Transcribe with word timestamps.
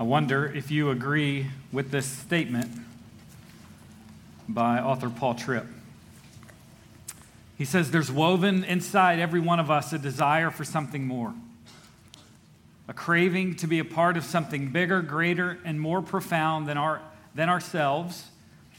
I 0.00 0.04
wonder 0.04 0.46
if 0.46 0.70
you 0.70 0.90
agree 0.90 1.48
with 1.72 1.90
this 1.90 2.06
statement 2.06 2.70
by 4.48 4.78
author 4.78 5.10
Paul 5.10 5.34
Tripp. 5.34 5.66
He 7.56 7.64
says, 7.64 7.90
There's 7.90 8.10
woven 8.10 8.62
inside 8.62 9.18
every 9.18 9.40
one 9.40 9.58
of 9.58 9.72
us 9.72 9.92
a 9.92 9.98
desire 9.98 10.52
for 10.52 10.62
something 10.62 11.04
more, 11.04 11.34
a 12.86 12.92
craving 12.92 13.56
to 13.56 13.66
be 13.66 13.80
a 13.80 13.84
part 13.84 14.16
of 14.16 14.22
something 14.22 14.68
bigger, 14.68 15.02
greater, 15.02 15.58
and 15.64 15.80
more 15.80 16.00
profound 16.00 16.68
than, 16.68 16.78
our, 16.78 17.02
than 17.34 17.48
ourselves 17.48 18.28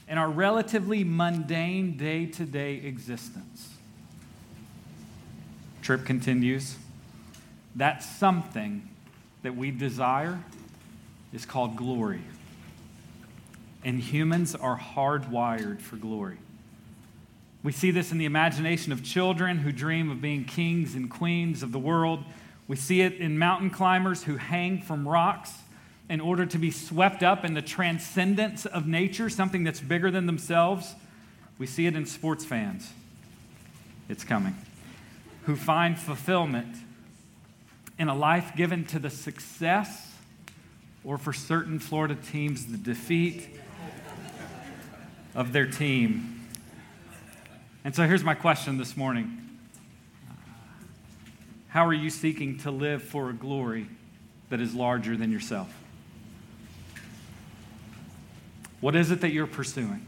and 0.08 0.18
our 0.18 0.30
relatively 0.30 1.04
mundane 1.04 1.98
day 1.98 2.24
to 2.24 2.46
day 2.46 2.76
existence. 2.76 3.74
Tripp 5.82 6.06
continues, 6.06 6.78
That 7.76 8.02
something 8.02 8.88
that 9.42 9.54
we 9.54 9.70
desire 9.70 10.42
is 11.32 11.46
called 11.46 11.76
glory. 11.76 12.22
And 13.84 14.00
humans 14.00 14.54
are 14.54 14.78
hardwired 14.78 15.80
for 15.80 15.96
glory. 15.96 16.38
We 17.62 17.72
see 17.72 17.90
this 17.90 18.10
in 18.10 18.18
the 18.18 18.24
imagination 18.24 18.92
of 18.92 19.04
children 19.04 19.58
who 19.58 19.72
dream 19.72 20.10
of 20.10 20.20
being 20.20 20.44
kings 20.44 20.94
and 20.94 21.10
queens 21.10 21.62
of 21.62 21.72
the 21.72 21.78
world. 21.78 22.24
We 22.68 22.76
see 22.76 23.02
it 23.02 23.14
in 23.14 23.38
mountain 23.38 23.70
climbers 23.70 24.24
who 24.24 24.36
hang 24.36 24.80
from 24.80 25.06
rocks 25.06 25.52
in 26.08 26.20
order 26.20 26.46
to 26.46 26.58
be 26.58 26.70
swept 26.70 27.22
up 27.22 27.44
in 27.44 27.54
the 27.54 27.62
transcendence 27.62 28.66
of 28.66 28.86
nature, 28.86 29.28
something 29.28 29.62
that's 29.62 29.80
bigger 29.80 30.10
than 30.10 30.26
themselves. 30.26 30.94
We 31.58 31.66
see 31.66 31.86
it 31.86 31.94
in 31.94 32.06
sports 32.06 32.44
fans. 32.44 32.90
It's 34.08 34.24
coming. 34.24 34.56
Who 35.44 35.54
find 35.54 35.98
fulfillment 35.98 36.74
in 37.98 38.08
a 38.08 38.14
life 38.14 38.52
given 38.56 38.84
to 38.86 38.98
the 38.98 39.10
success 39.10 40.09
or 41.04 41.18
for 41.18 41.32
certain 41.32 41.78
Florida 41.78 42.14
teams, 42.14 42.66
the 42.66 42.76
defeat 42.76 43.48
of 45.34 45.52
their 45.52 45.66
team. 45.66 46.48
And 47.84 47.94
so 47.94 48.06
here's 48.06 48.24
my 48.24 48.34
question 48.34 48.76
this 48.76 48.96
morning 48.96 49.58
How 51.68 51.86
are 51.86 51.94
you 51.94 52.10
seeking 52.10 52.58
to 52.58 52.70
live 52.70 53.02
for 53.02 53.30
a 53.30 53.32
glory 53.32 53.86
that 54.50 54.60
is 54.60 54.74
larger 54.74 55.16
than 55.16 55.32
yourself? 55.32 55.72
What 58.80 58.96
is 58.96 59.10
it 59.10 59.20
that 59.20 59.30
you're 59.30 59.46
pursuing? 59.46 60.06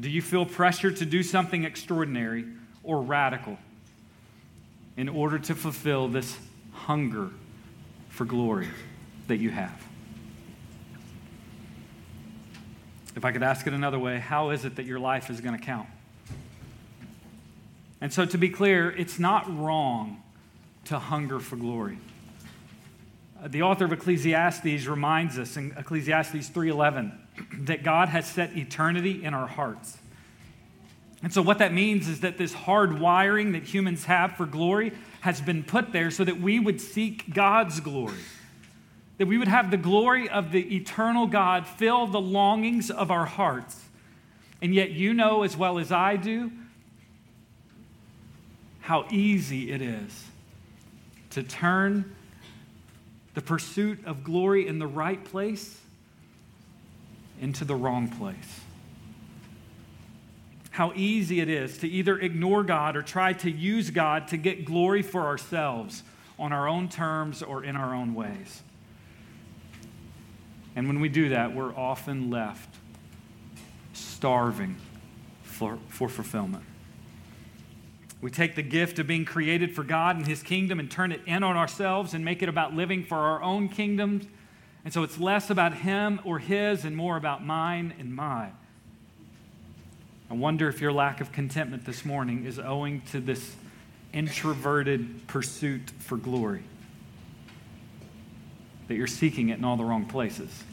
Do 0.00 0.08
you 0.08 0.22
feel 0.22 0.46
pressure 0.46 0.90
to 0.90 1.04
do 1.04 1.22
something 1.22 1.64
extraordinary 1.64 2.44
or 2.84 3.02
radical 3.02 3.58
in 4.96 5.08
order 5.08 5.38
to 5.38 5.54
fulfill 5.54 6.08
this 6.08 6.36
hunger 6.78 7.30
for 8.08 8.24
glory 8.24 8.68
that 9.26 9.36
you 9.36 9.50
have. 9.50 9.84
If 13.14 13.24
I 13.24 13.32
could 13.32 13.42
ask 13.42 13.66
it 13.66 13.72
another 13.72 13.98
way, 13.98 14.18
how 14.18 14.50
is 14.50 14.64
it 14.64 14.76
that 14.76 14.86
your 14.86 15.00
life 15.00 15.28
is 15.28 15.40
going 15.40 15.58
to 15.58 15.64
count? 15.64 15.88
And 18.00 18.12
so, 18.12 18.24
to 18.24 18.38
be 18.38 18.48
clear, 18.48 18.90
it's 18.90 19.18
not 19.18 19.44
wrong 19.58 20.22
to 20.84 20.98
hunger 20.98 21.40
for 21.40 21.56
glory. 21.56 21.98
Uh, 23.42 23.48
the 23.48 23.62
author 23.62 23.84
of 23.84 23.92
Ecclesiastes 23.92 24.86
reminds 24.86 25.38
us 25.38 25.56
in 25.56 25.74
Ecclesiastes 25.76 26.48
3:11 26.48 27.12
that 27.64 27.82
God 27.82 28.08
has 28.08 28.26
set 28.26 28.56
eternity 28.56 29.24
in 29.24 29.34
our 29.34 29.48
hearts. 29.48 29.98
And 31.22 31.32
so, 31.32 31.42
what 31.42 31.58
that 31.58 31.72
means 31.72 32.08
is 32.08 32.20
that 32.20 32.38
this 32.38 32.52
hard 32.52 33.00
wiring 33.00 33.52
that 33.52 33.64
humans 33.64 34.04
have 34.04 34.36
for 34.36 34.46
glory 34.46 34.92
has 35.20 35.40
been 35.40 35.62
put 35.62 35.92
there 35.92 36.10
so 36.10 36.24
that 36.24 36.40
we 36.40 36.60
would 36.60 36.80
seek 36.80 37.32
God's 37.34 37.80
glory. 37.80 38.14
That 39.18 39.26
we 39.26 39.36
would 39.36 39.48
have 39.48 39.70
the 39.70 39.76
glory 39.76 40.28
of 40.28 40.52
the 40.52 40.76
eternal 40.76 41.26
God 41.26 41.66
fill 41.66 42.06
the 42.06 42.20
longings 42.20 42.90
of 42.90 43.10
our 43.10 43.26
hearts. 43.26 43.82
And 44.62 44.74
yet, 44.74 44.90
you 44.90 45.14
know 45.14 45.42
as 45.42 45.56
well 45.56 45.78
as 45.78 45.90
I 45.90 46.16
do 46.16 46.52
how 48.80 49.06
easy 49.10 49.70
it 49.70 49.82
is 49.82 50.24
to 51.30 51.42
turn 51.42 52.16
the 53.34 53.42
pursuit 53.42 54.04
of 54.06 54.24
glory 54.24 54.66
in 54.66 54.78
the 54.78 54.86
right 54.86 55.22
place 55.24 55.78
into 57.40 57.64
the 57.64 57.74
wrong 57.74 58.08
place 58.08 58.60
how 60.78 60.92
easy 60.94 61.40
it 61.40 61.48
is 61.48 61.78
to 61.78 61.88
either 61.88 62.16
ignore 62.20 62.62
God 62.62 62.96
or 62.96 63.02
try 63.02 63.32
to 63.32 63.50
use 63.50 63.90
God 63.90 64.28
to 64.28 64.36
get 64.36 64.64
glory 64.64 65.02
for 65.02 65.26
ourselves 65.26 66.04
on 66.38 66.52
our 66.52 66.68
own 66.68 66.88
terms 66.88 67.42
or 67.42 67.64
in 67.64 67.74
our 67.74 67.92
own 67.92 68.14
ways. 68.14 68.62
And 70.76 70.86
when 70.86 71.00
we 71.00 71.08
do 71.08 71.30
that, 71.30 71.52
we're 71.52 71.74
often 71.74 72.30
left 72.30 72.76
starving 73.92 74.76
for, 75.42 75.80
for 75.88 76.08
fulfillment. 76.08 76.62
We 78.20 78.30
take 78.30 78.54
the 78.54 78.62
gift 78.62 79.00
of 79.00 79.08
being 79.08 79.24
created 79.24 79.74
for 79.74 79.82
God 79.82 80.14
and 80.14 80.28
His 80.28 80.44
kingdom 80.44 80.78
and 80.78 80.88
turn 80.88 81.10
it 81.10 81.22
in 81.26 81.42
on 81.42 81.56
ourselves 81.56 82.14
and 82.14 82.24
make 82.24 82.40
it 82.40 82.48
about 82.48 82.72
living 82.72 83.02
for 83.02 83.18
our 83.18 83.42
own 83.42 83.68
kingdoms. 83.68 84.26
And 84.84 84.94
so 84.94 85.02
it's 85.02 85.18
less 85.18 85.50
about 85.50 85.74
Him 85.74 86.20
or 86.24 86.38
His 86.38 86.84
and 86.84 86.96
more 86.96 87.16
about 87.16 87.44
mine 87.44 87.94
and 87.98 88.14
mine. 88.14 88.52
I 90.30 90.34
wonder 90.34 90.68
if 90.68 90.80
your 90.80 90.92
lack 90.92 91.20
of 91.20 91.32
contentment 91.32 91.86
this 91.86 92.04
morning 92.04 92.44
is 92.44 92.58
owing 92.58 93.00
to 93.12 93.20
this 93.20 93.56
introverted 94.12 95.26
pursuit 95.26 95.90
for 96.00 96.18
glory, 96.18 96.62
that 98.88 98.94
you're 98.94 99.06
seeking 99.06 99.48
it 99.48 99.58
in 99.58 99.64
all 99.64 99.76
the 99.76 99.84
wrong 99.84 100.04
places. 100.04 100.64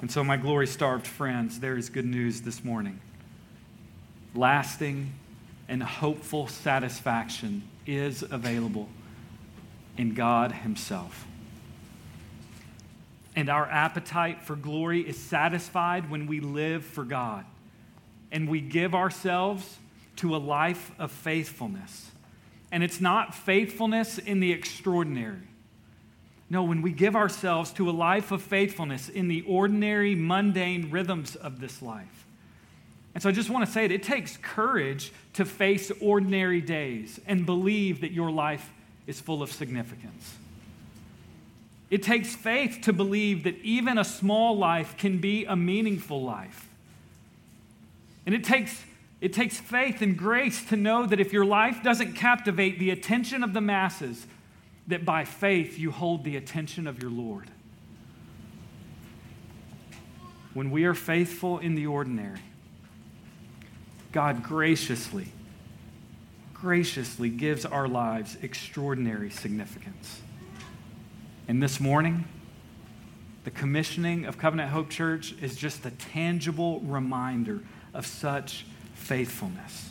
And 0.00 0.10
so, 0.10 0.24
my 0.24 0.36
glory 0.36 0.66
starved 0.66 1.06
friends, 1.06 1.60
there 1.60 1.76
is 1.76 1.88
good 1.88 2.04
news 2.04 2.40
this 2.40 2.64
morning. 2.64 2.98
Lasting 4.34 5.12
and 5.68 5.82
hopeful 5.84 6.48
satisfaction 6.48 7.62
is 7.86 8.22
available 8.22 8.88
in 9.96 10.14
God 10.14 10.50
Himself. 10.50 11.26
And 13.36 13.48
our 13.48 13.66
appetite 13.66 14.42
for 14.42 14.56
glory 14.56 15.08
is 15.08 15.16
satisfied 15.16 16.10
when 16.10 16.26
we 16.26 16.40
live 16.40 16.84
for 16.84 17.04
God 17.04 17.44
and 18.32 18.48
we 18.48 18.60
give 18.60 18.94
ourselves 18.94 19.78
to 20.16 20.34
a 20.34 20.38
life 20.38 20.90
of 20.98 21.12
faithfulness. 21.12 22.10
And 22.72 22.82
it's 22.82 23.00
not 23.00 23.34
faithfulness 23.34 24.18
in 24.18 24.40
the 24.40 24.50
extraordinary. 24.50 25.46
No, 26.50 26.64
when 26.64 26.82
we 26.82 26.92
give 26.92 27.14
ourselves 27.14 27.70
to 27.72 27.88
a 27.88 27.92
life 27.92 28.32
of 28.32 28.42
faithfulness 28.42 29.08
in 29.08 29.28
the 29.28 29.42
ordinary, 29.42 30.14
mundane 30.14 30.90
rhythms 30.90 31.36
of 31.36 31.60
this 31.60 31.80
life. 31.80 32.26
And 33.14 33.22
so 33.22 33.28
I 33.28 33.32
just 33.32 33.50
want 33.50 33.66
to 33.66 33.70
say 33.70 33.84
it, 33.84 33.92
it 33.92 34.02
takes 34.02 34.38
courage 34.38 35.12
to 35.34 35.44
face 35.44 35.92
ordinary 36.00 36.62
days 36.62 37.20
and 37.26 37.44
believe 37.44 38.00
that 38.00 38.12
your 38.12 38.30
life 38.30 38.70
is 39.06 39.20
full 39.20 39.42
of 39.42 39.52
significance. 39.52 40.34
It 41.90 42.02
takes 42.02 42.34
faith 42.34 42.80
to 42.82 42.92
believe 42.94 43.44
that 43.44 43.58
even 43.62 43.98
a 43.98 44.04
small 44.04 44.56
life 44.56 44.96
can 44.96 45.18
be 45.18 45.44
a 45.44 45.54
meaningful 45.54 46.22
life. 46.22 46.68
And 48.26 48.34
it 48.34 48.44
takes, 48.44 48.82
it 49.20 49.32
takes 49.32 49.58
faith 49.58 50.02
and 50.02 50.16
grace 50.16 50.64
to 50.66 50.76
know 50.76 51.06
that 51.06 51.20
if 51.20 51.32
your 51.32 51.44
life 51.44 51.82
doesn't 51.82 52.14
captivate 52.14 52.78
the 52.78 52.90
attention 52.90 53.42
of 53.42 53.52
the 53.52 53.60
masses, 53.60 54.26
that 54.86 55.04
by 55.04 55.24
faith 55.24 55.78
you 55.78 55.90
hold 55.90 56.24
the 56.24 56.36
attention 56.36 56.86
of 56.86 57.00
your 57.00 57.10
Lord. 57.10 57.50
When 60.54 60.70
we 60.70 60.84
are 60.84 60.94
faithful 60.94 61.58
in 61.58 61.74
the 61.74 61.86
ordinary, 61.86 62.40
God 64.12 64.42
graciously, 64.42 65.28
graciously 66.52 67.30
gives 67.30 67.64
our 67.64 67.88
lives 67.88 68.36
extraordinary 68.42 69.30
significance. 69.30 70.20
And 71.48 71.62
this 71.62 71.80
morning, 71.80 72.26
the 73.44 73.50
commissioning 73.50 74.26
of 74.26 74.38
Covenant 74.38 74.70
Hope 74.70 74.90
Church 74.90 75.34
is 75.40 75.56
just 75.56 75.84
a 75.86 75.90
tangible 75.90 76.80
reminder 76.80 77.62
of 77.94 78.06
such 78.06 78.64
faithfulness. 78.94 79.90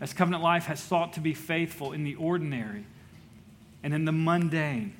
As 0.00 0.12
covenant 0.12 0.42
life 0.42 0.66
has 0.66 0.80
sought 0.80 1.14
to 1.14 1.20
be 1.20 1.34
faithful 1.34 1.92
in 1.92 2.04
the 2.04 2.14
ordinary 2.14 2.84
and 3.82 3.92
in 3.92 4.04
the 4.04 4.12
mundane, 4.12 4.94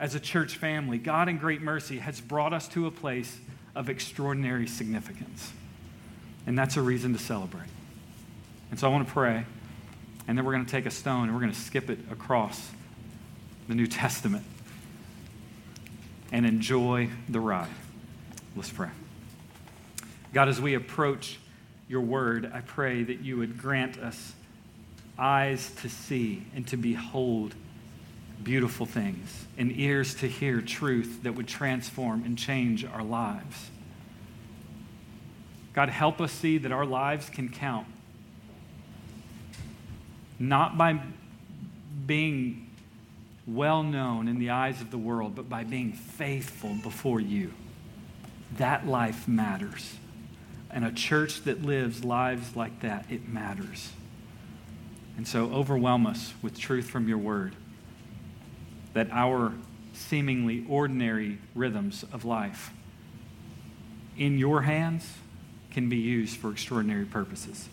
as 0.00 0.14
a 0.14 0.20
church 0.20 0.56
family, 0.56 0.98
God 0.98 1.28
in 1.28 1.38
great 1.38 1.62
mercy 1.62 1.98
has 1.98 2.20
brought 2.20 2.52
us 2.52 2.68
to 2.68 2.86
a 2.86 2.90
place 2.90 3.38
of 3.74 3.88
extraordinary 3.88 4.66
significance. 4.66 5.52
And 6.46 6.58
that's 6.58 6.76
a 6.76 6.82
reason 6.82 7.12
to 7.12 7.18
celebrate. 7.18 7.68
And 8.70 8.78
so 8.78 8.88
I 8.88 8.90
want 8.90 9.06
to 9.06 9.12
pray, 9.12 9.44
and 10.26 10.36
then 10.36 10.44
we're 10.44 10.52
going 10.52 10.64
to 10.64 10.70
take 10.70 10.86
a 10.86 10.90
stone 10.90 11.24
and 11.24 11.34
we're 11.34 11.40
going 11.40 11.52
to 11.52 11.58
skip 11.58 11.90
it 11.90 11.98
across 12.10 12.70
the 13.68 13.74
New 13.74 13.86
Testament 13.86 14.44
and 16.32 16.44
enjoy 16.44 17.08
the 17.28 17.40
ride. 17.40 17.68
Let's 18.56 18.70
pray. 18.70 18.90
God, 20.34 20.48
as 20.48 20.60
we 20.60 20.74
approach 20.74 21.38
your 21.88 22.00
word, 22.00 22.50
I 22.52 22.60
pray 22.60 23.04
that 23.04 23.20
you 23.20 23.36
would 23.36 23.56
grant 23.56 23.98
us 23.98 24.34
eyes 25.16 25.70
to 25.82 25.88
see 25.88 26.44
and 26.56 26.66
to 26.66 26.76
behold 26.76 27.54
beautiful 28.42 28.84
things, 28.84 29.46
and 29.56 29.70
ears 29.78 30.12
to 30.16 30.28
hear 30.28 30.60
truth 30.60 31.20
that 31.22 31.36
would 31.36 31.46
transform 31.46 32.24
and 32.24 32.36
change 32.36 32.84
our 32.84 33.02
lives. 33.04 33.70
God, 35.72 35.88
help 35.88 36.20
us 36.20 36.32
see 36.32 36.58
that 36.58 36.72
our 36.72 36.84
lives 36.84 37.30
can 37.30 37.48
count, 37.48 37.86
not 40.40 40.76
by 40.76 41.00
being 42.06 42.68
well 43.46 43.84
known 43.84 44.26
in 44.26 44.40
the 44.40 44.50
eyes 44.50 44.80
of 44.80 44.90
the 44.90 44.98
world, 44.98 45.36
but 45.36 45.48
by 45.48 45.62
being 45.62 45.92
faithful 45.92 46.74
before 46.82 47.20
you. 47.20 47.54
That 48.56 48.86
life 48.86 49.28
matters. 49.28 49.94
And 50.74 50.84
a 50.84 50.92
church 50.92 51.42
that 51.44 51.62
lives 51.62 52.04
lives 52.04 52.56
like 52.56 52.80
that, 52.80 53.06
it 53.08 53.28
matters. 53.28 53.92
And 55.16 55.26
so 55.26 55.44
overwhelm 55.52 56.06
us 56.06 56.34
with 56.42 56.58
truth 56.58 56.90
from 56.90 57.08
your 57.08 57.18
word 57.18 57.54
that 58.92 59.08
our 59.12 59.52
seemingly 59.92 60.64
ordinary 60.68 61.38
rhythms 61.54 62.04
of 62.12 62.24
life 62.24 62.72
in 64.16 64.38
your 64.38 64.62
hands 64.62 65.08
can 65.70 65.88
be 65.88 65.96
used 65.96 66.36
for 66.36 66.50
extraordinary 66.50 67.04
purposes. 67.04 67.68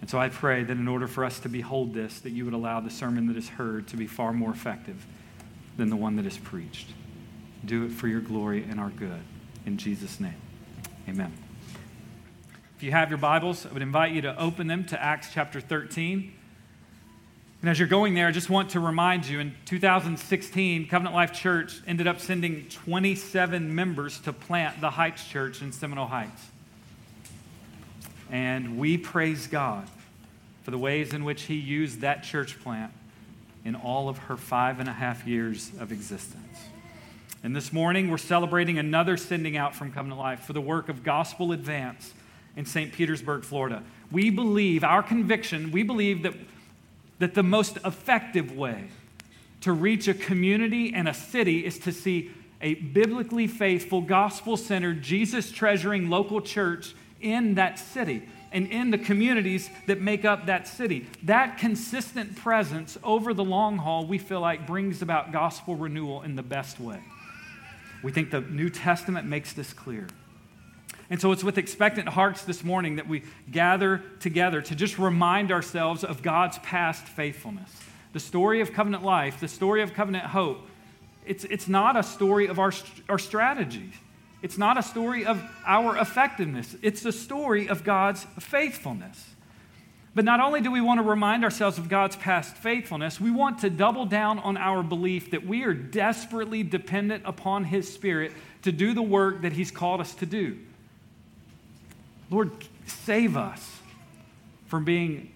And 0.00 0.10
so 0.10 0.18
I 0.18 0.28
pray 0.28 0.64
that 0.64 0.76
in 0.76 0.88
order 0.88 1.06
for 1.06 1.24
us 1.24 1.38
to 1.40 1.48
behold 1.48 1.94
this, 1.94 2.20
that 2.20 2.30
you 2.30 2.44
would 2.44 2.54
allow 2.54 2.80
the 2.80 2.90
sermon 2.90 3.26
that 3.28 3.36
is 3.36 3.48
heard 3.48 3.88
to 3.88 3.96
be 3.96 4.06
far 4.06 4.34
more 4.34 4.50
effective 4.50 5.06
than 5.78 5.88
the 5.88 5.96
one 5.96 6.16
that 6.16 6.26
is 6.26 6.36
preached. 6.36 6.88
Do 7.64 7.84
it 7.84 7.92
for 7.92 8.08
your 8.08 8.20
glory 8.20 8.64
and 8.68 8.78
our 8.78 8.90
good. 8.90 9.22
In 9.64 9.78
Jesus' 9.78 10.20
name, 10.20 10.36
amen. 11.08 11.32
If 12.76 12.82
you 12.82 12.90
have 12.90 13.08
your 13.08 13.18
Bibles, 13.18 13.66
I 13.66 13.72
would 13.72 13.82
invite 13.82 14.10
you 14.12 14.22
to 14.22 14.36
open 14.36 14.66
them 14.66 14.84
to 14.86 15.00
Acts 15.00 15.28
chapter 15.32 15.60
13. 15.60 16.32
And 17.60 17.70
as 17.70 17.78
you're 17.78 17.86
going 17.86 18.14
there, 18.14 18.26
I 18.26 18.32
just 18.32 18.50
want 18.50 18.70
to 18.70 18.80
remind 18.80 19.26
you 19.26 19.38
in 19.38 19.54
2016, 19.66 20.88
Covenant 20.88 21.14
Life 21.14 21.32
Church 21.32 21.80
ended 21.86 22.08
up 22.08 22.18
sending 22.18 22.66
27 22.68 23.72
members 23.72 24.18
to 24.22 24.32
plant 24.32 24.80
the 24.80 24.90
Heights 24.90 25.24
Church 25.24 25.62
in 25.62 25.70
Seminole 25.70 26.08
Heights. 26.08 26.42
And 28.28 28.76
we 28.76 28.98
praise 28.98 29.46
God 29.46 29.88
for 30.64 30.72
the 30.72 30.78
ways 30.78 31.14
in 31.14 31.22
which 31.22 31.42
He 31.42 31.54
used 31.54 32.00
that 32.00 32.24
church 32.24 32.60
plant 32.60 32.92
in 33.64 33.76
all 33.76 34.08
of 34.08 34.18
her 34.18 34.36
five 34.36 34.80
and 34.80 34.88
a 34.88 34.92
half 34.92 35.28
years 35.28 35.70
of 35.78 35.92
existence. 35.92 36.58
And 37.44 37.54
this 37.54 37.72
morning, 37.72 38.10
we're 38.10 38.18
celebrating 38.18 38.78
another 38.78 39.16
sending 39.16 39.56
out 39.56 39.76
from 39.76 39.92
Covenant 39.92 40.18
Life 40.18 40.40
for 40.40 40.54
the 40.54 40.60
work 40.60 40.88
of 40.88 41.04
Gospel 41.04 41.52
Advance 41.52 42.12
in 42.56 42.66
St. 42.66 42.92
Petersburg, 42.92 43.44
Florida. 43.44 43.82
We 44.10 44.30
believe, 44.30 44.84
our 44.84 45.02
conviction, 45.02 45.72
we 45.72 45.82
believe 45.82 46.22
that 46.22 46.34
that 47.18 47.34
the 47.34 47.42
most 47.42 47.78
effective 47.84 48.52
way 48.52 48.88
to 49.60 49.72
reach 49.72 50.08
a 50.08 50.14
community 50.14 50.92
and 50.92 51.08
a 51.08 51.14
city 51.14 51.64
is 51.64 51.78
to 51.80 51.92
see 51.92 52.30
a 52.60 52.74
biblically 52.74 53.46
faithful, 53.46 54.00
gospel 54.00 54.56
centered, 54.56 55.02
Jesus 55.02 55.50
treasuring 55.50 56.10
local 56.10 56.40
church 56.40 56.94
in 57.20 57.54
that 57.54 57.78
city 57.78 58.28
and 58.52 58.66
in 58.68 58.90
the 58.90 58.98
communities 58.98 59.68
that 59.86 60.00
make 60.00 60.24
up 60.24 60.46
that 60.46 60.68
city. 60.68 61.06
That 61.24 61.58
consistent 61.58 62.36
presence 62.36 62.96
over 63.02 63.34
the 63.34 63.44
long 63.44 63.78
haul, 63.78 64.06
we 64.06 64.18
feel 64.18 64.40
like 64.40 64.66
brings 64.66 65.02
about 65.02 65.32
gospel 65.32 65.76
renewal 65.76 66.22
in 66.22 66.36
the 66.36 66.42
best 66.42 66.78
way. 66.78 67.00
We 68.02 68.12
think 68.12 68.30
the 68.30 68.42
New 68.42 68.70
Testament 68.70 69.26
makes 69.26 69.52
this 69.54 69.72
clear. 69.72 70.06
And 71.10 71.20
so 71.20 71.32
it's 71.32 71.44
with 71.44 71.58
expectant 71.58 72.08
hearts 72.08 72.44
this 72.44 72.64
morning 72.64 72.96
that 72.96 73.08
we 73.08 73.22
gather 73.50 74.02
together 74.20 74.62
to 74.62 74.74
just 74.74 74.98
remind 74.98 75.52
ourselves 75.52 76.02
of 76.02 76.22
God's 76.22 76.58
past 76.58 77.06
faithfulness. 77.06 77.70
The 78.12 78.20
story 78.20 78.60
of 78.60 78.72
covenant 78.72 79.04
life, 79.04 79.40
the 79.40 79.48
story 79.48 79.82
of 79.82 79.92
covenant 79.92 80.24
hope, 80.26 80.66
it's, 81.26 81.44
it's 81.44 81.68
not 81.68 81.96
a 81.96 82.02
story 82.02 82.48
of 82.48 82.58
our, 82.58 82.72
our 83.08 83.18
strategies. 83.18 83.92
It's 84.42 84.58
not 84.58 84.76
a 84.76 84.82
story 84.82 85.24
of 85.24 85.42
our 85.66 85.96
effectiveness. 85.96 86.76
It's 86.82 87.04
a 87.04 87.12
story 87.12 87.68
of 87.68 87.82
God's 87.82 88.24
faithfulness. 88.38 89.30
But 90.14 90.24
not 90.24 90.38
only 90.38 90.60
do 90.60 90.70
we 90.70 90.80
want 90.80 90.98
to 90.98 91.02
remind 91.02 91.44
ourselves 91.44 91.76
of 91.76 91.88
God's 91.88 92.14
past 92.16 92.56
faithfulness, 92.56 93.20
we 93.20 93.30
want 93.30 93.60
to 93.60 93.70
double 93.70 94.06
down 94.06 94.38
on 94.38 94.56
our 94.56 94.82
belief 94.82 95.32
that 95.32 95.46
we 95.46 95.64
are 95.64 95.74
desperately 95.74 96.62
dependent 96.62 97.24
upon 97.26 97.64
His 97.64 97.92
Spirit 97.92 98.32
to 98.62 98.70
do 98.70 98.94
the 98.94 99.02
work 99.02 99.42
that 99.42 99.54
He's 99.54 99.70
called 99.70 100.00
us 100.00 100.14
to 100.16 100.26
do. 100.26 100.58
Lord, 102.30 102.50
save 102.86 103.36
us 103.36 103.78
from 104.66 104.84
being 104.84 105.32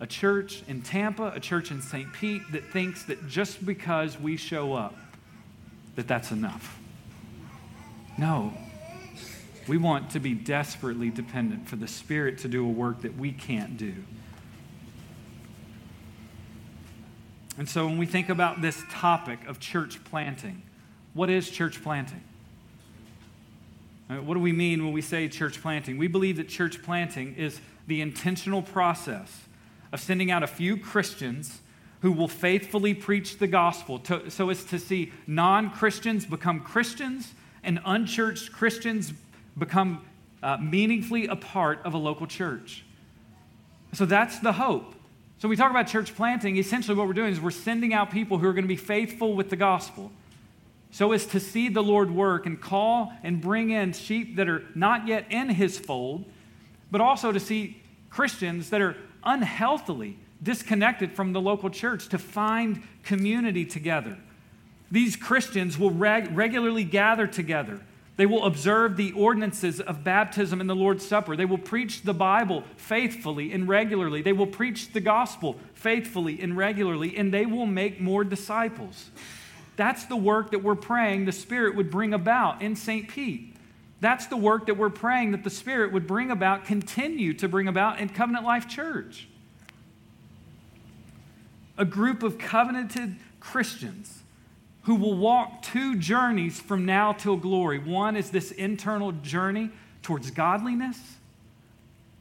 a 0.00 0.06
church 0.06 0.62
in 0.68 0.82
Tampa, 0.82 1.32
a 1.34 1.40
church 1.40 1.70
in 1.70 1.82
St. 1.82 2.12
Pete 2.12 2.42
that 2.52 2.64
thinks 2.72 3.04
that 3.04 3.28
just 3.28 3.64
because 3.64 4.18
we 4.18 4.36
show 4.36 4.74
up, 4.74 4.94
that 5.96 6.06
that's 6.06 6.30
enough. 6.30 6.78
No. 8.16 8.52
We 9.66 9.76
want 9.76 10.10
to 10.10 10.20
be 10.20 10.34
desperately 10.34 11.10
dependent 11.10 11.68
for 11.68 11.76
the 11.76 11.88
Spirit 11.88 12.38
to 12.38 12.48
do 12.48 12.64
a 12.64 12.70
work 12.70 13.02
that 13.02 13.16
we 13.16 13.32
can't 13.32 13.76
do. 13.76 13.94
And 17.58 17.68
so 17.68 17.86
when 17.86 17.98
we 17.98 18.06
think 18.06 18.28
about 18.28 18.62
this 18.62 18.82
topic 18.90 19.46
of 19.46 19.58
church 19.58 20.02
planting, 20.04 20.62
what 21.12 21.28
is 21.28 21.50
church 21.50 21.82
planting? 21.82 22.22
Uh, 24.10 24.16
what 24.16 24.34
do 24.34 24.40
we 24.40 24.52
mean 24.52 24.84
when 24.84 24.92
we 24.92 25.02
say 25.02 25.28
church 25.28 25.60
planting? 25.60 25.98
We 25.98 26.08
believe 26.08 26.36
that 26.38 26.48
church 26.48 26.82
planting 26.82 27.34
is 27.36 27.60
the 27.86 28.00
intentional 28.00 28.62
process 28.62 29.42
of 29.92 30.00
sending 30.00 30.30
out 30.30 30.42
a 30.42 30.46
few 30.46 30.76
Christians 30.76 31.60
who 32.00 32.12
will 32.12 32.28
faithfully 32.28 32.94
preach 32.94 33.38
the 33.38 33.46
gospel 33.46 33.98
to, 33.98 34.30
so 34.30 34.50
as 34.50 34.64
to 34.64 34.78
see 34.78 35.12
non 35.26 35.70
Christians 35.70 36.24
become 36.24 36.60
Christians 36.60 37.34
and 37.62 37.80
unchurched 37.84 38.52
Christians 38.52 39.12
become 39.58 40.04
uh, 40.42 40.56
meaningfully 40.58 41.26
a 41.26 41.36
part 41.36 41.80
of 41.84 41.94
a 41.94 41.98
local 41.98 42.26
church. 42.26 42.84
So 43.92 44.06
that's 44.06 44.38
the 44.38 44.52
hope. 44.52 44.94
So 45.38 45.48
we 45.48 45.56
talk 45.56 45.70
about 45.70 45.86
church 45.86 46.14
planting. 46.14 46.56
Essentially, 46.56 46.96
what 46.96 47.06
we're 47.06 47.12
doing 47.12 47.32
is 47.32 47.40
we're 47.40 47.50
sending 47.50 47.92
out 47.92 48.10
people 48.10 48.38
who 48.38 48.46
are 48.46 48.52
going 48.52 48.64
to 48.64 48.68
be 48.68 48.76
faithful 48.76 49.34
with 49.34 49.50
the 49.50 49.56
gospel 49.56 50.12
so 50.90 51.12
as 51.12 51.26
to 51.26 51.40
see 51.40 51.68
the 51.68 51.82
Lord 51.82 52.10
work 52.10 52.46
and 52.46 52.60
call 52.60 53.12
and 53.22 53.40
bring 53.40 53.70
in 53.70 53.92
sheep 53.92 54.36
that 54.36 54.48
are 54.48 54.64
not 54.74 55.06
yet 55.06 55.26
in 55.30 55.50
his 55.50 55.78
fold, 55.78 56.24
but 56.90 57.00
also 57.00 57.32
to 57.32 57.40
see 57.40 57.80
Christians 58.10 58.70
that 58.70 58.80
are 58.80 58.96
unhealthily 59.22 60.16
disconnected 60.42 61.12
from 61.12 61.32
the 61.32 61.40
local 61.40 61.68
church 61.68 62.08
to 62.08 62.18
find 62.18 62.82
community 63.02 63.64
together. 63.64 64.16
These 64.90 65.16
Christians 65.16 65.78
will 65.78 65.90
reg- 65.90 66.34
regularly 66.34 66.84
gather 66.84 67.26
together. 67.26 67.80
They 68.16 68.26
will 68.26 68.46
observe 68.46 68.96
the 68.96 69.12
ordinances 69.12 69.80
of 69.80 70.02
baptism 70.02 70.60
and 70.60 70.68
the 70.68 70.74
Lord's 70.74 71.06
Supper. 71.06 71.36
They 71.36 71.44
will 71.44 71.58
preach 71.58 72.02
the 72.02 72.14
Bible 72.14 72.64
faithfully 72.76 73.52
and 73.52 73.68
regularly. 73.68 74.22
They 74.22 74.32
will 74.32 74.46
preach 74.46 74.92
the 74.92 75.00
gospel 75.00 75.56
faithfully 75.74 76.40
and 76.40 76.56
regularly, 76.56 77.16
and 77.16 77.32
they 77.32 77.46
will 77.46 77.66
make 77.66 78.00
more 78.00 78.24
disciples. 78.24 79.10
That's 79.78 80.06
the 80.06 80.16
work 80.16 80.50
that 80.50 80.64
we're 80.64 80.74
praying 80.74 81.24
the 81.24 81.32
Spirit 81.32 81.76
would 81.76 81.88
bring 81.88 82.12
about 82.12 82.62
in 82.62 82.74
St. 82.74 83.08
Pete. 83.08 83.54
That's 84.00 84.26
the 84.26 84.36
work 84.36 84.66
that 84.66 84.76
we're 84.76 84.90
praying 84.90 85.30
that 85.30 85.44
the 85.44 85.50
Spirit 85.50 85.92
would 85.92 86.04
bring 86.04 86.32
about, 86.32 86.64
continue 86.64 87.32
to 87.34 87.48
bring 87.48 87.68
about 87.68 88.00
in 88.00 88.08
Covenant 88.08 88.44
Life 88.44 88.68
Church. 88.68 89.28
A 91.76 91.84
group 91.84 92.24
of 92.24 92.38
covenanted 92.38 93.14
Christians 93.38 94.22
who 94.82 94.96
will 94.96 95.16
walk 95.16 95.62
two 95.62 95.94
journeys 95.94 96.58
from 96.58 96.84
now 96.84 97.12
till 97.12 97.36
glory. 97.36 97.78
One 97.78 98.16
is 98.16 98.30
this 98.30 98.50
internal 98.50 99.12
journey 99.12 99.70
towards 100.02 100.32
godliness 100.32 100.98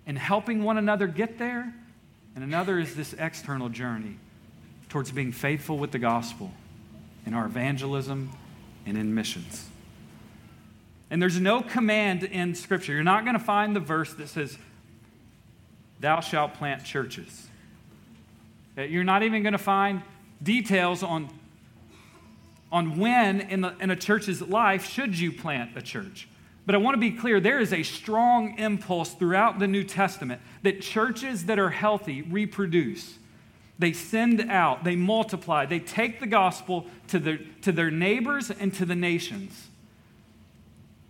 and 0.06 0.16
helping 0.16 0.64
one 0.64 0.78
another 0.78 1.08
get 1.08 1.40
there, 1.40 1.74
and 2.36 2.44
another 2.44 2.78
is 2.78 2.94
this 2.94 3.14
external 3.14 3.70
journey 3.70 4.20
towards 4.90 5.12
being 5.12 5.32
faithful 5.32 5.80
with 5.80 5.92
the 5.92 6.00
gospel 6.00 6.52
in 7.28 7.34
our 7.34 7.46
evangelism, 7.46 8.32
and 8.86 8.98
in 8.98 9.14
missions. 9.14 9.68
And 11.12 11.22
there's 11.22 11.42
no 11.42 11.62
command 11.62 12.24
in 12.24 12.56
Scripture. 12.56 12.94
You're 12.94 13.04
not 13.04 13.26
going 13.26 13.38
to 13.38 13.44
find 13.44 13.76
the 13.76 13.82
verse 13.82 14.14
that 14.14 14.30
says, 14.30 14.58
Thou 16.00 16.22
shalt 16.22 16.54
plant 16.54 16.86
churches. 16.86 17.48
Uh, 18.78 18.84
you're 18.84 19.04
not 19.04 19.24
even 19.24 19.44
going 19.44 19.54
to 19.54 19.58
find 19.58 20.04
details 20.42 21.04
on, 21.04 21.30
on 22.72 22.98
when 22.98 23.42
in, 23.42 23.60
the, 23.60 23.76
in 23.82 23.92
a 23.92 23.96
church's 23.96 24.42
life 24.42 24.90
should 24.90 25.20
you 25.20 25.34
plant 25.34 25.72
a 25.76 25.82
church. 25.82 26.30
But 26.66 26.76
I 26.76 26.78
want 26.78 26.96
to 26.96 27.00
be 27.00 27.12
clear 27.12 27.42
there 27.42 27.60
is 27.60 27.74
a 27.74 27.84
strong 27.84 28.58
impulse 28.58 29.14
throughout 29.14 29.60
the 29.60 29.68
New 29.68 29.84
Testament 29.84 30.40
that 30.64 30.80
churches 30.82 31.46
that 31.46 31.60
are 31.60 31.72
healthy 31.72 32.22
reproduce. 32.22 33.18
They 33.80 33.94
send 33.94 34.42
out, 34.50 34.84
they 34.84 34.96
multiply, 34.96 35.66
they 35.66 35.80
take 35.80 36.20
the 36.20 36.28
gospel 36.28 36.88
to 37.10 37.20
their, 37.20 37.40
to 37.62 37.72
their 37.72 37.92
neighbors 37.92 38.50
and 38.50 38.74
to 38.76 38.86
the 38.86 38.96
nations. 38.96 39.68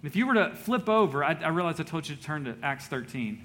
If 0.03 0.15
you 0.15 0.27
were 0.27 0.33
to 0.33 0.53
flip 0.53 0.89
over, 0.89 1.23
I, 1.23 1.33
I 1.33 1.47
realize 1.49 1.79
I 1.79 1.83
told 1.83 2.07
you 2.07 2.15
to 2.15 2.21
turn 2.21 2.45
to 2.45 2.55
Acts 2.61 2.85
13. 2.87 3.41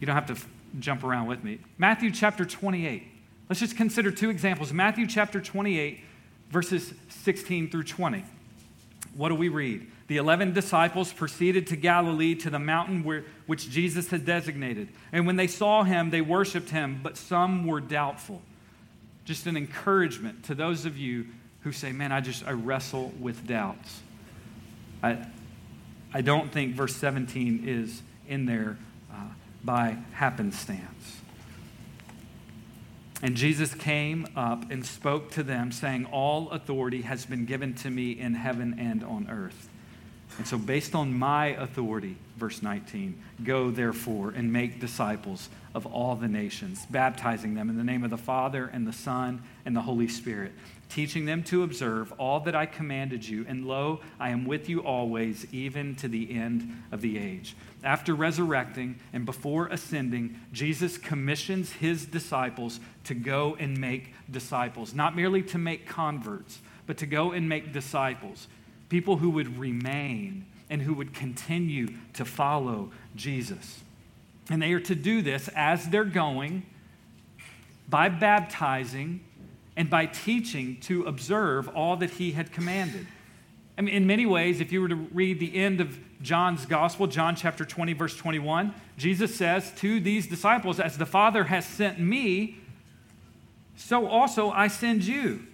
You 0.00 0.06
don't 0.06 0.14
have 0.14 0.26
to 0.26 0.46
jump 0.78 1.04
around 1.04 1.26
with 1.26 1.44
me. 1.44 1.58
Matthew 1.78 2.10
chapter 2.10 2.44
28. 2.44 3.02
Let's 3.48 3.60
just 3.60 3.76
consider 3.76 4.10
two 4.10 4.30
examples. 4.30 4.72
Matthew 4.72 5.06
chapter 5.06 5.40
28, 5.40 6.00
verses 6.50 6.94
16 7.08 7.70
through 7.70 7.84
20. 7.84 8.24
What 9.14 9.28
do 9.28 9.34
we 9.34 9.48
read? 9.48 9.90
The 10.10 10.16
11 10.16 10.54
disciples 10.54 11.12
proceeded 11.12 11.68
to 11.68 11.76
Galilee 11.76 12.34
to 12.34 12.50
the 12.50 12.58
mountain 12.58 13.04
where, 13.04 13.22
which 13.46 13.70
Jesus 13.70 14.10
had 14.10 14.26
designated. 14.26 14.88
And 15.12 15.24
when 15.24 15.36
they 15.36 15.46
saw 15.46 15.84
him, 15.84 16.10
they 16.10 16.20
worshiped 16.20 16.70
him, 16.70 16.98
but 17.00 17.16
some 17.16 17.64
were 17.64 17.80
doubtful. 17.80 18.42
Just 19.24 19.46
an 19.46 19.56
encouragement 19.56 20.46
to 20.46 20.56
those 20.56 20.84
of 20.84 20.98
you 20.98 21.26
who 21.60 21.70
say, 21.70 21.92
Man, 21.92 22.10
I 22.10 22.20
just 22.22 22.44
I 22.44 22.50
wrestle 22.50 23.12
with 23.20 23.46
doubts. 23.46 24.00
I, 25.00 25.24
I 26.12 26.22
don't 26.22 26.50
think 26.50 26.74
verse 26.74 26.96
17 26.96 27.62
is 27.68 28.02
in 28.26 28.46
there 28.46 28.78
uh, 29.12 29.14
by 29.62 29.96
happenstance. 30.14 31.20
And 33.22 33.36
Jesus 33.36 33.76
came 33.76 34.26
up 34.34 34.72
and 34.72 34.84
spoke 34.84 35.30
to 35.34 35.44
them, 35.44 35.70
saying, 35.70 36.06
All 36.06 36.50
authority 36.50 37.02
has 37.02 37.26
been 37.26 37.44
given 37.44 37.74
to 37.74 37.90
me 37.90 38.10
in 38.10 38.34
heaven 38.34 38.76
and 38.76 39.04
on 39.04 39.30
earth. 39.30 39.69
And 40.40 40.48
so, 40.48 40.56
based 40.56 40.94
on 40.94 41.12
my 41.12 41.48
authority, 41.48 42.16
verse 42.38 42.62
19, 42.62 43.14
go 43.44 43.70
therefore 43.70 44.30
and 44.30 44.50
make 44.50 44.80
disciples 44.80 45.50
of 45.74 45.84
all 45.84 46.16
the 46.16 46.28
nations, 46.28 46.86
baptizing 46.88 47.52
them 47.52 47.68
in 47.68 47.76
the 47.76 47.84
name 47.84 48.04
of 48.04 48.10
the 48.10 48.16
Father 48.16 48.64
and 48.72 48.86
the 48.86 48.92
Son 48.94 49.42
and 49.66 49.76
the 49.76 49.82
Holy 49.82 50.08
Spirit, 50.08 50.52
teaching 50.88 51.26
them 51.26 51.42
to 51.42 51.62
observe 51.62 52.10
all 52.12 52.40
that 52.40 52.54
I 52.54 52.64
commanded 52.64 53.28
you. 53.28 53.44
And 53.46 53.66
lo, 53.66 54.00
I 54.18 54.30
am 54.30 54.46
with 54.46 54.66
you 54.70 54.80
always, 54.80 55.46
even 55.52 55.94
to 55.96 56.08
the 56.08 56.34
end 56.34 56.74
of 56.90 57.02
the 57.02 57.18
age. 57.18 57.54
After 57.84 58.14
resurrecting 58.14 58.98
and 59.12 59.26
before 59.26 59.66
ascending, 59.66 60.40
Jesus 60.54 60.96
commissions 60.96 61.70
his 61.70 62.06
disciples 62.06 62.80
to 63.04 63.12
go 63.12 63.58
and 63.60 63.76
make 63.76 64.14
disciples, 64.30 64.94
not 64.94 65.14
merely 65.14 65.42
to 65.42 65.58
make 65.58 65.86
converts, 65.86 66.60
but 66.86 66.96
to 66.96 67.06
go 67.06 67.32
and 67.32 67.46
make 67.46 67.74
disciples, 67.74 68.48
people 68.90 69.16
who 69.16 69.30
would 69.30 69.58
remain 69.58 70.44
and 70.68 70.82
who 70.82 70.92
would 70.92 71.14
continue 71.14 71.88
to 72.12 72.24
follow 72.24 72.90
Jesus. 73.16 73.80
And 74.50 74.60
they 74.60 74.72
are 74.72 74.80
to 74.80 74.94
do 74.94 75.22
this 75.22 75.48
as 75.54 75.88
they're 75.88 76.04
going 76.04 76.66
by 77.88 78.08
baptizing 78.08 79.20
and 79.76 79.88
by 79.88 80.06
teaching 80.06 80.78
to 80.82 81.04
observe 81.04 81.68
all 81.68 81.96
that 81.96 82.10
he 82.10 82.32
had 82.32 82.52
commanded. 82.52 83.06
I 83.78 83.82
mean, 83.82 83.94
in 83.94 84.06
many 84.06 84.26
ways, 84.26 84.60
if 84.60 84.72
you 84.72 84.82
were 84.82 84.88
to 84.88 84.96
read 84.96 85.40
the 85.40 85.56
end 85.56 85.80
of 85.80 85.98
John's 86.20 86.66
gospel, 86.66 87.06
John 87.06 87.34
chapter 87.34 87.64
20, 87.64 87.94
verse 87.94 88.16
21, 88.16 88.74
Jesus 88.98 89.34
says 89.34 89.72
to 89.76 90.00
these 90.00 90.26
disciples, 90.26 90.78
As 90.78 90.98
the 90.98 91.06
Father 91.06 91.44
has 91.44 91.64
sent 91.64 91.98
me, 91.98 92.58
so 93.76 94.06
also 94.06 94.50
I 94.50 94.68
send 94.68 95.04
you. 95.04 95.46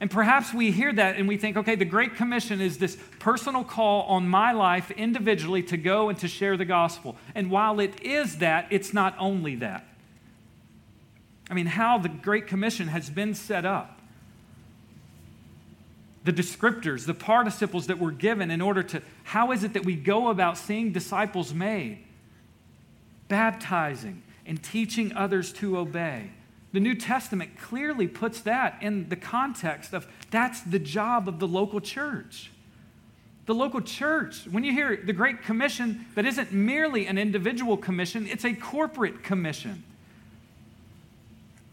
And 0.00 0.10
perhaps 0.10 0.54
we 0.54 0.70
hear 0.70 0.92
that 0.94 1.16
and 1.16 1.28
we 1.28 1.36
think, 1.36 1.58
okay, 1.58 1.74
the 1.74 1.84
Great 1.84 2.16
Commission 2.16 2.62
is 2.62 2.78
this 2.78 2.96
personal 3.18 3.62
call 3.62 4.02
on 4.04 4.26
my 4.26 4.52
life 4.52 4.90
individually 4.92 5.62
to 5.64 5.76
go 5.76 6.08
and 6.08 6.18
to 6.20 6.28
share 6.28 6.56
the 6.56 6.64
gospel. 6.64 7.16
And 7.34 7.50
while 7.50 7.80
it 7.80 8.02
is 8.02 8.38
that, 8.38 8.66
it's 8.70 8.94
not 8.94 9.14
only 9.18 9.56
that. 9.56 9.86
I 11.50 11.54
mean, 11.54 11.66
how 11.66 11.98
the 11.98 12.08
Great 12.08 12.46
Commission 12.46 12.88
has 12.88 13.10
been 13.10 13.34
set 13.34 13.66
up. 13.66 14.00
The 16.24 16.32
descriptors, 16.32 17.04
the 17.04 17.14
participles 17.14 17.88
that 17.88 17.98
were 17.98 18.12
given 18.12 18.50
in 18.50 18.62
order 18.62 18.82
to, 18.84 19.02
how 19.24 19.52
is 19.52 19.64
it 19.64 19.74
that 19.74 19.84
we 19.84 19.96
go 19.96 20.28
about 20.28 20.56
seeing 20.56 20.92
disciples 20.92 21.52
made? 21.52 22.04
Baptizing 23.28 24.22
and 24.46 24.62
teaching 24.62 25.12
others 25.14 25.52
to 25.54 25.76
obey. 25.76 26.30
The 26.72 26.80
New 26.80 26.94
Testament 26.94 27.58
clearly 27.58 28.06
puts 28.06 28.40
that 28.42 28.78
in 28.80 29.08
the 29.08 29.16
context 29.16 29.92
of 29.92 30.06
that's 30.30 30.60
the 30.60 30.78
job 30.78 31.28
of 31.28 31.38
the 31.40 31.48
local 31.48 31.80
church. 31.80 32.50
The 33.46 33.54
local 33.54 33.80
church, 33.80 34.46
when 34.48 34.62
you 34.62 34.72
hear 34.72 34.96
the 34.96 35.12
Great 35.12 35.42
Commission, 35.42 36.06
that 36.14 36.24
isn't 36.24 36.52
merely 36.52 37.06
an 37.06 37.18
individual 37.18 37.76
commission, 37.76 38.26
it's 38.28 38.44
a 38.44 38.54
corporate 38.54 39.24
commission 39.24 39.82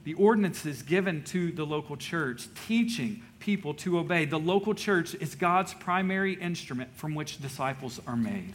the 0.07 0.13
ordinances 0.13 0.83
given 0.83 1.21
to 1.21 1.51
the 1.51 1.65
local 1.65 1.97
church, 1.97 2.47
teaching 2.65 3.21
people 3.39 3.73
to 3.73 3.99
obey. 3.99 4.23
The 4.23 4.39
local 4.39 4.73
church 4.73 5.13
is 5.15 5.35
God's 5.35 5.73
primary 5.73 6.35
instrument 6.35 6.95
from 6.95 7.13
which 7.13 7.41
disciples 7.41 7.99
are 8.07 8.15
made. 8.15 8.53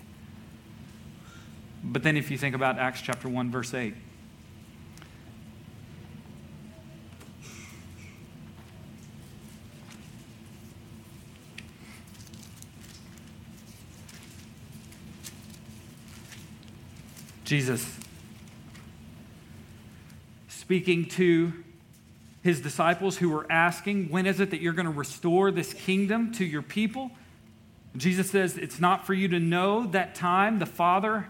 But 1.84 2.04
then, 2.04 2.16
if 2.16 2.30
you 2.30 2.38
think 2.38 2.54
about 2.54 2.78
Acts 2.78 3.02
chapter 3.02 3.28
1, 3.28 3.50
verse 3.50 3.74
8, 3.74 3.92
Jesus 17.52 17.98
speaking 20.48 21.04
to 21.04 21.52
his 22.42 22.62
disciples 22.62 23.18
who 23.18 23.28
were 23.28 23.44
asking, 23.52 24.08
When 24.08 24.24
is 24.24 24.40
it 24.40 24.52
that 24.52 24.62
you're 24.62 24.72
going 24.72 24.86
to 24.86 24.90
restore 24.90 25.50
this 25.50 25.74
kingdom 25.74 26.32
to 26.32 26.46
your 26.46 26.62
people? 26.62 27.10
Jesus 27.94 28.30
says, 28.30 28.56
It's 28.56 28.80
not 28.80 29.06
for 29.06 29.12
you 29.12 29.28
to 29.28 29.38
know 29.38 29.86
that 29.88 30.14
time. 30.14 30.60
The 30.60 30.64
Father 30.64 31.28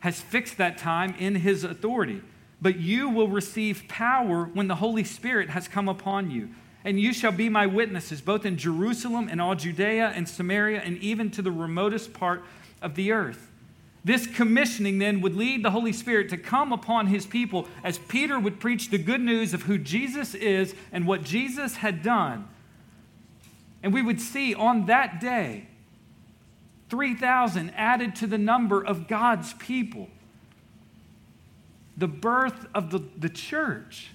has 0.00 0.20
fixed 0.20 0.58
that 0.58 0.76
time 0.76 1.14
in 1.18 1.36
his 1.36 1.64
authority. 1.64 2.20
But 2.60 2.78
you 2.78 3.08
will 3.08 3.28
receive 3.28 3.84
power 3.88 4.44
when 4.44 4.68
the 4.68 4.76
Holy 4.76 5.04
Spirit 5.04 5.48
has 5.48 5.68
come 5.68 5.88
upon 5.88 6.30
you. 6.30 6.50
And 6.84 7.00
you 7.00 7.14
shall 7.14 7.32
be 7.32 7.48
my 7.48 7.66
witnesses, 7.66 8.20
both 8.20 8.44
in 8.44 8.58
Jerusalem 8.58 9.26
and 9.30 9.40
all 9.40 9.54
Judea 9.54 10.12
and 10.14 10.28
Samaria 10.28 10.82
and 10.82 10.98
even 10.98 11.30
to 11.30 11.40
the 11.40 11.50
remotest 11.50 12.12
part 12.12 12.44
of 12.82 12.94
the 12.94 13.12
earth. 13.12 13.49
This 14.02 14.26
commissioning 14.26 14.98
then 14.98 15.20
would 15.20 15.36
lead 15.36 15.62
the 15.62 15.70
Holy 15.70 15.92
Spirit 15.92 16.30
to 16.30 16.38
come 16.38 16.72
upon 16.72 17.08
his 17.08 17.26
people 17.26 17.68
as 17.84 17.98
Peter 17.98 18.38
would 18.38 18.58
preach 18.58 18.88
the 18.88 18.98
good 18.98 19.20
news 19.20 19.52
of 19.52 19.62
who 19.62 19.76
Jesus 19.76 20.34
is 20.34 20.74
and 20.90 21.06
what 21.06 21.22
Jesus 21.22 21.76
had 21.76 22.02
done. 22.02 22.48
And 23.82 23.92
we 23.92 24.02
would 24.02 24.20
see 24.20 24.54
on 24.54 24.86
that 24.86 25.20
day 25.20 25.66
3,000 26.88 27.70
added 27.76 28.16
to 28.16 28.26
the 28.26 28.38
number 28.38 28.84
of 28.84 29.06
God's 29.06 29.52
people. 29.54 30.08
The 31.96 32.08
birth 32.08 32.66
of 32.74 32.90
the, 32.90 33.00
the 33.18 33.28
church. 33.28 34.10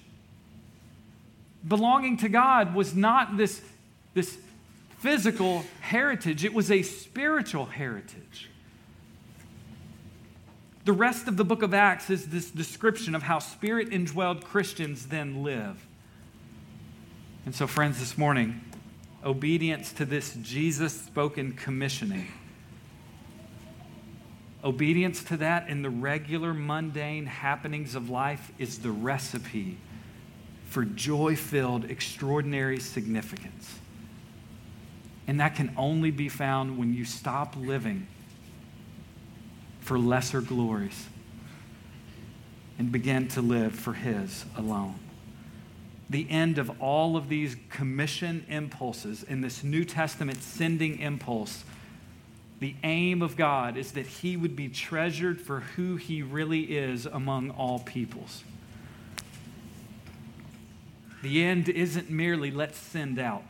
Belonging 1.66 2.16
to 2.18 2.28
God 2.28 2.74
was 2.74 2.94
not 2.94 3.36
this, 3.36 3.62
this 4.14 4.36
physical 4.98 5.64
heritage, 5.80 6.44
it 6.44 6.52
was 6.52 6.70
a 6.70 6.82
spiritual 6.82 7.66
heritage. 7.66 8.50
The 10.86 10.92
rest 10.92 11.26
of 11.26 11.36
the 11.36 11.42
book 11.42 11.62
of 11.62 11.74
Acts 11.74 12.10
is 12.10 12.28
this 12.28 12.48
description 12.48 13.16
of 13.16 13.24
how 13.24 13.40
spirit 13.40 13.90
indwelled 13.90 14.44
Christians 14.44 15.08
then 15.08 15.42
live. 15.42 15.84
And 17.44 17.52
so, 17.52 17.66
friends, 17.66 17.98
this 17.98 18.16
morning, 18.16 18.60
obedience 19.24 19.92
to 19.94 20.04
this 20.04 20.36
Jesus 20.42 20.92
spoken 20.92 21.54
commissioning, 21.54 22.28
obedience 24.62 25.24
to 25.24 25.36
that 25.38 25.68
in 25.68 25.82
the 25.82 25.90
regular, 25.90 26.54
mundane 26.54 27.26
happenings 27.26 27.96
of 27.96 28.08
life 28.08 28.52
is 28.56 28.78
the 28.78 28.92
recipe 28.92 29.78
for 30.66 30.84
joy 30.84 31.34
filled, 31.34 31.86
extraordinary 31.86 32.78
significance. 32.78 33.80
And 35.26 35.40
that 35.40 35.56
can 35.56 35.74
only 35.76 36.12
be 36.12 36.28
found 36.28 36.78
when 36.78 36.94
you 36.94 37.04
stop 37.04 37.56
living 37.56 38.06
for 39.86 40.00
lesser 40.00 40.40
glories 40.40 41.06
and 42.76 42.90
begin 42.90 43.28
to 43.28 43.40
live 43.40 43.72
for 43.72 43.92
His 43.92 44.44
alone. 44.56 44.98
The 46.10 46.28
end 46.28 46.58
of 46.58 46.82
all 46.82 47.16
of 47.16 47.28
these 47.28 47.56
commission 47.70 48.44
impulses 48.48 49.22
in 49.22 49.42
this 49.42 49.62
New 49.62 49.84
Testament 49.84 50.42
sending 50.42 50.98
impulse, 50.98 51.64
the 52.58 52.74
aim 52.82 53.22
of 53.22 53.36
God 53.36 53.76
is 53.76 53.92
that 53.92 54.06
He 54.06 54.36
would 54.36 54.56
be 54.56 54.68
treasured 54.68 55.40
for 55.40 55.60
who 55.60 55.94
He 55.94 56.20
really 56.20 56.62
is 56.76 57.06
among 57.06 57.50
all 57.50 57.78
peoples. 57.78 58.42
The 61.22 61.44
end 61.44 61.68
isn't 61.68 62.10
merely 62.10 62.50
let's 62.50 62.76
send 62.78 63.20
out. 63.20 63.44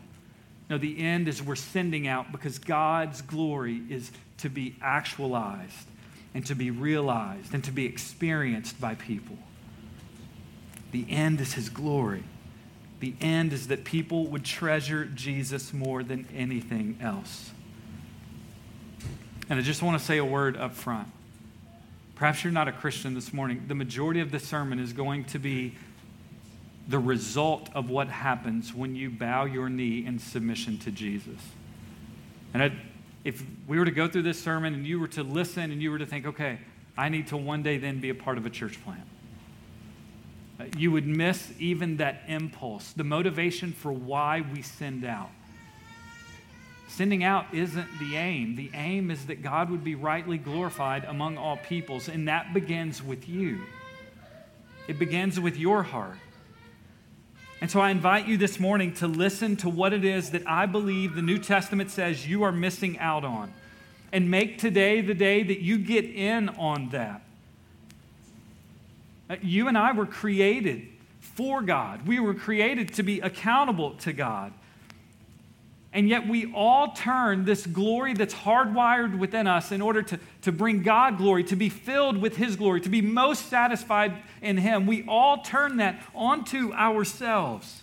No, 0.69 0.77
the 0.77 0.99
end 0.99 1.29
is 1.29 1.43
we're 1.43 1.57
sending 1.57 2.07
out 2.07 2.31
because 2.31 2.59
God's 2.59 3.23
glory 3.23 3.81
is 3.89 4.11
to 4.39 4.51
be 4.51 4.77
actualized 4.83 5.89
and 6.37 6.45
to 6.45 6.55
be 6.55 6.71
realized 6.71 7.55
and 7.55 7.65
to 7.65 7.73
be 7.73 7.87
experienced 7.87 8.79
by 8.79 8.95
people. 8.95 9.39
The 10.93 11.07
end 11.09 11.41
is 11.41 11.55
his 11.55 11.71
glory. 11.71 12.25
The 13.01 13.15
end 13.23 13.55
is 13.55 13.69
that 13.69 13.85
people 13.85 14.27
would 14.27 14.45
treasure 14.45 15.07
Jesus 15.07 15.73
more 15.73 16.03
than 16.03 16.29
anything 16.37 16.99
else. 17.01 17.53
And 19.49 19.59
I 19.59 19.63
just 19.63 19.83
want 19.83 19.99
to 19.99 20.05
say 20.05 20.19
a 20.19 20.27
word 20.27 20.59
up 20.59 20.75
front. 20.75 21.09
Perhaps 22.17 22.45
you're 22.45 22.53
not 22.53 22.69
a 22.69 22.73
Christian 22.73 23.15
this 23.15 23.33
morning. 23.33 23.65
The 23.67 23.75
majority 23.75 24.21
of 24.21 24.31
the 24.31 24.39
sermon 24.39 24.79
is 24.79 24.93
going 24.93 25.25
to 25.25 25.39
be 25.39 25.75
the 26.87 26.99
result 26.99 27.71
of 27.75 27.89
what 27.89 28.09
happens 28.09 28.75
when 28.75 28.95
you 28.95 29.09
bow 29.09 29.47
your 29.47 29.71
knee 29.71 30.05
in 30.05 30.19
submission 30.19 30.77
to 30.81 30.91
Jesus. 30.91 31.41
And 32.53 32.63
I'd, 32.63 32.73
if 33.27 33.43
we 33.67 33.77
were 33.77 33.85
to 33.85 33.91
go 33.91 34.07
through 34.07 34.23
this 34.23 34.41
sermon 34.41 34.73
and 34.73 34.87
you 34.87 35.01
were 35.01 35.09
to 35.09 35.25
listen 35.25 35.73
and 35.73 35.83
you 35.83 35.91
were 35.91 35.99
to 35.99 36.07
think, 36.07 36.27
okay, 36.27 36.61
I 36.97 37.09
need 37.09 37.27
to 37.29 37.37
one 37.37 37.61
day 37.61 37.77
then 37.77 37.99
be 37.99 38.09
a 38.09 38.15
part 38.15 38.39
of 38.39 38.47
a 38.47 38.51
church 38.51 38.83
plant, 38.85 39.03
uh, 40.61 40.65
you 40.79 40.93
would 40.93 41.09
miss 41.09 41.53
even 41.59 41.97
that 41.97 42.23
impulse, 42.29 42.93
the 42.93 43.03
motivation 43.03 43.73
for 43.73 43.93
why 43.93 44.45
we 44.55 44.63
send 44.63 45.05
out. 45.05 45.31
Sending 46.87 47.25
out 47.25 47.47
isn't 47.53 47.89
the 47.99 48.15
aim. 48.15 48.55
The 48.55 48.71
aim 48.75 49.11
is 49.11 49.27
that 49.27 49.43
God 49.43 49.71
would 49.71 49.83
be 49.83 49.97
rightly 49.97 50.39
glorified 50.39 51.03
among 51.03 51.37
all 51.37 51.57
peoples, 51.57 52.09
and 52.09 52.29
that 52.29 52.55
begins 52.55 53.03
with 53.03 53.29
you. 53.29 53.59
It 54.87 55.01
begins 55.01 55.41
with 55.41 55.57
your 55.59 55.83
heart. 55.83 56.17
And 57.61 57.71
so 57.71 57.81
I 57.81 57.91
invite 57.91 58.27
you 58.27 58.37
this 58.37 58.61
morning 58.61 58.93
to 58.95 59.07
listen 59.07 59.57
to 59.57 59.69
what 59.71 59.93
it 59.93 60.05
is 60.05 60.31
that 60.31 60.47
I 60.47 60.67
believe 60.67 61.15
the 61.15 61.23
New 61.23 61.39
Testament 61.39 61.91
says 61.91 62.29
you 62.29 62.43
are 62.43 62.53
missing 62.53 62.99
out 62.99 63.25
on. 63.25 63.53
And 64.13 64.31
make 64.31 64.59
today 64.59 65.01
the 65.01 65.15
day 65.15 65.43
that 65.43 65.61
you 65.61 65.79
get 65.79 66.05
in 66.05 66.51
on 66.51 66.91
that. 66.91 67.23
Uh, 69.29 69.37
you 69.43 69.69
and 69.69 69.77
I 69.77 69.93
were 69.93 70.07
created 70.07 70.87
for 71.21 71.61
God, 71.61 72.07
we 72.07 72.21
were 72.21 72.35
created 72.35 72.95
to 72.95 73.03
be 73.03 73.21
accountable 73.21 73.93
to 73.97 74.13
God. 74.13 74.53
And 75.97 76.11
yet 76.11 76.29
we 76.29 76.53
all 76.53 76.93
turn 76.93 77.47
this 77.47 77.65
glory 77.67 78.13
that's 78.13 78.35
hardwired 78.35 79.19
within 79.19 79.47
us 79.47 79.73
in 79.73 79.81
order 79.81 80.03
to, 80.03 80.21
to 80.43 80.53
bring 80.53 80.83
God 80.83 81.17
glory, 81.17 81.43
to 81.45 81.57
be 81.57 81.71
filled 81.71 82.19
with 82.19 82.37
His 82.37 82.55
glory, 82.55 82.83
to 82.83 82.91
be 82.91 83.01
most 83.01 83.49
satisfied 83.49 84.13
in 84.43 84.59
Him. 84.59 84.87
We 84.87 85.07
all 85.09 85.39
turn 85.39 85.79
that 85.79 86.03
onto 86.15 86.71
ourselves. 86.75 87.81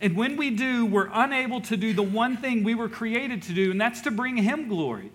And 0.00 0.16
when 0.16 0.38
we 0.38 0.48
do, 0.48 0.86
we're 0.86 1.10
unable 1.12 1.60
to 1.60 1.76
do 1.76 1.92
the 1.92 2.02
one 2.02 2.38
thing 2.38 2.64
we 2.64 2.74
were 2.74 2.88
created 2.88 3.42
to 3.42 3.52
do, 3.52 3.70
and 3.70 3.78
that's 3.78 4.00
to 4.02 4.10
bring 4.10 4.38
Him 4.38 4.66
glory. 4.66 5.10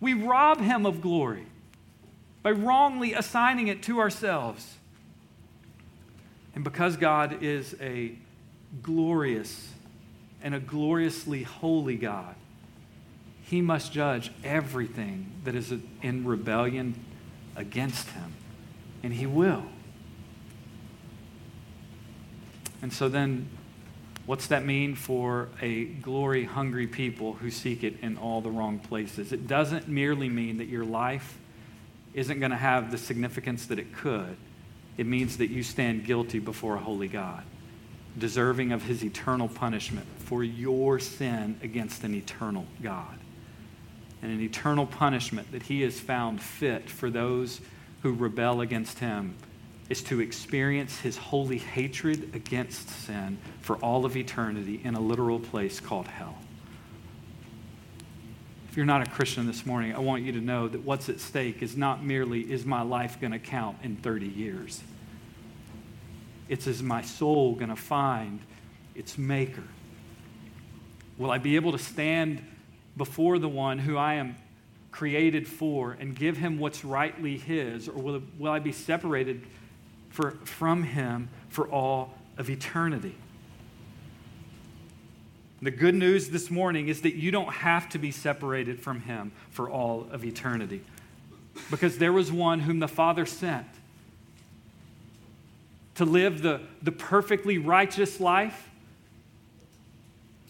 We 0.00 0.14
rob 0.14 0.62
Him 0.62 0.86
of 0.86 1.02
glory 1.02 1.44
by 2.42 2.52
wrongly 2.52 3.12
assigning 3.12 3.68
it 3.68 3.82
to 3.82 4.00
ourselves. 4.00 4.76
And 6.54 6.64
because 6.64 6.96
God 6.96 7.42
is 7.42 7.76
a 7.78 8.12
glorious, 8.82 9.68
and 10.42 10.54
a 10.54 10.60
gloriously 10.60 11.42
holy 11.42 11.96
God, 11.96 12.34
he 13.42 13.60
must 13.60 13.92
judge 13.92 14.30
everything 14.44 15.32
that 15.44 15.54
is 15.54 15.72
in 16.02 16.24
rebellion 16.24 16.94
against 17.56 18.08
him. 18.10 18.34
And 19.02 19.12
he 19.12 19.26
will. 19.26 19.64
And 22.82 22.92
so 22.92 23.08
then, 23.08 23.48
what's 24.26 24.48
that 24.48 24.64
mean 24.64 24.94
for 24.94 25.48
a 25.60 25.84
glory 25.84 26.44
hungry 26.44 26.86
people 26.86 27.34
who 27.34 27.50
seek 27.50 27.82
it 27.82 27.94
in 28.02 28.18
all 28.18 28.40
the 28.40 28.50
wrong 28.50 28.78
places? 28.78 29.32
It 29.32 29.48
doesn't 29.48 29.88
merely 29.88 30.28
mean 30.28 30.58
that 30.58 30.68
your 30.68 30.84
life 30.84 31.38
isn't 32.14 32.38
going 32.38 32.50
to 32.50 32.56
have 32.56 32.90
the 32.90 32.98
significance 32.98 33.66
that 33.66 33.78
it 33.78 33.92
could. 33.92 34.36
It 34.96 35.06
means 35.06 35.38
that 35.38 35.48
you 35.48 35.62
stand 35.62 36.04
guilty 36.04 36.38
before 36.38 36.76
a 36.76 36.80
holy 36.80 37.08
God 37.08 37.44
deserving 38.16 38.72
of 38.72 38.84
his 38.84 39.04
eternal 39.04 39.48
punishment 39.48 40.06
for 40.18 40.42
your 40.42 40.98
sin 40.98 41.58
against 41.62 42.04
an 42.04 42.14
eternal 42.14 42.66
God. 42.82 43.18
And 44.22 44.32
an 44.32 44.40
eternal 44.40 44.86
punishment 44.86 45.52
that 45.52 45.64
he 45.64 45.82
has 45.82 46.00
found 46.00 46.40
fit 46.40 46.90
for 46.90 47.10
those 47.10 47.60
who 48.02 48.12
rebel 48.12 48.60
against 48.60 48.98
him 48.98 49.34
is 49.88 50.02
to 50.02 50.20
experience 50.20 50.98
his 51.00 51.16
holy 51.16 51.58
hatred 51.58 52.34
against 52.34 52.88
sin 52.88 53.38
for 53.60 53.76
all 53.76 54.04
of 54.04 54.16
eternity 54.16 54.80
in 54.84 54.94
a 54.94 55.00
literal 55.00 55.38
place 55.38 55.80
called 55.80 56.06
hell. 56.06 56.36
If 58.70 58.76
you're 58.76 58.86
not 58.86 59.06
a 59.06 59.10
Christian 59.10 59.46
this 59.46 59.64
morning, 59.64 59.94
I 59.94 60.00
want 60.00 60.24
you 60.24 60.32
to 60.32 60.40
know 60.40 60.68
that 60.68 60.82
what's 60.82 61.08
at 61.08 61.20
stake 61.20 61.62
is 61.62 61.76
not 61.76 62.04
merely 62.04 62.40
is 62.40 62.66
my 62.66 62.82
life 62.82 63.18
going 63.20 63.32
to 63.32 63.38
count 63.38 63.78
in 63.82 63.96
30 63.96 64.26
years? 64.26 64.82
It's 66.48 66.66
is 66.66 66.82
my 66.82 67.02
soul 67.02 67.54
going 67.54 67.68
to 67.68 67.76
find 67.76 68.40
its 68.94 69.18
maker? 69.18 69.64
Will 71.18 71.30
I 71.30 71.38
be 71.38 71.56
able 71.56 71.72
to 71.72 71.78
stand 71.78 72.42
before 72.96 73.38
the 73.38 73.48
one 73.48 73.78
who 73.78 73.96
I 73.96 74.14
am 74.14 74.36
created 74.90 75.46
for 75.46 75.92
and 75.92 76.14
give 76.14 76.36
him 76.36 76.58
what's 76.58 76.84
rightly 76.84 77.36
his? 77.36 77.88
Or 77.88 78.00
will, 78.00 78.22
will 78.38 78.52
I 78.52 78.58
be 78.58 78.72
separated 78.72 79.46
for, 80.10 80.32
from 80.44 80.84
him 80.84 81.28
for 81.48 81.68
all 81.68 82.14
of 82.36 82.48
eternity? 82.48 83.14
The 85.60 85.70
good 85.72 85.96
news 85.96 86.28
this 86.28 86.50
morning 86.50 86.88
is 86.88 87.00
that 87.02 87.14
you 87.14 87.32
don't 87.32 87.52
have 87.52 87.88
to 87.90 87.98
be 87.98 88.12
separated 88.12 88.80
from 88.80 89.00
him 89.00 89.32
for 89.50 89.68
all 89.68 90.06
of 90.12 90.24
eternity. 90.24 90.84
Because 91.68 91.98
there 91.98 92.12
was 92.12 92.30
one 92.30 92.60
whom 92.60 92.78
the 92.78 92.88
Father 92.88 93.26
sent 93.26 93.66
to 95.98 96.04
live 96.04 96.42
the, 96.42 96.60
the 96.80 96.92
perfectly 96.92 97.58
righteous 97.58 98.20
life, 98.20 98.70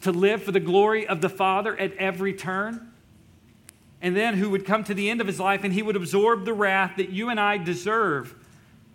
to 0.02 0.12
live 0.12 0.42
for 0.42 0.52
the 0.52 0.60
glory 0.60 1.06
of 1.06 1.22
the 1.22 1.30
Father 1.30 1.74
at 1.80 1.94
every 1.94 2.34
turn, 2.34 2.92
and 4.02 4.14
then 4.14 4.34
who 4.34 4.50
would 4.50 4.66
come 4.66 4.84
to 4.84 4.92
the 4.92 5.08
end 5.08 5.22
of 5.22 5.26
his 5.26 5.40
life 5.40 5.64
and 5.64 5.72
he 5.72 5.82
would 5.82 5.96
absorb 5.96 6.44
the 6.44 6.52
wrath 6.52 6.98
that 6.98 7.08
you 7.08 7.30
and 7.30 7.40
I 7.40 7.56
deserve 7.56 8.34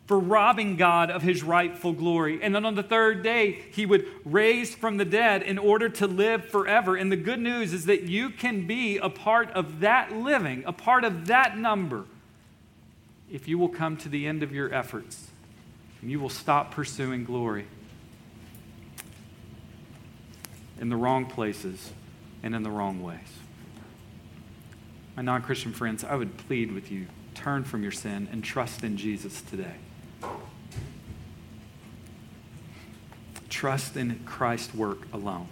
for 0.06 0.20
robbing 0.20 0.76
God 0.76 1.10
of 1.10 1.24
his 1.24 1.42
rightful 1.42 1.92
glory. 1.92 2.40
And 2.44 2.54
then 2.54 2.66
on 2.66 2.76
the 2.76 2.84
third 2.84 3.24
day, 3.24 3.64
he 3.72 3.88
would 3.88 4.06
raise 4.24 4.76
from 4.76 4.98
the 4.98 5.06
dead 5.06 5.42
in 5.42 5.58
order 5.58 5.90
to 5.90 6.06
live 6.06 6.46
forever. 6.46 6.96
And 6.96 7.12
the 7.12 7.18
good 7.18 7.40
news 7.40 7.74
is 7.74 7.88
that 7.88 8.04
you 8.04 8.30
can 8.30 8.68
be 8.68 9.00
a 9.00 9.10
part 9.10 9.50
of 9.54 9.80
that 9.80 10.12
living, 10.12 10.64
a 10.68 10.74
part 10.74 11.04
of 11.04 11.26
that 11.28 11.58
number, 11.58 12.06
if 13.32 13.48
you 13.48 13.58
will 13.58 13.70
come 13.70 13.98
to 13.98 14.08
the 14.08 14.28
end 14.28 14.44
of 14.44 14.54
your 14.54 14.72
efforts 14.72 15.33
and 16.04 16.12
you 16.12 16.20
will 16.20 16.28
stop 16.28 16.72
pursuing 16.72 17.24
glory 17.24 17.66
in 20.82 20.90
the 20.90 20.98
wrong 20.98 21.26
places 21.26 21.94
and 22.44 22.54
in 22.54 22.62
the 22.62 22.70
wrong 22.70 23.02
ways. 23.02 23.20
My 25.16 25.24
non 25.24 25.42
Christian 25.44 25.72
friends, 25.72 26.04
I 26.04 26.16
would 26.16 26.38
plead 26.40 26.74
with 26.74 26.92
you 26.92 27.08
turn 27.36 27.64
from 27.64 27.84
your 27.84 27.94
sin 27.94 28.28
and 28.34 28.44
trust 28.44 28.84
in 28.84 28.98
Jesus 28.98 29.42
today. 29.44 29.76
Trust 33.48 33.96
in 33.96 34.20
Christ's 34.26 34.76
work 34.76 35.08
alone. 35.14 35.48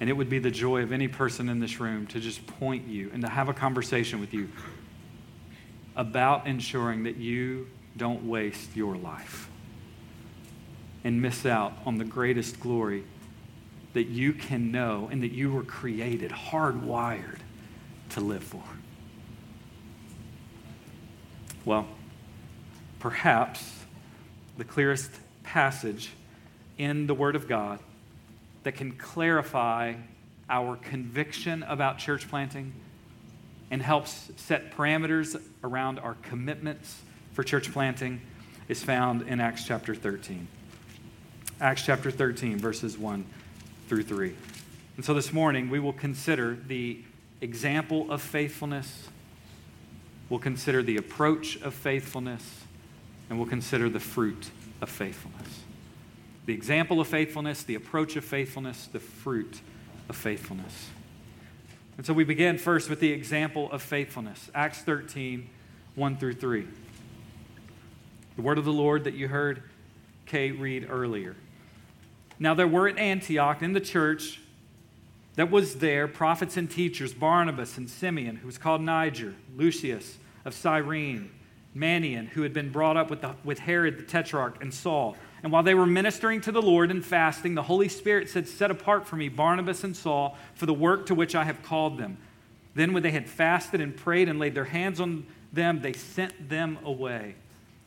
And 0.00 0.08
it 0.08 0.14
would 0.14 0.30
be 0.30 0.38
the 0.38 0.50
joy 0.50 0.82
of 0.82 0.92
any 0.92 1.08
person 1.08 1.50
in 1.50 1.60
this 1.60 1.78
room 1.78 2.06
to 2.06 2.20
just 2.20 2.46
point 2.46 2.88
you 2.88 3.10
and 3.12 3.20
to 3.20 3.28
have 3.28 3.50
a 3.50 3.52
conversation 3.52 4.18
with 4.18 4.32
you 4.32 4.48
about 5.94 6.46
ensuring 6.46 7.02
that 7.02 7.18
you 7.18 7.66
don't 8.00 8.26
waste 8.26 8.74
your 8.74 8.96
life 8.96 9.50
and 11.04 11.20
miss 11.20 11.44
out 11.44 11.74
on 11.84 11.98
the 11.98 12.04
greatest 12.04 12.58
glory 12.58 13.04
that 13.92 14.04
you 14.04 14.32
can 14.32 14.72
know 14.72 15.10
and 15.12 15.22
that 15.22 15.32
you 15.32 15.52
were 15.52 15.62
created, 15.62 16.30
hardwired 16.30 17.40
to 18.08 18.22
live 18.22 18.42
for. 18.42 18.62
Well, 21.66 21.86
perhaps 23.00 23.70
the 24.56 24.64
clearest 24.64 25.10
passage 25.42 26.08
in 26.78 27.06
the 27.06 27.12
Word 27.12 27.36
of 27.36 27.48
God 27.48 27.80
that 28.62 28.76
can 28.76 28.92
clarify 28.92 29.92
our 30.48 30.76
conviction 30.76 31.64
about 31.64 31.98
church 31.98 32.30
planting 32.30 32.72
and 33.70 33.82
helps 33.82 34.30
set 34.36 34.74
parameters 34.74 35.38
around 35.62 35.98
our 35.98 36.14
commitments 36.22 37.02
for 37.32 37.42
church 37.42 37.72
planting 37.72 38.20
is 38.68 38.82
found 38.82 39.22
in 39.22 39.40
Acts 39.40 39.64
chapter 39.64 39.94
13. 39.94 40.46
Acts 41.60 41.82
chapter 41.84 42.10
13, 42.10 42.58
verses 42.58 42.96
1 42.96 43.24
through 43.88 44.02
3. 44.02 44.34
And 44.96 45.04
so 45.04 45.14
this 45.14 45.32
morning, 45.32 45.70
we 45.70 45.78
will 45.78 45.92
consider 45.92 46.56
the 46.66 47.02
example 47.40 48.10
of 48.10 48.20
faithfulness, 48.20 49.08
we'll 50.28 50.40
consider 50.40 50.82
the 50.82 50.96
approach 50.96 51.60
of 51.62 51.74
faithfulness, 51.74 52.64
and 53.28 53.38
we'll 53.38 53.48
consider 53.48 53.88
the 53.88 54.00
fruit 54.00 54.50
of 54.80 54.88
faithfulness. 54.88 55.60
The 56.46 56.54
example 56.54 57.00
of 57.00 57.08
faithfulness, 57.08 57.62
the 57.62 57.74
approach 57.74 58.16
of 58.16 58.24
faithfulness, 58.24 58.86
the 58.86 59.00
fruit 59.00 59.60
of 60.08 60.16
faithfulness. 60.16 60.88
And 61.96 62.06
so 62.06 62.12
we 62.12 62.24
begin 62.24 62.58
first 62.58 62.88
with 62.88 63.00
the 63.00 63.12
example 63.12 63.70
of 63.70 63.82
faithfulness. 63.82 64.50
Acts 64.54 64.82
13, 64.82 65.48
1 65.94 66.16
through 66.16 66.34
3. 66.34 66.66
The 68.36 68.42
word 68.42 68.58
of 68.58 68.64
the 68.64 68.72
Lord 68.72 69.04
that 69.04 69.14
you 69.14 69.28
heard 69.28 69.62
Kay 70.26 70.52
read 70.52 70.86
earlier. 70.88 71.36
Now, 72.38 72.54
there 72.54 72.68
were 72.68 72.88
at 72.88 72.98
Antioch 72.98 73.62
in 73.62 73.72
the 73.72 73.80
church 73.80 74.40
that 75.34 75.50
was 75.50 75.76
there 75.76 76.08
prophets 76.08 76.56
and 76.56 76.70
teachers 76.70 77.12
Barnabas 77.12 77.76
and 77.76 77.88
Simeon, 77.88 78.36
who 78.36 78.46
was 78.46 78.58
called 78.58 78.80
Niger, 78.80 79.34
Lucius 79.56 80.18
of 80.44 80.54
Cyrene, 80.54 81.30
Manaen, 81.74 82.28
who 82.28 82.42
had 82.42 82.52
been 82.52 82.70
brought 82.70 82.96
up 82.96 83.10
with, 83.10 83.20
the, 83.20 83.34
with 83.44 83.58
Herod 83.58 83.98
the 83.98 84.02
Tetrarch, 84.02 84.62
and 84.62 84.72
Saul. 84.72 85.16
And 85.42 85.52
while 85.52 85.62
they 85.62 85.74
were 85.74 85.86
ministering 85.86 86.40
to 86.42 86.52
the 86.52 86.62
Lord 86.62 86.90
and 86.90 87.04
fasting, 87.04 87.54
the 87.54 87.62
Holy 87.62 87.88
Spirit 87.88 88.28
said, 88.28 88.48
Set 88.48 88.70
apart 88.70 89.06
for 89.06 89.16
me 89.16 89.28
Barnabas 89.28 89.84
and 89.84 89.96
Saul 89.96 90.36
for 90.54 90.66
the 90.66 90.74
work 90.74 91.06
to 91.06 91.14
which 91.14 91.34
I 91.34 91.44
have 91.44 91.62
called 91.62 91.98
them. 91.98 92.18
Then, 92.74 92.92
when 92.92 93.02
they 93.02 93.10
had 93.10 93.28
fasted 93.28 93.80
and 93.80 93.96
prayed 93.96 94.28
and 94.28 94.38
laid 94.38 94.54
their 94.54 94.64
hands 94.64 95.00
on 95.00 95.26
them, 95.52 95.80
they 95.80 95.92
sent 95.92 96.48
them 96.48 96.78
away. 96.84 97.34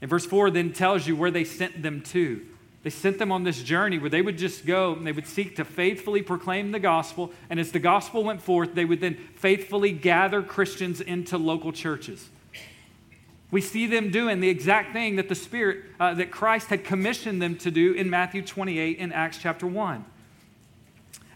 And 0.04 0.10
verse 0.10 0.26
4 0.26 0.52
then 0.52 0.74
tells 0.74 1.08
you 1.08 1.16
where 1.16 1.32
they 1.32 1.46
sent 1.46 1.82
them 1.82 2.02
to. 2.02 2.46
They 2.84 2.90
sent 2.90 3.20
them 3.20 3.32
on 3.32 3.46
this 3.46 3.64
journey 3.64 4.00
where 4.00 4.10
they 4.10 4.22
would 4.22 4.38
just 4.38 4.66
go 4.66 4.94
and 4.94 5.08
they 5.08 5.14
would 5.14 5.26
seek 5.26 5.56
to 5.56 5.64
faithfully 5.64 6.22
proclaim 6.22 6.74
the 6.74 6.80
gospel. 6.80 7.32
And 7.50 7.58
as 7.58 7.72
the 7.72 7.80
gospel 7.80 8.22
went 8.22 8.42
forth, 8.42 8.76
they 8.76 8.84
would 8.84 9.00
then 9.00 9.16
faithfully 9.38 9.94
gather 9.94 10.44
Christians 10.44 11.00
into 11.00 11.38
local 11.38 11.72
churches. 11.72 12.28
We 13.50 13.62
see 13.62 13.88
them 13.88 14.12
doing 14.12 14.42
the 14.42 14.50
exact 14.50 14.92
thing 14.92 15.16
that 15.16 15.30
the 15.30 15.36
Spirit, 15.36 15.86
uh, 16.02 16.16
that 16.16 16.32
Christ 16.32 16.68
had 16.68 16.84
commissioned 16.84 17.42
them 17.42 17.56
to 17.60 17.72
do 17.72 17.94
in 17.94 18.10
Matthew 18.10 18.42
28 18.42 18.98
in 18.98 19.14
Acts 19.14 19.38
chapter 19.38 19.66
1. 19.66 20.04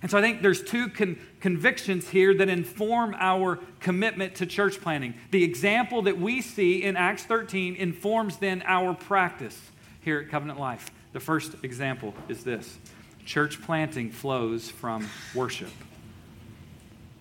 And 0.02 0.12
so 0.12 0.18
I 0.18 0.22
think 0.22 0.42
there's 0.42 0.62
two 0.62 0.90
con- 0.90 1.18
convictions 1.40 2.10
here 2.10 2.34
that 2.34 2.50
inform 2.50 3.16
our 3.20 3.60
commitment 3.80 4.36
to 4.36 4.46
church 4.46 4.82
planting. 4.82 5.14
The 5.32 5.44
example 5.44 6.02
that 6.04 6.18
we 6.18 6.42
see 6.42 6.84
in 6.84 6.96
Acts 6.96 7.24
13 7.24 7.76
informs 7.76 8.38
then 8.38 8.64
our 8.66 8.94
practice 8.94 9.60
here 10.02 10.20
at 10.20 10.30
Covenant 10.30 10.60
Life. 10.60 10.90
The 11.14 11.20
first 11.20 11.56
example 11.64 12.14
is 12.28 12.44
this 12.44 12.78
church 13.26 13.62
planting 13.62 14.10
flows 14.10 14.70
from 14.70 15.08
worship. 15.36 15.72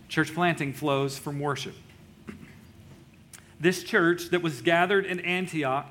Church 0.09 0.35
planting 0.35 0.73
flows 0.73 1.19
from 1.19 1.41
worship. 1.41 1.75
This 3.59 3.83
church 3.83 4.31
that 4.31 4.43
was 4.43 4.63
gathered 4.63 5.07
in 5.07 5.21
Antioch 5.21 5.87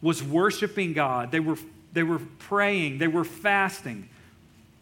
was 0.00 0.22
worshiping 0.22 0.92
God. 0.92 1.30
They 1.30 1.40
were, 1.40 1.56
they 1.92 2.02
were 2.02 2.18
praying, 2.38 2.98
they 2.98 3.08
were 3.08 3.24
fasting. 3.24 4.08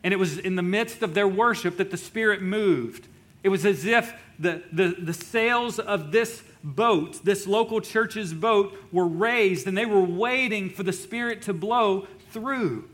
And 0.03 0.15
it 0.15 0.19
was 0.19 0.39
in 0.39 0.57
the 0.57 0.63
midst 0.63 1.03
of 1.03 1.15
their 1.15 1.29
worship 1.29 1.77
that 1.77 1.91
the 1.91 1.97
Spirit 1.97 2.43
moved. 2.43 3.07
It 3.43 3.49
was 3.49 3.65
as 3.65 3.85
if 3.85 4.13
the, 4.39 4.63
the, 4.73 4.97
the 4.99 5.13
sails 5.13 5.79
of 5.79 6.13
this 6.13 6.43
boat, 6.63 7.25
this 7.25 7.47
local 7.47 7.81
church's 7.81 8.33
boat, 8.33 8.77
were 8.93 9.07
raised 9.07 9.67
and 9.67 9.77
they 9.77 9.87
were 9.87 10.03
waiting 10.03 10.71
for 10.71 10.83
the 10.83 10.93
Spirit 10.93 11.43
to 11.43 11.53
blow 11.53 12.07
through. 12.31 12.89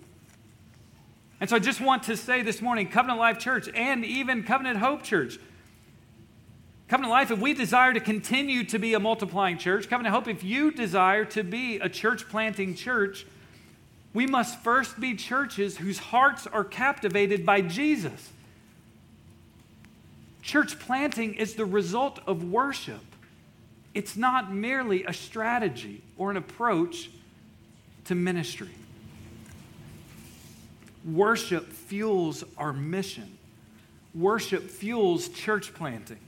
And 1.41 1.51
so 1.51 1.57
I 1.57 1.59
just 1.59 1.81
want 1.81 2.05
to 2.05 2.17
say 2.17 2.43
this 2.43 2.63
morning, 2.63 2.89
Covenant 2.89 3.19
Life 3.19 3.39
Church 3.39 3.69
and 3.75 4.05
even 4.05 4.43
Covenant 4.43 4.79
Hope 4.79 5.03
Church, 5.03 5.39
Covenant 6.89 7.11
Life, 7.11 7.31
if 7.31 7.41
we 7.41 7.53
desire 7.53 7.93
to 7.93 8.01
continue 8.01 8.63
to 8.65 8.79
be 8.79 8.95
a 8.95 9.01
multiplying 9.01 9.59
church, 9.59 9.89
Covenant 9.91 10.15
Hope, 10.15 10.29
if 10.29 10.45
you 10.45 10.71
desire 10.71 11.25
to 11.27 11.43
be 11.43 11.79
a 11.79 11.89
church 11.89 12.29
planting 12.29 12.75
church, 12.75 13.27
we 14.17 14.27
must 14.27 14.61
first 14.61 14.99
be 14.99 15.15
churches 15.15 15.77
whose 15.77 15.99
hearts 15.99 16.47
are 16.47 16.65
captivated 16.65 17.45
by 17.45 17.61
Jesus. 17.61 18.31
Church 20.41 20.79
planting 20.79 21.35
is 21.35 21.55
the 21.57 21.67
result 21.67 22.21
of 22.27 22.43
worship. 22.43 23.03
It's 23.93 24.17
not 24.17 24.51
merely 24.51 25.05
a 25.05 25.13
strategy 25.13 26.03
or 26.17 26.31
an 26.31 26.39
approach 26.39 27.11
to 28.07 28.15
ministry. 28.15 28.71
Worship 31.05 31.71
fuels 31.71 32.43
our 32.57 32.73
mission. 32.73 33.37
Worship 34.15 34.63
fuels 34.71 35.29
church 35.29 35.75
planting. 35.75 36.26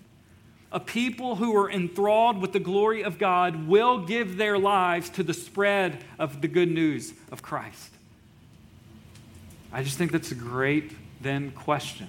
A 0.71 0.81
people 0.81 1.37
who 1.37 1.57
are 1.57 1.71
enthralled 1.71 2.39
with 2.39 2.53
the 2.53 2.61
glory 2.61 3.03
of 3.03 3.19
God 3.19 3.67
will 3.67 4.05
give 4.05 4.37
their 4.37 4.59
lives 4.59 5.09
to 5.11 5.23
the 5.23 5.33
spread 5.33 6.05
of 6.19 6.43
the 6.43 6.49
good 6.49 6.71
news 6.71 7.15
of 7.33 7.43
Christ. 7.43 7.91
I 9.73 9.83
just 9.83 9.97
think 9.97 10.13
that's 10.13 10.31
a 10.31 10.35
great, 10.35 10.93
then, 11.21 11.53
question. 11.53 12.09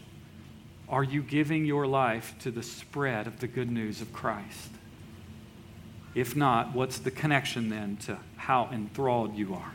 Are 0.90 1.04
you 1.04 1.22
giving 1.22 1.66
your 1.66 1.88
life 1.88 2.36
to 2.40 2.52
the 2.52 2.64
spread 2.64 3.28
of 3.28 3.40
the 3.40 3.48
good 3.48 3.72
news 3.72 4.02
of 4.02 4.12
Christ? 4.12 4.72
If 6.16 6.36
not, 6.36 6.74
what's 6.74 6.98
the 6.98 7.12
connection 7.12 7.70
then 7.70 7.98
to 7.98 8.18
how 8.36 8.70
enthralled 8.72 9.36
you 9.36 9.54
are 9.54 9.74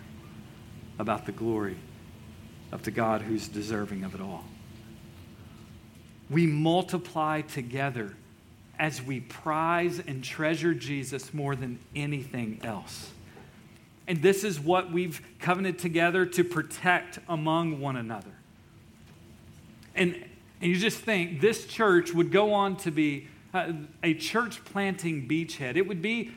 about 0.99 1.25
the 1.25 1.33
glory 1.33 1.77
of 2.73 2.83
the 2.83 2.91
God 2.91 3.23
who's 3.23 3.49
deserving 3.49 4.05
of 4.05 4.15
it 4.15 4.21
all? 4.21 4.45
We 6.29 6.47
multiply 6.47 7.43
together 7.43 8.15
as 8.79 9.03
we 9.03 9.21
prize 9.21 10.01
and 10.01 10.23
treasure 10.23 10.75
Jesus 10.75 11.33
more 11.33 11.57
than 11.57 11.79
anything 11.95 12.61
else. 12.63 13.11
And 14.07 14.21
this 14.21 14.45
is 14.45 14.61
what 14.61 14.93
we've 14.93 15.21
covenanted 15.39 15.81
together 15.81 16.27
to 16.27 16.45
protect 16.45 17.19
among 17.29 17.81
one 17.81 17.97
another. 17.97 18.33
And, 19.95 20.15
and 20.61 20.71
you 20.71 20.77
just 20.77 20.99
think 20.99 21.41
this 21.41 21.67
church 21.67 22.13
would 22.13 22.31
go 22.31 22.53
on 22.53 22.77
to 22.79 22.91
be 22.91 23.29
uh, 23.55 23.73
a 24.03 24.15
church 24.15 24.65
planting 24.65 25.29
beachhead. 25.29 25.77
It 25.77 25.87
would 25.87 26.03
be 26.03 26.33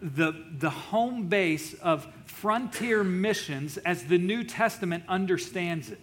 the, 0.00 0.32
the 0.58 0.70
home 0.70 1.28
base 1.28 1.74
of 1.74 2.06
frontier 2.24 3.04
missions 3.04 3.76
as 3.78 4.04
the 4.04 4.18
New 4.18 4.42
Testament 4.42 5.04
understands 5.08 5.90
it. 5.90 6.00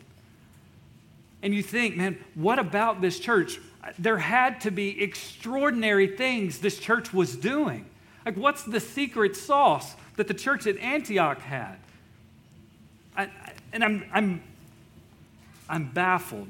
And 1.41 1.53
you 1.53 1.61
think, 1.61 1.97
man, 1.97 2.17
what 2.35 2.59
about 2.59 3.01
this 3.01 3.19
church? 3.19 3.59
There 3.99 4.17
had 4.17 4.61
to 4.61 4.71
be 4.71 5.01
extraordinary 5.01 6.07
things 6.07 6.59
this 6.59 6.79
church 6.79 7.13
was 7.13 7.35
doing. 7.35 7.85
Like, 8.25 8.37
what's 8.37 8.63
the 8.63 8.79
secret 8.79 9.35
sauce 9.35 9.95
that 10.15 10.27
the 10.27 10.33
church 10.33 10.67
at 10.67 10.77
Antioch 10.77 11.39
had? 11.41 11.75
I, 13.15 13.29
and 13.73 13.83
I'm, 13.83 14.05
I'm, 14.13 14.43
I'm 15.69 15.89
baffled 15.91 16.47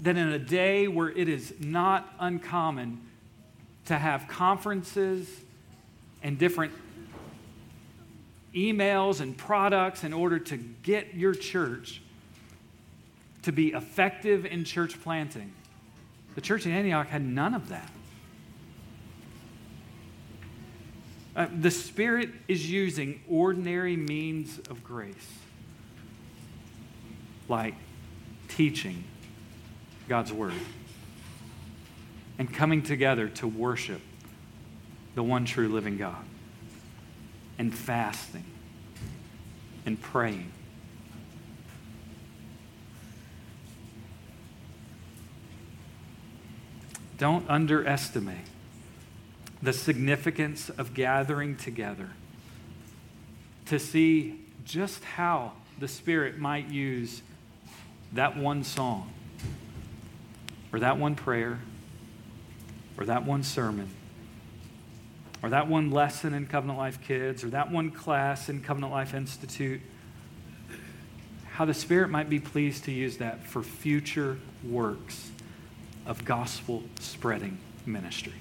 that 0.00 0.16
in 0.16 0.28
a 0.28 0.38
day 0.38 0.88
where 0.88 1.10
it 1.10 1.28
is 1.28 1.54
not 1.60 2.12
uncommon 2.18 3.00
to 3.86 3.98
have 3.98 4.26
conferences 4.28 5.28
and 6.22 6.38
different 6.38 6.72
emails 8.54 9.20
and 9.20 9.36
products 9.36 10.04
in 10.04 10.12
order 10.12 10.38
to 10.38 10.56
get 10.56 11.14
your 11.14 11.34
church 11.34 12.00
to 13.42 13.52
be 13.52 13.68
effective 13.68 14.44
in 14.44 14.64
church 14.64 15.00
planting. 15.02 15.52
The 16.40 16.46
church 16.46 16.64
in 16.64 16.72
Antioch 16.72 17.08
had 17.08 17.22
none 17.22 17.52
of 17.52 17.68
that. 17.68 17.92
Uh, 21.36 21.48
the 21.54 21.70
Spirit 21.70 22.30
is 22.48 22.70
using 22.70 23.20
ordinary 23.28 23.94
means 23.94 24.58
of 24.70 24.82
grace, 24.82 25.34
like 27.46 27.74
teaching 28.48 29.04
God's 30.08 30.32
Word 30.32 30.54
and 32.38 32.50
coming 32.50 32.80
together 32.80 33.28
to 33.28 33.46
worship 33.46 34.00
the 35.16 35.22
one 35.22 35.44
true 35.44 35.68
living 35.68 35.98
God 35.98 36.24
and 37.58 37.74
fasting 37.74 38.46
and 39.84 40.00
praying. 40.00 40.50
Don't 47.20 47.50
underestimate 47.50 48.46
the 49.62 49.74
significance 49.74 50.70
of 50.70 50.94
gathering 50.94 51.54
together 51.54 52.08
to 53.66 53.78
see 53.78 54.40
just 54.64 55.04
how 55.04 55.52
the 55.78 55.86
Spirit 55.86 56.38
might 56.38 56.70
use 56.70 57.20
that 58.14 58.38
one 58.38 58.64
song 58.64 59.12
or 60.72 60.80
that 60.80 60.96
one 60.96 61.14
prayer 61.14 61.58
or 62.96 63.04
that 63.04 63.26
one 63.26 63.42
sermon 63.42 63.90
or 65.42 65.50
that 65.50 65.68
one 65.68 65.90
lesson 65.90 66.32
in 66.32 66.46
Covenant 66.46 66.78
Life 66.78 67.02
Kids 67.02 67.44
or 67.44 67.50
that 67.50 67.70
one 67.70 67.90
class 67.90 68.48
in 68.48 68.62
Covenant 68.62 68.94
Life 68.94 69.12
Institute. 69.12 69.82
How 71.50 71.66
the 71.66 71.74
Spirit 71.74 72.08
might 72.08 72.30
be 72.30 72.40
pleased 72.40 72.84
to 72.84 72.92
use 72.92 73.18
that 73.18 73.46
for 73.46 73.62
future 73.62 74.38
works 74.64 75.32
of 76.06 76.24
gospel 76.24 76.82
spreading 76.98 77.58
ministry. 77.86 78.34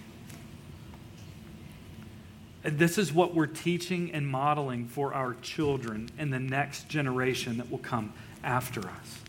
And 2.63 2.78
this 2.78 2.98
is 2.98 3.13
what 3.13 3.34
we're 3.34 3.48
teaching 3.48 4.12
and 4.12 4.28
modeling 4.28 4.88
for 4.88 5.13
our 5.13 5.36
children 5.36 6.10
and 6.17 6.32
the 6.34 6.39
next 6.39 6.89
generation 6.89 7.58
that 7.58 7.72
will 7.72 7.78
come 7.78 8.13
after 8.43 8.82
us. 8.82 9.19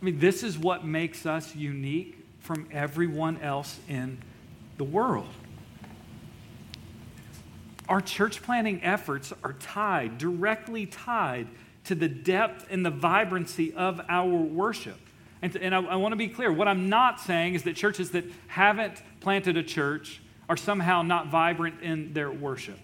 I 0.00 0.04
mean, 0.04 0.20
this 0.20 0.42
is 0.44 0.56
what 0.56 0.84
makes 0.84 1.26
us 1.26 1.56
unique 1.56 2.16
from 2.40 2.68
everyone 2.70 3.40
else 3.40 3.78
in 3.88 4.18
the 4.76 4.84
world. 4.84 5.28
Our 7.88 8.00
church 8.00 8.42
planting 8.42 8.82
efforts 8.84 9.32
are 9.42 9.54
tied, 9.54 10.18
directly 10.18 10.86
tied, 10.86 11.48
to 11.84 11.94
the 11.94 12.08
depth 12.08 12.66
and 12.70 12.84
the 12.84 12.90
vibrancy 12.90 13.72
of 13.72 14.00
our 14.08 14.36
worship. 14.36 14.98
And, 15.42 15.54
and 15.56 15.74
I, 15.74 15.80
I 15.80 15.96
want 15.96 16.12
to 16.12 16.16
be 16.16 16.28
clear 16.28 16.52
what 16.52 16.68
I'm 16.68 16.88
not 16.88 17.20
saying 17.20 17.54
is 17.54 17.62
that 17.64 17.76
churches 17.76 18.10
that 18.10 18.24
haven't 18.48 19.02
planted 19.20 19.56
a 19.56 19.62
church 19.62 20.20
are 20.48 20.56
somehow 20.56 21.02
not 21.02 21.28
vibrant 21.28 21.82
in 21.82 22.12
their 22.12 22.30
worship. 22.30 22.78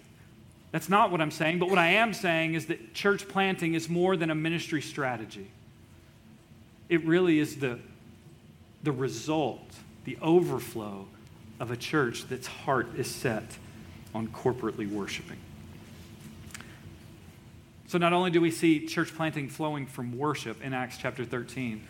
That's 0.70 0.88
not 0.88 1.10
what 1.10 1.20
I'm 1.20 1.30
saying, 1.30 1.60
but 1.60 1.68
what 1.68 1.78
I 1.78 1.88
am 1.88 2.12
saying 2.12 2.54
is 2.54 2.66
that 2.66 2.94
church 2.94 3.28
planting 3.28 3.74
is 3.74 3.88
more 3.88 4.16
than 4.16 4.30
a 4.30 4.34
ministry 4.34 4.82
strategy. 4.82 5.48
It 6.88 7.04
really 7.04 7.38
is 7.38 7.56
the, 7.56 7.78
the 8.82 8.92
result, 8.92 9.62
the 10.04 10.18
overflow 10.20 11.06
of 11.60 11.70
a 11.70 11.76
church 11.76 12.26
that's 12.28 12.46
heart 12.46 12.88
is 12.96 13.08
set 13.08 13.44
on 14.14 14.28
corporately 14.28 14.90
worshiping. 14.90 15.38
So, 17.86 17.98
not 17.98 18.12
only 18.12 18.32
do 18.32 18.40
we 18.40 18.50
see 18.50 18.86
church 18.86 19.14
planting 19.14 19.48
flowing 19.48 19.86
from 19.86 20.18
worship 20.18 20.62
in 20.62 20.74
Acts 20.74 20.98
chapter 20.98 21.24
13, 21.24 21.86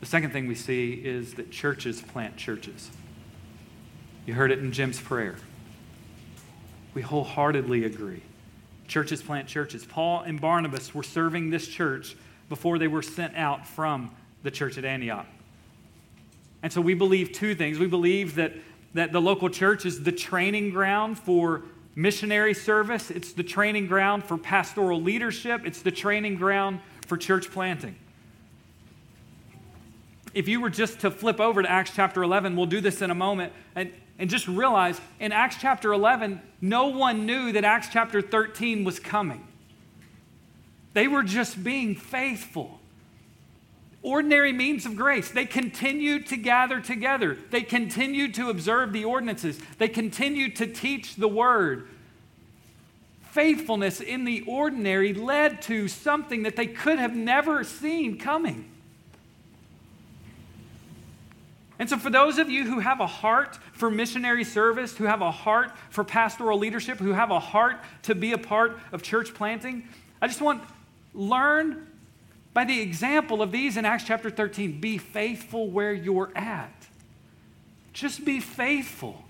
the 0.00 0.06
second 0.06 0.30
thing 0.30 0.46
we 0.46 0.54
see 0.54 0.92
is 0.92 1.34
that 1.34 1.50
churches 1.50 2.02
plant 2.02 2.36
churches. 2.36 2.90
You 4.26 4.34
heard 4.34 4.50
it 4.50 4.58
in 4.58 4.72
Jim's 4.72 5.00
prayer. 5.00 5.36
We 6.94 7.02
wholeheartedly 7.02 7.84
agree. 7.84 8.22
Churches 8.88 9.22
plant 9.22 9.48
churches. 9.48 9.84
Paul 9.84 10.22
and 10.22 10.40
Barnabas 10.40 10.94
were 10.94 11.02
serving 11.02 11.50
this 11.50 11.66
church 11.66 12.16
before 12.48 12.78
they 12.78 12.88
were 12.88 13.02
sent 13.02 13.36
out 13.36 13.66
from 13.66 14.10
the 14.42 14.50
church 14.50 14.78
at 14.78 14.84
Antioch. 14.84 15.26
And 16.62 16.72
so 16.72 16.80
we 16.80 16.94
believe 16.94 17.32
two 17.32 17.54
things. 17.54 17.78
We 17.78 17.86
believe 17.86 18.36
that, 18.36 18.52
that 18.94 19.12
the 19.12 19.20
local 19.20 19.48
church 19.48 19.86
is 19.86 20.02
the 20.02 20.12
training 20.12 20.70
ground 20.70 21.18
for 21.18 21.62
missionary 21.94 22.52
service, 22.52 23.10
it's 23.10 23.32
the 23.32 23.42
training 23.42 23.86
ground 23.86 24.22
for 24.22 24.36
pastoral 24.36 25.00
leadership, 25.00 25.62
it's 25.64 25.80
the 25.80 25.90
training 25.90 26.36
ground 26.36 26.80
for 27.06 27.16
church 27.16 27.50
planting 27.50 27.96
if 30.36 30.48
you 30.48 30.60
were 30.60 30.68
just 30.68 31.00
to 31.00 31.10
flip 31.10 31.40
over 31.40 31.62
to 31.62 31.70
Acts 31.70 31.92
chapter 31.96 32.22
11, 32.22 32.56
we'll 32.56 32.66
do 32.66 32.82
this 32.82 33.00
in 33.00 33.10
a 33.10 33.14
moment, 33.14 33.54
and, 33.74 33.90
and 34.18 34.28
just 34.28 34.46
realize 34.46 35.00
in 35.18 35.32
Acts 35.32 35.56
chapter 35.58 35.94
11, 35.94 36.42
no 36.60 36.88
one 36.88 37.24
knew 37.24 37.52
that 37.52 37.64
Acts 37.64 37.88
chapter 37.90 38.20
13 38.20 38.84
was 38.84 39.00
coming. 39.00 39.42
They 40.92 41.08
were 41.08 41.22
just 41.22 41.64
being 41.64 41.94
faithful. 41.94 42.80
Ordinary 44.02 44.52
means 44.52 44.84
of 44.84 44.94
grace. 44.94 45.30
They 45.30 45.46
continued 45.46 46.26
to 46.26 46.36
gather 46.36 46.82
together. 46.82 47.38
They 47.50 47.62
continued 47.62 48.34
to 48.34 48.50
observe 48.50 48.92
the 48.92 49.06
ordinances. 49.06 49.58
They 49.78 49.88
continued 49.88 50.56
to 50.56 50.66
teach 50.66 51.16
the 51.16 51.28
word. 51.28 51.88
Faithfulness 53.30 54.02
in 54.02 54.26
the 54.26 54.44
ordinary 54.46 55.14
led 55.14 55.62
to 55.62 55.88
something 55.88 56.42
that 56.42 56.56
they 56.56 56.66
could 56.66 56.98
have 56.98 57.16
never 57.16 57.64
seen 57.64 58.18
coming. 58.18 58.70
And 61.78 61.90
so, 61.90 61.98
for 61.98 62.10
those 62.10 62.38
of 62.38 62.48
you 62.48 62.64
who 62.64 62.80
have 62.80 63.00
a 63.00 63.06
heart 63.06 63.58
for 63.72 63.90
missionary 63.90 64.44
service, 64.44 64.96
who 64.96 65.04
have 65.04 65.20
a 65.20 65.30
heart 65.30 65.72
for 65.90 66.04
pastoral 66.04 66.58
leadership, 66.58 66.98
who 66.98 67.12
have 67.12 67.30
a 67.30 67.40
heart 67.40 67.76
to 68.04 68.14
be 68.14 68.32
a 68.32 68.38
part 68.38 68.78
of 68.92 69.02
church 69.02 69.34
planting, 69.34 69.86
I 70.22 70.26
just 70.26 70.40
want 70.40 70.62
learn 71.12 71.86
by 72.54 72.64
the 72.64 72.80
example 72.80 73.42
of 73.42 73.52
these 73.52 73.76
in 73.76 73.84
Acts 73.84 74.04
chapter 74.04 74.30
13. 74.30 74.80
Be 74.80 74.96
faithful 74.96 75.68
where 75.70 75.92
you're 75.92 76.32
at. 76.34 76.72
Just 77.92 78.24
be 78.24 78.40
faithful. 78.40 79.24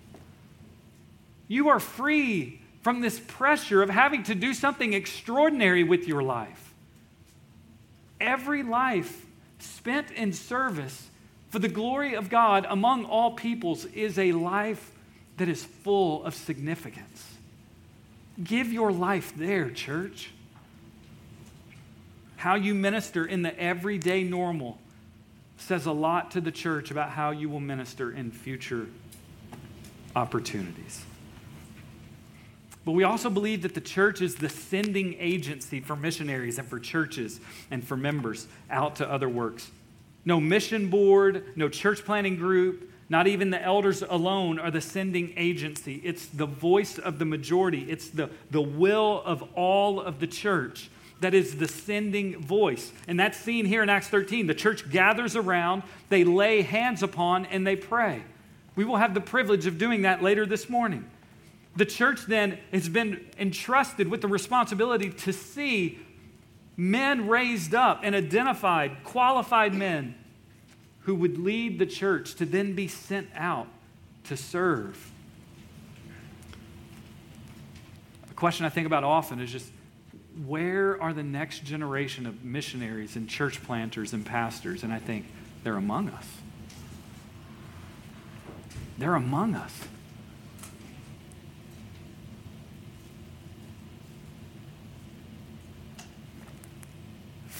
You 1.48 1.68
are 1.68 1.80
free 1.80 2.60
from 2.82 3.00
this 3.00 3.18
pressure 3.18 3.82
of 3.82 3.90
having 3.90 4.22
to 4.24 4.34
do 4.34 4.54
something 4.54 4.92
extraordinary 4.92 5.82
with 5.82 6.06
your 6.06 6.22
life. 6.22 6.72
Every 8.20 8.62
life 8.62 9.26
spent 9.58 10.12
in 10.12 10.32
service 10.32 11.08
for 11.56 11.60
the 11.60 11.68
glory 11.68 12.12
of 12.12 12.28
God 12.28 12.66
among 12.68 13.06
all 13.06 13.30
peoples 13.30 13.86
is 13.86 14.18
a 14.18 14.32
life 14.32 14.92
that 15.38 15.48
is 15.48 15.64
full 15.64 16.22
of 16.22 16.34
significance. 16.34 17.24
Give 18.44 18.70
your 18.70 18.92
life 18.92 19.32
there, 19.34 19.70
church. 19.70 20.32
How 22.36 22.56
you 22.56 22.74
minister 22.74 23.24
in 23.24 23.40
the 23.40 23.58
everyday 23.58 24.22
normal 24.22 24.76
says 25.56 25.86
a 25.86 25.92
lot 25.92 26.32
to 26.32 26.42
the 26.42 26.52
church 26.52 26.90
about 26.90 27.08
how 27.08 27.30
you 27.30 27.48
will 27.48 27.60
minister 27.60 28.12
in 28.12 28.32
future 28.32 28.86
opportunities. 30.14 31.06
But 32.84 32.92
we 32.92 33.04
also 33.04 33.30
believe 33.30 33.62
that 33.62 33.72
the 33.72 33.80
church 33.80 34.20
is 34.20 34.34
the 34.34 34.50
sending 34.50 35.16
agency 35.18 35.80
for 35.80 35.96
missionaries 35.96 36.58
and 36.58 36.68
for 36.68 36.78
churches 36.78 37.40
and 37.70 37.82
for 37.82 37.96
members 37.96 38.46
out 38.68 38.96
to 38.96 39.10
other 39.10 39.30
works 39.30 39.70
no 40.26 40.38
mission 40.38 40.88
board, 40.88 41.44
no 41.56 41.70
church 41.70 42.04
planting 42.04 42.36
group, 42.36 42.90
not 43.08 43.26
even 43.26 43.50
the 43.50 43.62
elders 43.62 44.02
alone 44.02 44.58
are 44.58 44.70
the 44.70 44.80
sending 44.80 45.32
agency. 45.36 46.02
It's 46.04 46.26
the 46.26 46.46
voice 46.46 46.98
of 46.98 47.18
the 47.18 47.24
majority, 47.24 47.86
it's 47.88 48.08
the, 48.08 48.28
the 48.50 48.60
will 48.60 49.22
of 49.24 49.42
all 49.54 50.00
of 50.00 50.20
the 50.20 50.26
church 50.26 50.90
that 51.20 51.32
is 51.32 51.56
the 51.56 51.68
sending 51.68 52.38
voice. 52.40 52.92
And 53.08 53.18
that's 53.18 53.38
seen 53.38 53.64
here 53.64 53.82
in 53.82 53.88
Acts 53.88 54.08
13. 54.08 54.46
The 54.46 54.54
church 54.54 54.90
gathers 54.90 55.34
around, 55.34 55.82
they 56.10 56.24
lay 56.24 56.62
hands 56.62 57.02
upon, 57.02 57.46
and 57.46 57.66
they 57.66 57.76
pray. 57.76 58.22
We 58.74 58.84
will 58.84 58.96
have 58.96 59.14
the 59.14 59.20
privilege 59.22 59.66
of 59.66 59.78
doing 59.78 60.02
that 60.02 60.22
later 60.22 60.44
this 60.44 60.68
morning. 60.68 61.08
The 61.74 61.86
church 61.86 62.26
then 62.26 62.58
has 62.72 62.88
been 62.88 63.24
entrusted 63.38 64.08
with 64.08 64.20
the 64.20 64.28
responsibility 64.28 65.10
to 65.10 65.32
see 65.32 65.98
men 66.76 67.28
raised 67.28 67.74
up 67.74 68.00
and 68.02 68.14
identified, 68.14 69.04
qualified 69.04 69.74
men 69.74 70.14
who 71.00 71.14
would 71.14 71.38
lead 71.38 71.78
the 71.78 71.86
church 71.86 72.34
to 72.34 72.44
then 72.44 72.74
be 72.74 72.88
sent 72.88 73.28
out 73.34 73.68
to 74.24 74.36
serve. 74.36 75.12
A 78.30 78.34
question 78.34 78.66
I 78.66 78.68
think 78.68 78.86
about 78.86 79.04
often 79.04 79.40
is 79.40 79.50
just 79.50 79.70
where 80.44 81.00
are 81.00 81.14
the 81.14 81.22
next 81.22 81.64
generation 81.64 82.26
of 82.26 82.44
missionaries 82.44 83.16
and 83.16 83.28
church 83.28 83.62
planters 83.62 84.12
and 84.12 84.26
pastors? 84.26 84.82
And 84.82 84.92
I 84.92 84.98
think 84.98 85.26
they're 85.64 85.76
among 85.76 86.10
us. 86.10 86.26
They're 88.98 89.14
among 89.14 89.54
us. 89.54 89.72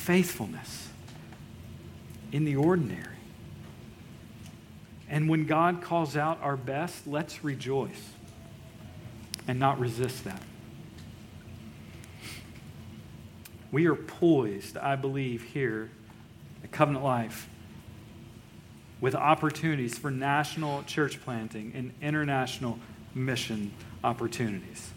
Faithfulness 0.07 0.89
in 2.31 2.45
the 2.45 2.55
ordinary. 2.55 3.17
And 5.09 5.29
when 5.29 5.47
God 5.47 5.83
calls 5.83 6.17
out 6.17 6.39
our 6.43 6.57
best, 6.57 7.09
let's 7.09 7.43
rejoice 7.43 8.11
and 9.49 9.59
not 9.59 9.81
resist 9.81 10.23
that. 10.23 10.41
We 13.73 13.87
are 13.87 13.97
poised, 13.97 14.79
I 14.79 14.95
believe, 14.95 15.43
here 15.43 15.91
at 16.63 16.71
Covenant 16.71 17.05
Life 17.05 17.49
with 19.01 19.17
opportunities 19.17 19.99
for 19.99 20.13
national 20.13 20.85
church 20.85 21.21
planting 21.25 21.73
and 21.75 21.93
international 22.01 22.79
mission 23.13 23.73
opportunities. 24.05 24.89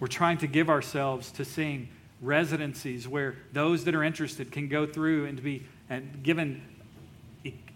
We're 0.00 0.06
trying 0.06 0.38
to 0.38 0.46
give 0.46 0.70
ourselves 0.70 1.30
to 1.32 1.44
seeing 1.44 1.88
residencies 2.20 3.08
where 3.08 3.36
those 3.52 3.84
that 3.84 3.94
are 3.94 4.04
interested 4.04 4.52
can 4.52 4.68
go 4.68 4.86
through 4.86 5.26
and 5.26 5.42
be 5.42 5.66
and 5.88 6.22
given 6.22 6.62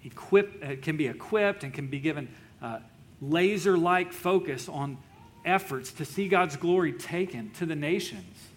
equip 0.05 0.63
uh, 0.63 0.77
can 0.83 0.97
be 0.97 1.07
equipped 1.07 1.65
and 1.65 1.73
can 1.73 1.87
be 1.87 1.99
given 1.99 2.29
uh, 2.63 2.79
laser 3.21 3.77
like 3.77 4.13
focus 4.13 4.69
on 4.69 4.99
efforts 5.45 5.93
to 5.93 6.05
see 6.05 6.29
God's 6.29 6.57
glory 6.57 6.93
taken 6.93 7.51
to 7.53 7.67
the 7.67 7.75
nations. 7.75 8.49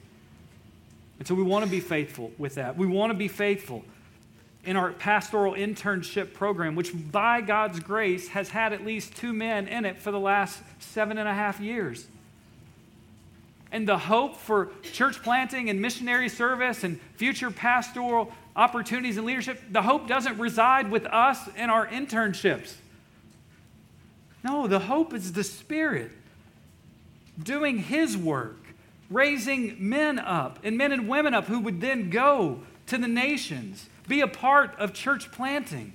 And 1.20 1.28
so 1.28 1.36
we 1.36 1.44
want 1.44 1.66
to 1.66 1.72
be 1.72 1.80
faithful 1.80 2.32
with 2.38 2.56
that. 2.56 2.78
We 2.78 2.86
want 2.86 3.12
to 3.12 3.18
be 3.18 3.28
faithful 3.28 3.84
in 4.66 4.76
our 4.76 4.92
pastoral 4.92 5.54
internship 5.54 6.34
program, 6.34 6.76
which 6.76 6.92
by 7.12 7.42
God's 7.42 7.80
grace 7.80 8.28
has 8.30 8.50
had 8.50 8.74
at 8.74 8.86
least 8.86 9.16
two 9.16 9.34
men 9.34 9.68
in 9.68 9.86
it 9.86 10.00
for 10.00 10.12
the 10.12 10.20
last 10.20 10.62
seven 10.80 11.18
and 11.18 11.28
a 11.28 11.34
half 11.34 11.60
years 11.60 12.08
and 13.72 13.88
the 13.88 13.98
hope 13.98 14.38
for 14.38 14.70
church 14.94 15.22
planting 15.22 15.70
and 15.70 15.82
missionary 15.82 16.30
service 16.30 16.84
and 16.84 17.00
future 17.16 17.52
pastoral 17.52 18.32
opportunities 18.56 19.18
and 19.18 19.26
leadership, 19.26 19.62
the 19.72 19.82
hope 19.82 20.08
doesn't 20.08 20.38
reside 20.40 20.90
with 20.90 21.06
us 21.06 21.48
in 21.56 21.70
our 21.70 21.88
internships. 21.88 22.74
No, 24.44 24.68
the 24.68 24.80
hope 24.80 25.14
is 25.14 25.34
the 25.34 25.44
Spirit 25.44 26.12
doing 27.42 27.78
His 27.78 28.18
work, 28.18 28.58
raising 29.10 29.76
men 29.78 30.20
up 30.20 30.60
and 30.64 30.78
men 30.78 30.92
and 30.92 31.08
women 31.08 31.34
up 31.34 31.46
who 31.46 31.60
would 31.60 31.82
then 31.82 32.10
go 32.10 32.62
to 32.88 32.98
the 32.98 33.08
nations, 33.08 33.90
be 34.08 34.22
a 34.22 34.28
part 34.28 34.74
of 34.80 34.94
church 34.94 35.32
planting. 35.32 35.94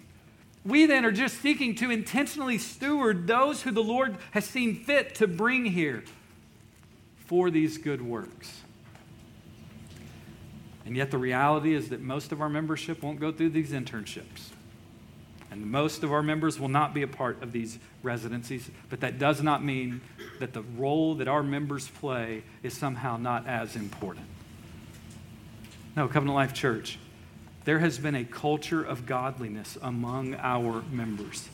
We 0.64 0.86
then 0.86 1.04
are 1.04 1.12
just 1.12 1.40
seeking 1.40 1.74
to 1.76 1.90
intentionally 1.90 2.58
steward 2.58 3.26
those 3.26 3.62
who 3.62 3.72
the 3.72 3.82
Lord 3.82 4.16
has 4.32 4.44
seen 4.44 4.76
fit 4.76 5.16
to 5.16 5.26
bring 5.26 5.64
here 5.64 6.04
for 7.32 7.50
these 7.50 7.78
good 7.78 8.02
works. 8.02 8.60
And 10.84 10.94
yet, 10.94 11.10
the 11.10 11.16
reality 11.16 11.72
is 11.72 11.88
that 11.88 12.02
most 12.02 12.30
of 12.30 12.42
our 12.42 12.50
membership 12.50 13.02
won't 13.02 13.20
go 13.20 13.32
through 13.32 13.48
these 13.48 13.70
internships. 13.70 14.50
And 15.50 15.64
most 15.64 16.02
of 16.02 16.12
our 16.12 16.22
members 16.22 16.60
will 16.60 16.68
not 16.68 16.92
be 16.92 17.00
a 17.00 17.06
part 17.06 17.42
of 17.42 17.52
these 17.52 17.78
residencies, 18.02 18.70
but 18.90 19.00
that 19.00 19.18
does 19.18 19.42
not 19.42 19.64
mean 19.64 20.02
that 20.40 20.52
the 20.52 20.60
role 20.76 21.14
that 21.14 21.26
our 21.26 21.42
members 21.42 21.88
play 21.88 22.42
is 22.62 22.76
somehow 22.76 23.16
not 23.16 23.46
as 23.46 23.76
important. 23.76 24.26
No, 25.96 26.08
Covenant 26.08 26.34
Life 26.34 26.52
Church, 26.52 26.98
there 27.64 27.78
has 27.78 27.98
been 27.98 28.14
a 28.14 28.24
culture 28.24 28.84
of 28.84 29.06
godliness 29.06 29.78
among 29.80 30.34
our 30.34 30.82
members 30.92 31.48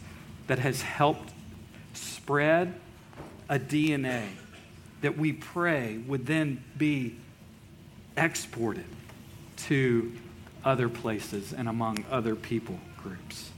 that 0.49 0.59
has 0.59 0.83
helped 0.83 1.31
spread 1.95 2.75
a 3.49 3.61
DNA 3.61 4.27
that 5.01 5.17
we 5.17 5.33
pray 5.33 5.99
would 6.07 6.27
then 6.27 6.63
be 6.77 7.17
exported 8.17 8.85
to 9.57 10.13
other 10.65 10.89
places 10.89 11.53
and 11.53 11.69
among 11.69 12.05
other 12.11 12.35
people 12.35 12.79
groups. 13.03 13.51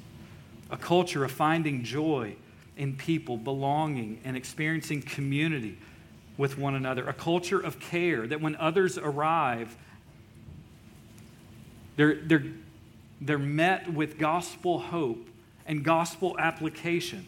A 0.71 0.77
culture 0.77 1.25
of 1.25 1.33
finding 1.33 1.83
joy 1.83 2.37
in 2.77 2.97
people, 2.97 3.37
belonging, 3.37 4.21
and 4.25 4.37
experiencing 4.37 5.03
community 5.03 5.77
with 6.37 6.57
one 6.57 6.75
another. 6.75 7.07
A 7.09 7.13
culture 7.13 7.61
of 7.61 7.81
care 7.81 8.27
that 8.27 8.41
when 8.41 8.57
others 8.57 8.97
arrive, 8.97 9.77
they're, 11.97 12.15
they're, 12.15 12.45
they're 13.21 13.39
met 13.39 13.93
with 13.93 14.19
gospel 14.19 14.79
hope 14.79 15.29
and 15.67 15.85
gospel 15.85 16.37
application. 16.39 17.27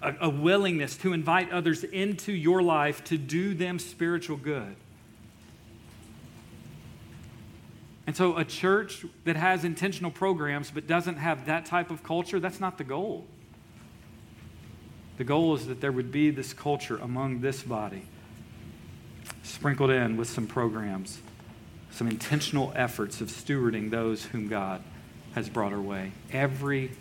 A, 0.00 0.14
a 0.22 0.28
willingness 0.30 0.96
to 0.98 1.12
invite 1.12 1.50
others 1.50 1.82
into 1.84 2.32
your 2.32 2.62
life 2.62 3.02
to 3.04 3.18
do 3.18 3.54
them 3.54 3.78
spiritual 3.78 4.36
good. 4.36 4.76
And 8.06 8.16
so, 8.16 8.38
a 8.38 8.44
church 8.44 9.04
that 9.24 9.36
has 9.36 9.64
intentional 9.64 10.10
programs 10.10 10.70
but 10.70 10.86
doesn't 10.86 11.16
have 11.16 11.44
that 11.44 11.66
type 11.66 11.90
of 11.90 12.02
culture, 12.02 12.40
that's 12.40 12.58
not 12.58 12.78
the 12.78 12.84
goal. 12.84 13.26
The 15.18 15.24
goal 15.24 15.54
is 15.56 15.66
that 15.66 15.82
there 15.82 15.92
would 15.92 16.10
be 16.10 16.30
this 16.30 16.54
culture 16.54 16.96
among 16.96 17.40
this 17.40 17.62
body, 17.62 18.04
sprinkled 19.42 19.90
in 19.90 20.16
with 20.16 20.30
some 20.30 20.46
programs, 20.46 21.20
some 21.90 22.08
intentional 22.08 22.72
efforts 22.74 23.20
of 23.20 23.28
stewarding 23.28 23.90
those 23.90 24.24
whom 24.24 24.48
God 24.48 24.82
has 25.34 25.48
brought 25.50 25.72
our 25.72 25.80
way. 25.80 26.12
Every, 26.32 26.92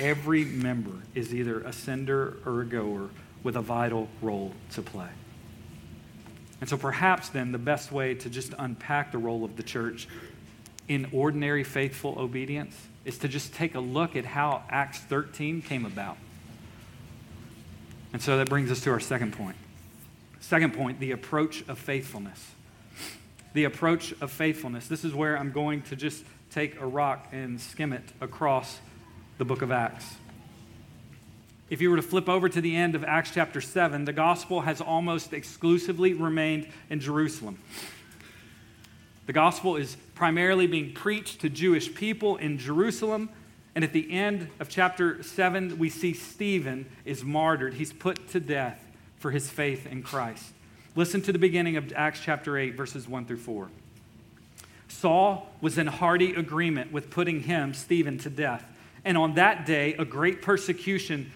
every 0.00 0.44
member 0.44 0.92
is 1.14 1.34
either 1.34 1.60
a 1.60 1.72
sender 1.72 2.36
or 2.44 2.60
a 2.60 2.64
goer 2.64 3.08
with 3.42 3.56
a 3.56 3.62
vital 3.62 4.08
role 4.20 4.52
to 4.72 4.82
play. 4.82 5.08
And 6.60 6.68
so 6.68 6.76
perhaps 6.76 7.28
then 7.28 7.52
the 7.52 7.58
best 7.58 7.92
way 7.92 8.14
to 8.14 8.28
just 8.28 8.52
unpack 8.58 9.12
the 9.12 9.18
role 9.18 9.44
of 9.44 9.56
the 9.56 9.62
church 9.62 10.08
in 10.88 11.08
ordinary 11.12 11.62
faithful 11.62 12.18
obedience 12.18 12.76
is 13.04 13.18
to 13.18 13.28
just 13.28 13.54
take 13.54 13.74
a 13.74 13.80
look 13.80 14.16
at 14.16 14.24
how 14.24 14.62
Acts 14.68 14.98
13 14.98 15.62
came 15.62 15.84
about. 15.84 16.16
And 18.12 18.20
so 18.20 18.38
that 18.38 18.48
brings 18.48 18.70
us 18.70 18.80
to 18.82 18.90
our 18.90 19.00
second 19.00 19.34
point. 19.34 19.56
Second 20.40 20.74
point, 20.74 20.98
the 20.98 21.12
approach 21.12 21.62
of 21.68 21.78
faithfulness. 21.78 22.52
The 23.52 23.64
approach 23.64 24.12
of 24.20 24.30
faithfulness. 24.30 24.88
This 24.88 25.04
is 25.04 25.14
where 25.14 25.38
I'm 25.38 25.52
going 25.52 25.82
to 25.82 25.96
just 25.96 26.24
take 26.50 26.80
a 26.80 26.86
rock 26.86 27.28
and 27.32 27.60
skim 27.60 27.92
it 27.92 28.04
across 28.20 28.78
the 29.38 29.44
book 29.44 29.62
of 29.62 29.70
Acts. 29.70 30.16
If 31.70 31.80
you 31.80 31.90
were 31.90 31.96
to 31.96 32.02
flip 32.02 32.28
over 32.28 32.48
to 32.48 32.60
the 32.60 32.74
end 32.74 32.96
of 32.96 33.04
Acts 33.04 33.30
chapter 33.32 33.60
7, 33.60 34.04
the 34.04 34.12
gospel 34.12 34.62
has 34.62 34.80
almost 34.80 35.32
exclusively 35.32 36.12
remained 36.12 36.66
in 36.90 36.98
Jerusalem. 36.98 37.58
The 39.26 39.32
gospel 39.32 39.76
is 39.76 39.96
primarily 40.16 40.66
being 40.66 40.92
preached 40.92 41.42
to 41.42 41.48
Jewish 41.48 41.94
people 41.94 42.36
in 42.36 42.58
Jerusalem. 42.58 43.28
And 43.76 43.84
at 43.84 43.92
the 43.92 44.10
end 44.10 44.48
of 44.58 44.68
chapter 44.68 45.22
7, 45.22 45.78
we 45.78 45.88
see 45.88 46.14
Stephen 46.14 46.86
is 47.04 47.22
martyred. 47.22 47.74
He's 47.74 47.92
put 47.92 48.28
to 48.30 48.40
death 48.40 48.84
for 49.18 49.30
his 49.30 49.48
faith 49.48 49.86
in 49.86 50.02
Christ. 50.02 50.52
Listen 50.96 51.22
to 51.22 51.32
the 51.32 51.38
beginning 51.38 51.76
of 51.76 51.92
Acts 51.92 52.20
chapter 52.24 52.58
8, 52.58 52.74
verses 52.74 53.06
1 53.06 53.26
through 53.26 53.36
4. 53.36 53.68
Saul 54.88 55.46
was 55.60 55.78
in 55.78 55.86
hearty 55.86 56.34
agreement 56.34 56.90
with 56.90 57.10
putting 57.10 57.42
him, 57.42 57.72
Stephen, 57.72 58.18
to 58.18 58.30
death. 58.30 58.64
And 59.08 59.16
on 59.16 59.36
that 59.36 59.64
day, 59.64 59.94
a 59.94 60.04
great 60.04 60.42
persecution 60.42 61.32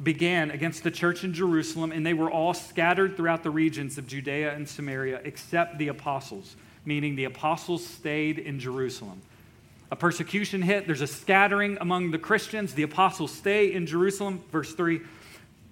began 0.00 0.52
against 0.52 0.84
the 0.84 0.90
church 0.92 1.24
in 1.24 1.34
Jerusalem, 1.34 1.90
and 1.90 2.06
they 2.06 2.14
were 2.14 2.30
all 2.30 2.54
scattered 2.54 3.16
throughout 3.16 3.42
the 3.42 3.50
regions 3.50 3.98
of 3.98 4.06
Judea 4.06 4.54
and 4.54 4.68
Samaria, 4.68 5.20
except 5.24 5.78
the 5.78 5.88
apostles, 5.88 6.54
meaning 6.84 7.16
the 7.16 7.24
apostles 7.24 7.84
stayed 7.84 8.38
in 8.38 8.60
Jerusalem. 8.60 9.20
A 9.90 9.96
persecution 9.96 10.62
hit, 10.62 10.86
there's 10.86 11.00
a 11.00 11.08
scattering 11.08 11.76
among 11.80 12.12
the 12.12 12.18
Christians. 12.18 12.72
The 12.72 12.84
apostles 12.84 13.32
stay 13.32 13.72
in 13.72 13.84
Jerusalem. 13.84 14.40
Verse 14.52 14.72
3 14.72 15.00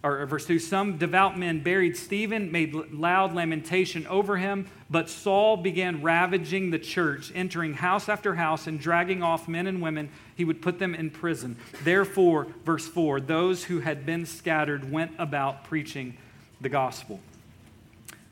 or 0.02 0.24
verse 0.26 0.46
2 0.46 0.58
some 0.58 0.96
devout 0.96 1.38
men 1.38 1.62
buried 1.62 1.96
Stephen, 1.96 2.50
made 2.50 2.74
loud 2.74 3.34
lamentation 3.34 4.06
over 4.06 4.38
him, 4.38 4.66
but 4.88 5.10
Saul 5.10 5.56
began 5.56 6.02
ravaging 6.02 6.70
the 6.70 6.78
church, 6.78 7.30
entering 7.34 7.74
house 7.74 8.08
after 8.08 8.34
house 8.34 8.66
and 8.66 8.80
dragging 8.80 9.22
off 9.22 9.46
men 9.46 9.66
and 9.66 9.82
women. 9.82 10.10
He 10.34 10.44
would 10.44 10.62
put 10.62 10.78
them 10.78 10.94
in 10.94 11.10
prison. 11.10 11.56
Therefore, 11.84 12.46
verse 12.64 12.88
4 12.88 13.20
those 13.20 13.64
who 13.64 13.80
had 13.80 14.06
been 14.06 14.24
scattered 14.24 14.90
went 14.90 15.12
about 15.18 15.64
preaching 15.64 16.16
the 16.60 16.68
gospel. 16.68 17.20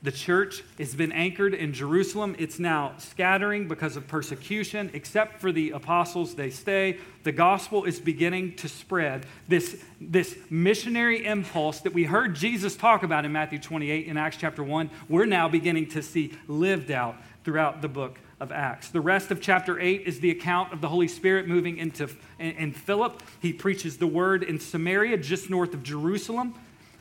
The 0.01 0.13
church 0.13 0.63
has 0.79 0.95
been 0.95 1.11
anchored 1.11 1.55
in 1.55 1.73
Jerusalem. 1.73 2.37
It's 2.39 2.61
now 2.61 2.93
scattering 2.99 3.67
because 3.67 3.97
of 3.97 4.07
persecution. 4.07 4.91
Except 4.93 5.41
for 5.41 5.51
the 5.51 5.71
apostles, 5.71 6.37
they 6.37 6.51
stay. 6.51 6.99
The 7.25 7.33
gospel 7.33 7.83
is 7.83 7.99
beginning 7.99 8.55
to 8.57 8.69
spread. 8.69 9.27
This, 9.49 9.83
this 10.01 10.39
missionary 10.51 11.27
impulse 11.27 11.81
that 11.81 11.93
we 11.93 12.05
heard 12.05 12.37
Jesus 12.37 12.77
talk 12.77 13.03
about 13.03 13.25
in 13.25 13.33
Matthew 13.33 13.59
28 13.59 14.07
in 14.07 14.17
Acts 14.17 14.37
chapter 14.37 14.63
1, 14.63 14.89
we're 15.09 15.27
now 15.27 15.49
beginning 15.49 15.89
to 15.89 16.03
see 16.03 16.33
lived 16.47 16.93
out 16.93 17.17
throughout 17.43 17.83
the 17.83 17.89
book 17.89 18.21
of 18.39 18.53
Acts. 18.53 18.91
The 18.91 19.01
rest 19.01 19.33
of 19.33 19.41
chapter 19.41 19.81
8 19.81 20.03
is 20.07 20.21
the 20.21 20.31
account 20.31 20.73
of 20.73 20.81
the 20.81 20.89
Holy 20.89 21.09
Spirit 21.09 21.49
moving 21.49 21.77
into 21.77 22.09
in, 22.39 22.53
in 22.53 22.73
Philip. 22.73 23.21
He 23.41 23.53
preaches 23.53 23.97
the 23.97 24.07
word 24.07 24.45
in 24.45 24.61
Samaria, 24.61 25.17
just 25.17 25.51
north 25.51 25.75
of 25.75 25.83
Jerusalem 25.83 26.55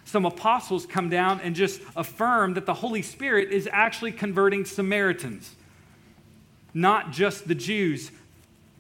some 0.08 0.26
apostles 0.26 0.86
come 0.86 1.10
down 1.10 1.42
and 1.42 1.54
just 1.54 1.82
affirm 1.94 2.54
that 2.54 2.66
the 2.66 2.76
Holy 2.76 3.02
Spirit 3.02 3.52
is 3.52 3.68
actually 3.74 4.14
converting 4.14 4.64
Samaritans, 4.64 5.54
not 6.74 7.12
just 7.12 7.46
the 7.50 7.54
Jews. 7.54 8.12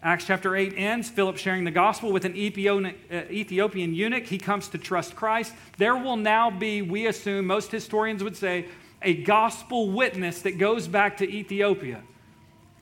Acts 0.02 0.24
chapter 0.26 0.56
8 0.56 0.76
ends, 0.78 1.10
Philip 1.10 1.36
sharing 1.36 1.66
the 1.66 1.72
gospel 1.72 2.14
with 2.14 2.24
an 2.24 2.32
uh, 2.32 3.16
Ethiopian 3.30 3.94
eunuch. 3.94 4.26
He 4.26 4.38
comes 4.38 4.70
to 4.70 4.78
trust 4.78 5.18
Christ. 5.18 5.54
There 5.78 5.98
will 5.98 6.16
now 6.16 6.50
be, 6.50 6.82
we 6.82 7.08
assume, 7.08 7.46
most 7.46 7.72
historians 7.72 8.24
would 8.24 8.38
say, 8.38 8.68
a 9.02 9.14
gospel 9.14 9.92
witness 9.92 10.44
that 10.44 10.58
goes 10.58 10.88
back 10.88 11.18
to 11.18 11.30
Ethiopia. 11.30 12.04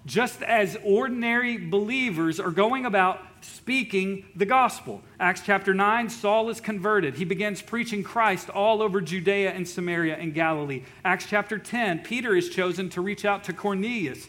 Just 0.05 0.43
as 0.43 0.77
ordinary 0.83 1.57
believers 1.57 2.39
are 2.39 2.51
going 2.51 2.85
about 2.85 3.34
speaking 3.45 4.25
the 4.35 4.45
gospel. 4.45 5.01
Acts 5.19 5.41
chapter 5.45 5.73
9, 5.73 6.09
Saul 6.09 6.49
is 6.49 6.59
converted. 6.59 7.15
He 7.15 7.25
begins 7.25 7.61
preaching 7.61 8.03
Christ 8.03 8.49
all 8.49 8.81
over 8.81 9.01
Judea 9.01 9.51
and 9.51 9.67
Samaria 9.67 10.15
and 10.15 10.33
Galilee. 10.33 10.83
Acts 11.03 11.25
chapter 11.27 11.57
10, 11.57 11.99
Peter 11.99 12.35
is 12.35 12.49
chosen 12.49 12.89
to 12.89 13.01
reach 13.01 13.25
out 13.25 13.43
to 13.45 13.53
Cornelius. 13.53 14.27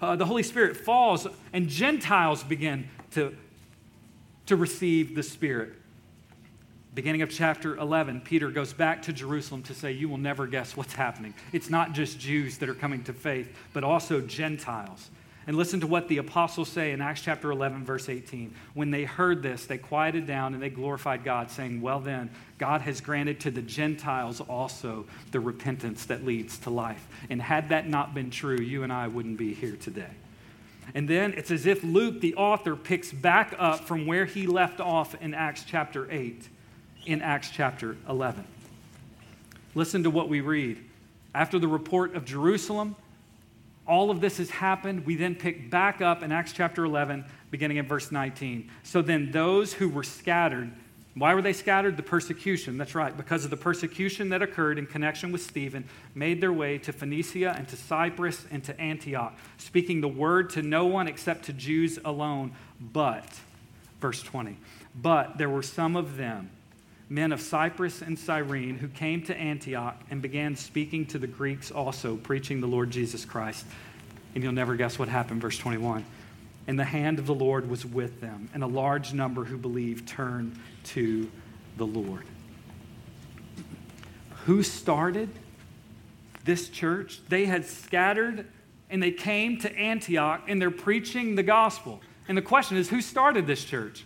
Uh, 0.00 0.16
the 0.16 0.26
Holy 0.26 0.42
Spirit 0.42 0.76
falls, 0.76 1.26
and 1.52 1.68
Gentiles 1.68 2.44
begin 2.44 2.88
to, 3.12 3.36
to 4.46 4.56
receive 4.56 5.14
the 5.14 5.22
Spirit. 5.22 5.74
Beginning 6.94 7.22
of 7.22 7.30
chapter 7.30 7.76
11, 7.76 8.22
Peter 8.22 8.50
goes 8.50 8.72
back 8.72 9.02
to 9.02 9.12
Jerusalem 9.12 9.62
to 9.64 9.74
say, 9.74 9.92
You 9.92 10.08
will 10.08 10.18
never 10.18 10.46
guess 10.46 10.76
what's 10.76 10.94
happening. 10.94 11.34
It's 11.52 11.70
not 11.70 11.92
just 11.92 12.18
Jews 12.18 12.58
that 12.58 12.68
are 12.68 12.74
coming 12.74 13.04
to 13.04 13.12
faith, 13.12 13.54
but 13.72 13.84
also 13.84 14.20
Gentiles. 14.20 15.10
And 15.48 15.56
listen 15.56 15.80
to 15.80 15.86
what 15.86 16.08
the 16.08 16.18
apostles 16.18 16.68
say 16.68 16.92
in 16.92 17.00
Acts 17.00 17.22
chapter 17.22 17.50
11, 17.50 17.82
verse 17.82 18.10
18. 18.10 18.54
When 18.74 18.90
they 18.90 19.04
heard 19.04 19.42
this, 19.42 19.64
they 19.64 19.78
quieted 19.78 20.26
down 20.26 20.52
and 20.52 20.62
they 20.62 20.68
glorified 20.68 21.24
God, 21.24 21.50
saying, 21.50 21.80
Well, 21.80 22.00
then, 22.00 22.28
God 22.58 22.82
has 22.82 23.00
granted 23.00 23.40
to 23.40 23.50
the 23.50 23.62
Gentiles 23.62 24.42
also 24.42 25.06
the 25.30 25.40
repentance 25.40 26.04
that 26.04 26.22
leads 26.22 26.58
to 26.58 26.70
life. 26.70 27.08
And 27.30 27.40
had 27.40 27.70
that 27.70 27.88
not 27.88 28.12
been 28.12 28.28
true, 28.28 28.58
you 28.60 28.82
and 28.82 28.92
I 28.92 29.08
wouldn't 29.08 29.38
be 29.38 29.54
here 29.54 29.74
today. 29.74 30.10
And 30.94 31.08
then 31.08 31.32
it's 31.32 31.50
as 31.50 31.64
if 31.64 31.82
Luke, 31.82 32.20
the 32.20 32.34
author, 32.34 32.76
picks 32.76 33.10
back 33.10 33.54
up 33.58 33.80
from 33.80 34.06
where 34.06 34.26
he 34.26 34.46
left 34.46 34.80
off 34.80 35.14
in 35.14 35.32
Acts 35.32 35.64
chapter 35.66 36.10
8, 36.10 36.46
in 37.06 37.22
Acts 37.22 37.48
chapter 37.48 37.96
11. 38.06 38.44
Listen 39.74 40.02
to 40.02 40.10
what 40.10 40.28
we 40.28 40.42
read. 40.42 40.84
After 41.34 41.58
the 41.58 41.68
report 41.68 42.14
of 42.14 42.26
Jerusalem, 42.26 42.96
all 43.88 44.10
of 44.10 44.20
this 44.20 44.36
has 44.36 44.50
happened. 44.50 45.06
We 45.06 45.16
then 45.16 45.34
pick 45.34 45.70
back 45.70 46.00
up 46.00 46.22
in 46.22 46.30
Acts 46.30 46.52
chapter 46.52 46.84
11, 46.84 47.24
beginning 47.50 47.78
in 47.78 47.86
verse 47.86 48.12
19. 48.12 48.70
So 48.82 49.02
then 49.02 49.32
those 49.32 49.72
who 49.72 49.88
were 49.88 50.04
scattered 50.04 50.70
Why 51.18 51.34
were 51.34 51.42
they 51.42 51.52
scattered? 51.52 51.96
The 51.96 52.02
persecution. 52.04 52.78
That's 52.78 52.94
right. 52.94 53.16
Because 53.16 53.44
of 53.44 53.50
the 53.50 53.56
persecution 53.56 54.28
that 54.28 54.40
occurred 54.40 54.78
in 54.78 54.86
connection 54.86 55.32
with 55.32 55.42
Stephen, 55.42 55.84
made 56.14 56.40
their 56.40 56.52
way 56.52 56.78
to 56.78 56.92
Phoenicia 56.92 57.54
and 57.56 57.66
to 57.68 57.76
Cyprus 57.76 58.46
and 58.52 58.62
to 58.64 58.80
Antioch, 58.80 59.36
speaking 59.56 60.00
the 60.00 60.08
word 60.08 60.50
to 60.50 60.62
no 60.62 60.86
one 60.86 61.08
except 61.08 61.46
to 61.46 61.52
Jews 61.52 61.98
alone. 62.04 62.52
But, 62.80 63.26
verse 64.00 64.22
20, 64.22 64.56
but 64.94 65.38
there 65.38 65.50
were 65.50 65.62
some 65.62 65.96
of 65.96 66.16
them, 66.16 66.50
men 67.08 67.32
of 67.32 67.40
Cyprus 67.40 68.02
and 68.02 68.18
Cyrene, 68.18 68.76
who 68.76 68.88
came 68.88 69.22
to 69.22 69.36
Antioch 69.36 69.96
and 70.10 70.20
began 70.20 70.56
speaking 70.56 71.06
to 71.06 71.18
the 71.18 71.26
Greeks 71.26 71.70
also, 71.70 72.16
preaching 72.16 72.60
the 72.60 72.66
Lord 72.66 72.90
Jesus 72.90 73.24
Christ. 73.24 73.64
And 74.34 74.44
you'll 74.44 74.52
never 74.52 74.76
guess 74.76 74.98
what 74.98 75.08
happened, 75.08 75.40
verse 75.40 75.58
21. 75.58 76.04
And 76.66 76.78
the 76.78 76.84
hand 76.84 77.18
of 77.18 77.26
the 77.26 77.34
Lord 77.34 77.70
was 77.70 77.86
with 77.86 78.20
them, 78.20 78.50
and 78.52 78.62
a 78.62 78.66
large 78.66 79.14
number 79.14 79.44
who 79.44 79.56
believed 79.56 80.06
turned 80.06 80.58
to 80.84 81.30
the 81.78 81.86
Lord. 81.86 82.24
Who 84.44 84.62
started 84.62 85.30
this 86.44 86.68
church? 86.68 87.20
They 87.28 87.46
had 87.46 87.64
scattered 87.64 88.46
and 88.90 89.02
they 89.02 89.10
came 89.10 89.58
to 89.58 89.76
Antioch 89.76 90.44
and 90.48 90.60
they're 90.60 90.70
preaching 90.70 91.34
the 91.34 91.42
gospel. 91.42 92.00
And 92.26 92.36
the 92.36 92.42
question 92.42 92.76
is 92.76 92.88
who 92.88 93.00
started 93.00 93.46
this 93.46 93.64
church? 93.64 94.04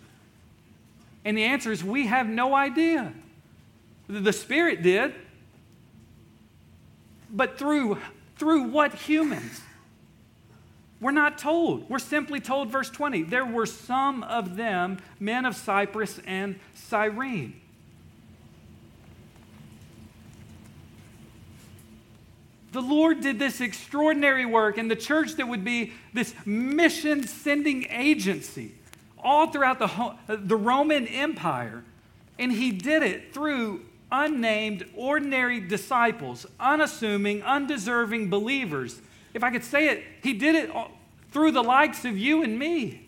And 1.25 1.37
the 1.37 1.43
answer 1.43 1.71
is 1.71 1.83
we 1.83 2.07
have 2.07 2.27
no 2.27 2.53
idea. 2.53 3.13
The 4.07 4.33
Spirit 4.33 4.81
did. 4.81 5.13
But 7.29 7.57
through, 7.57 7.97
through 8.37 8.63
what 8.69 8.93
humans? 8.93 9.61
We're 10.99 11.11
not 11.11 11.37
told. 11.37 11.89
We're 11.89 11.99
simply 11.99 12.39
told, 12.39 12.69
verse 12.69 12.89
20, 12.89 13.23
there 13.23 13.45
were 13.45 13.65
some 13.65 14.23
of 14.23 14.55
them, 14.55 14.99
men 15.19 15.45
of 15.45 15.55
Cyprus 15.55 16.19
and 16.25 16.59
Cyrene. 16.75 17.59
The 22.71 22.81
Lord 22.81 23.21
did 23.21 23.37
this 23.37 23.61
extraordinary 23.61 24.45
work 24.45 24.77
and 24.77 24.89
the 24.89 24.95
church 24.95 25.33
that 25.33 25.47
would 25.47 25.63
be 25.63 25.93
this 26.13 26.33
mission 26.45 27.27
sending 27.27 27.85
agency 27.89 28.73
all 29.23 29.47
throughout 29.47 29.79
the, 29.79 30.37
the 30.37 30.55
Roman 30.55 31.07
Empire. 31.07 31.83
And 32.37 32.51
He 32.51 32.71
did 32.71 33.03
it 33.03 33.33
through 33.33 33.85
unnamed, 34.11 34.85
ordinary 34.95 35.59
disciples, 35.59 36.45
unassuming, 36.59 37.41
undeserving 37.41 38.29
believers 38.29 39.01
if 39.33 39.43
I 39.43 39.49
could 39.49 39.63
say 39.63 39.87
it, 39.87 40.03
he 40.21 40.33
did 40.33 40.55
it 40.55 40.71
through 41.31 41.51
the 41.51 41.63
likes 41.63 42.05
of 42.05 42.17
you 42.17 42.43
and 42.43 42.57
me 42.57 43.07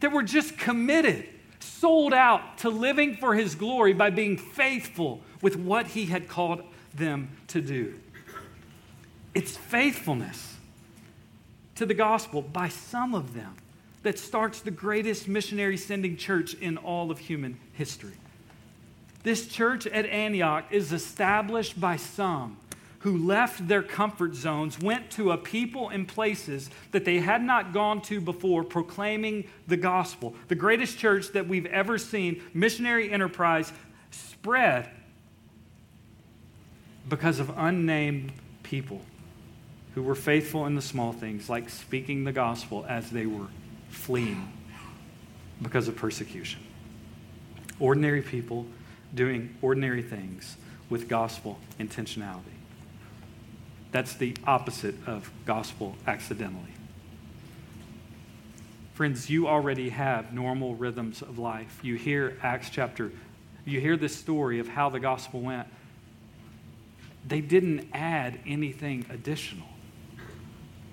that 0.00 0.12
were 0.12 0.22
just 0.22 0.58
committed, 0.58 1.28
sold 1.60 2.12
out 2.12 2.58
to 2.58 2.70
living 2.70 3.16
for 3.16 3.34
his 3.34 3.54
glory 3.54 3.92
by 3.92 4.10
being 4.10 4.36
faithful 4.36 5.20
with 5.40 5.56
what 5.56 5.88
he 5.88 6.06
had 6.06 6.28
called 6.28 6.62
them 6.94 7.30
to 7.48 7.60
do. 7.60 7.94
It's 9.34 9.56
faithfulness 9.56 10.56
to 11.76 11.86
the 11.86 11.94
gospel 11.94 12.42
by 12.42 12.68
some 12.68 13.14
of 13.14 13.34
them 13.34 13.54
that 14.06 14.20
starts 14.20 14.60
the 14.60 14.70
greatest 14.70 15.26
missionary 15.26 15.76
sending 15.76 16.16
church 16.16 16.54
in 16.54 16.76
all 16.76 17.10
of 17.10 17.18
human 17.18 17.58
history. 17.72 18.12
This 19.24 19.48
church 19.48 19.84
at 19.84 20.06
Antioch 20.06 20.66
is 20.70 20.92
established 20.92 21.80
by 21.80 21.96
some 21.96 22.56
who 23.00 23.18
left 23.18 23.66
their 23.66 23.82
comfort 23.82 24.36
zones, 24.36 24.78
went 24.78 25.10
to 25.10 25.32
a 25.32 25.36
people 25.36 25.88
and 25.88 26.06
places 26.06 26.70
that 26.92 27.04
they 27.04 27.18
had 27.18 27.42
not 27.42 27.72
gone 27.72 28.00
to 28.02 28.20
before, 28.20 28.62
proclaiming 28.62 29.42
the 29.66 29.76
gospel. 29.76 30.36
The 30.46 30.54
greatest 30.54 30.98
church 30.98 31.32
that 31.32 31.48
we've 31.48 31.66
ever 31.66 31.98
seen, 31.98 32.40
missionary 32.54 33.10
enterprise, 33.10 33.72
spread 34.12 34.88
because 37.08 37.40
of 37.40 37.52
unnamed 37.56 38.30
people 38.62 39.00
who 39.96 40.02
were 40.04 40.14
faithful 40.14 40.64
in 40.66 40.76
the 40.76 40.82
small 40.82 41.12
things, 41.12 41.50
like 41.50 41.68
speaking 41.68 42.22
the 42.22 42.30
gospel 42.30 42.86
as 42.88 43.10
they 43.10 43.26
were 43.26 43.48
fleeing 43.88 44.52
because 45.62 45.88
of 45.88 45.96
persecution. 45.96 46.60
Ordinary 47.80 48.22
people 48.22 48.66
doing 49.14 49.54
ordinary 49.62 50.02
things 50.02 50.56
with 50.88 51.08
gospel 51.08 51.58
intentionality. 51.78 52.42
That's 53.92 54.14
the 54.14 54.36
opposite 54.46 54.94
of 55.06 55.30
gospel 55.46 55.96
accidentally. 56.06 56.72
Friends, 58.94 59.28
you 59.28 59.46
already 59.46 59.90
have 59.90 60.32
normal 60.32 60.74
rhythms 60.74 61.22
of 61.22 61.38
life. 61.38 61.80
You 61.82 61.96
hear 61.96 62.38
Acts 62.42 62.70
chapter, 62.70 63.12
you 63.64 63.80
hear 63.80 63.96
this 63.96 64.16
story 64.16 64.58
of 64.58 64.68
how 64.68 64.88
the 64.88 65.00
gospel 65.00 65.40
went. 65.40 65.68
They 67.26 67.40
didn't 67.40 67.88
add 67.92 68.38
anything 68.46 69.04
additional, 69.10 69.66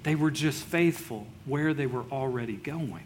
they 0.03 0.15
were 0.15 0.31
just 0.31 0.63
faithful 0.63 1.27
where 1.45 1.73
they 1.73 1.87
were 1.87 2.03
already 2.11 2.57
going. 2.57 3.05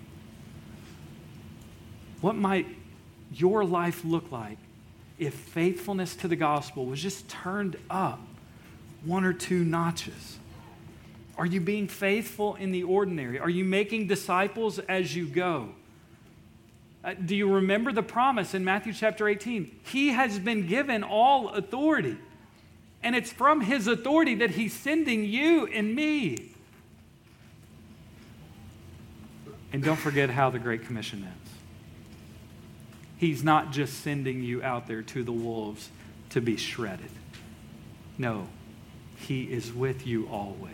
What 2.21 2.35
might 2.35 2.67
your 3.31 3.63
life 3.63 4.03
look 4.03 4.31
like 4.31 4.57
if 5.19 5.33
faithfulness 5.33 6.15
to 6.17 6.27
the 6.27 6.35
gospel 6.35 6.85
was 6.85 7.01
just 7.01 7.29
turned 7.29 7.77
up 7.89 8.19
one 9.05 9.23
or 9.23 9.33
two 9.33 9.63
notches? 9.63 10.39
Are 11.37 11.45
you 11.45 11.61
being 11.61 11.87
faithful 11.87 12.55
in 12.55 12.71
the 12.71 12.83
ordinary? 12.83 13.39
Are 13.39 13.49
you 13.49 13.63
making 13.63 14.07
disciples 14.07 14.79
as 14.79 15.15
you 15.15 15.27
go? 15.27 15.69
Uh, 17.03 17.13
do 17.13 17.35
you 17.35 17.53
remember 17.53 17.91
the 17.91 18.01
promise 18.01 18.55
in 18.55 18.65
Matthew 18.65 18.91
chapter 18.91 19.27
18? 19.27 19.79
He 19.83 20.09
has 20.09 20.39
been 20.39 20.65
given 20.65 21.03
all 21.03 21.49
authority. 21.49 22.17
And 23.03 23.15
it's 23.15 23.31
from 23.31 23.61
his 23.61 23.87
authority 23.87 24.33
that 24.35 24.51
he's 24.51 24.73
sending 24.73 25.23
you 25.23 25.67
and 25.67 25.93
me. 25.93 26.55
And 29.77 29.83
don't 29.83 29.95
forget 29.95 30.31
how 30.31 30.49
the 30.49 30.57
Great 30.57 30.87
Commission 30.87 31.23
ends. 31.23 31.51
He's 33.15 33.43
not 33.43 33.71
just 33.71 34.01
sending 34.01 34.41
you 34.41 34.63
out 34.63 34.87
there 34.87 35.03
to 35.03 35.23
the 35.23 35.31
wolves 35.31 35.91
to 36.31 36.41
be 36.41 36.57
shredded. 36.57 37.11
No, 38.17 38.47
he 39.17 39.43
is 39.43 39.71
with 39.71 40.07
you 40.07 40.27
always, 40.29 40.71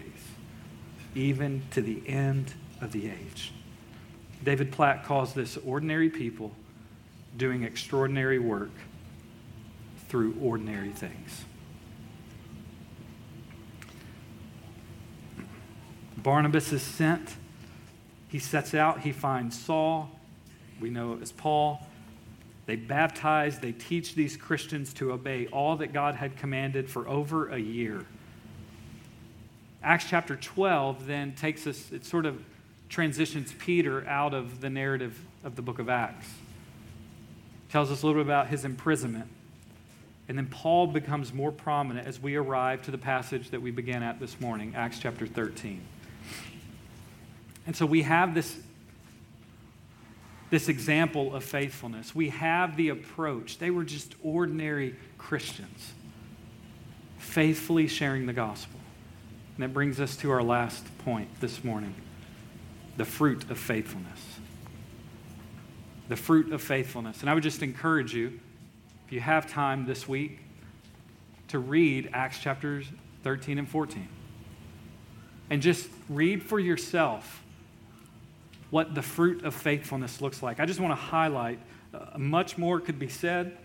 even 1.15 1.63
to 1.71 1.81
the 1.81 2.01
end 2.07 2.53
of 2.79 2.93
the 2.93 3.09
age. 3.09 3.51
David 4.41 4.71
Platt 4.71 5.03
calls 5.03 5.33
this 5.33 5.57
ordinary 5.57 6.09
people 6.09 6.53
doing 7.35 7.63
extraordinary 7.63 8.39
work 8.39 8.71
through 10.07 10.33
ordinary 10.41 10.91
things. 10.91 11.43
Barnabas 16.15 16.71
is 16.71 16.81
sent. 16.81 17.35
He 18.33 18.39
sets 18.39 18.73
out, 18.73 19.01
he 19.01 19.11
finds 19.11 19.63
Saul, 19.63 20.09
we 20.81 20.89
know 20.89 21.13
it 21.13 21.21
as 21.21 21.31
Paul. 21.31 21.85
They 22.65 22.75
baptize, 22.75 23.59
they 23.59 23.73
teach 23.73 24.15
these 24.15 24.35
Christians 24.35 24.91
to 24.95 25.11
obey 25.11 25.45
all 25.51 25.75
that 25.75 25.93
God 25.93 26.15
had 26.15 26.35
commanded 26.35 26.89
for 26.89 27.07
over 27.07 27.49
a 27.49 27.59
year. 27.59 28.07
Acts 29.83 30.05
chapter 30.09 30.35
12 30.35 31.05
then 31.05 31.35
takes 31.35 31.67
us, 31.67 31.91
it 31.91 32.05
sort 32.05 32.25
of 32.25 32.43
transitions 32.89 33.53
Peter 33.59 34.03
out 34.07 34.33
of 34.33 34.61
the 34.61 34.69
narrative 34.71 35.15
of 35.43 35.55
the 35.55 35.61
book 35.61 35.77
of 35.77 35.87
Acts. 35.87 36.27
Tells 37.69 37.91
us 37.91 38.01
a 38.01 38.07
little 38.07 38.23
bit 38.23 38.27
about 38.27 38.47
his 38.47 38.65
imprisonment. 38.65 39.27
And 40.27 40.35
then 40.35 40.47
Paul 40.47 40.87
becomes 40.87 41.31
more 41.31 41.51
prominent 41.51 42.07
as 42.07 42.19
we 42.19 42.33
arrive 42.33 42.81
to 42.85 42.89
the 42.89 42.97
passage 42.97 43.51
that 43.51 43.61
we 43.61 43.69
began 43.69 44.01
at 44.01 44.19
this 44.19 44.41
morning, 44.41 44.73
Acts 44.75 44.97
chapter 44.97 45.27
13. 45.27 45.81
And 47.65 47.75
so 47.75 47.85
we 47.85 48.01
have 48.03 48.33
this, 48.33 48.57
this 50.49 50.67
example 50.67 51.35
of 51.35 51.43
faithfulness. 51.43 52.13
We 52.13 52.29
have 52.29 52.75
the 52.75 52.89
approach. 52.89 53.57
They 53.57 53.69
were 53.69 53.83
just 53.83 54.15
ordinary 54.23 54.95
Christians, 55.17 55.93
faithfully 57.17 57.87
sharing 57.87 58.25
the 58.25 58.33
gospel. 58.33 58.79
And 59.55 59.63
that 59.63 59.73
brings 59.73 59.99
us 59.99 60.15
to 60.17 60.31
our 60.31 60.43
last 60.43 60.85
point 60.99 61.29
this 61.39 61.63
morning 61.63 61.95
the 62.97 63.05
fruit 63.05 63.49
of 63.49 63.57
faithfulness. 63.57 64.19
The 66.09 66.15
fruit 66.15 66.51
of 66.51 66.61
faithfulness. 66.61 67.21
And 67.21 67.29
I 67.29 67.33
would 67.33 67.43
just 67.43 67.63
encourage 67.63 68.13
you, 68.13 68.39
if 69.07 69.13
you 69.13 69.19
have 69.19 69.49
time 69.49 69.85
this 69.85 70.07
week, 70.07 70.39
to 71.47 71.59
read 71.59 72.09
Acts 72.13 72.39
chapters 72.39 72.85
13 73.23 73.57
and 73.57 73.67
14. 73.67 74.07
And 75.49 75.61
just 75.61 75.87
read 76.09 76.43
for 76.43 76.59
yourself 76.59 77.42
what 78.73 78.95
the 78.95 79.03
fruit 79.03 79.45
of 79.45 79.53
faithfulness 79.53 80.19
looks 80.19 80.41
like. 80.41 80.59
I 80.59 80.65
just 80.65 80.79
want 80.79 80.93
to 80.93 80.95
highlight, 80.95 81.59
uh, 81.93 82.17
much 82.17 82.57
more 82.57 82.79
could 82.79 82.97
be 82.97 83.07
said. 83.07 83.55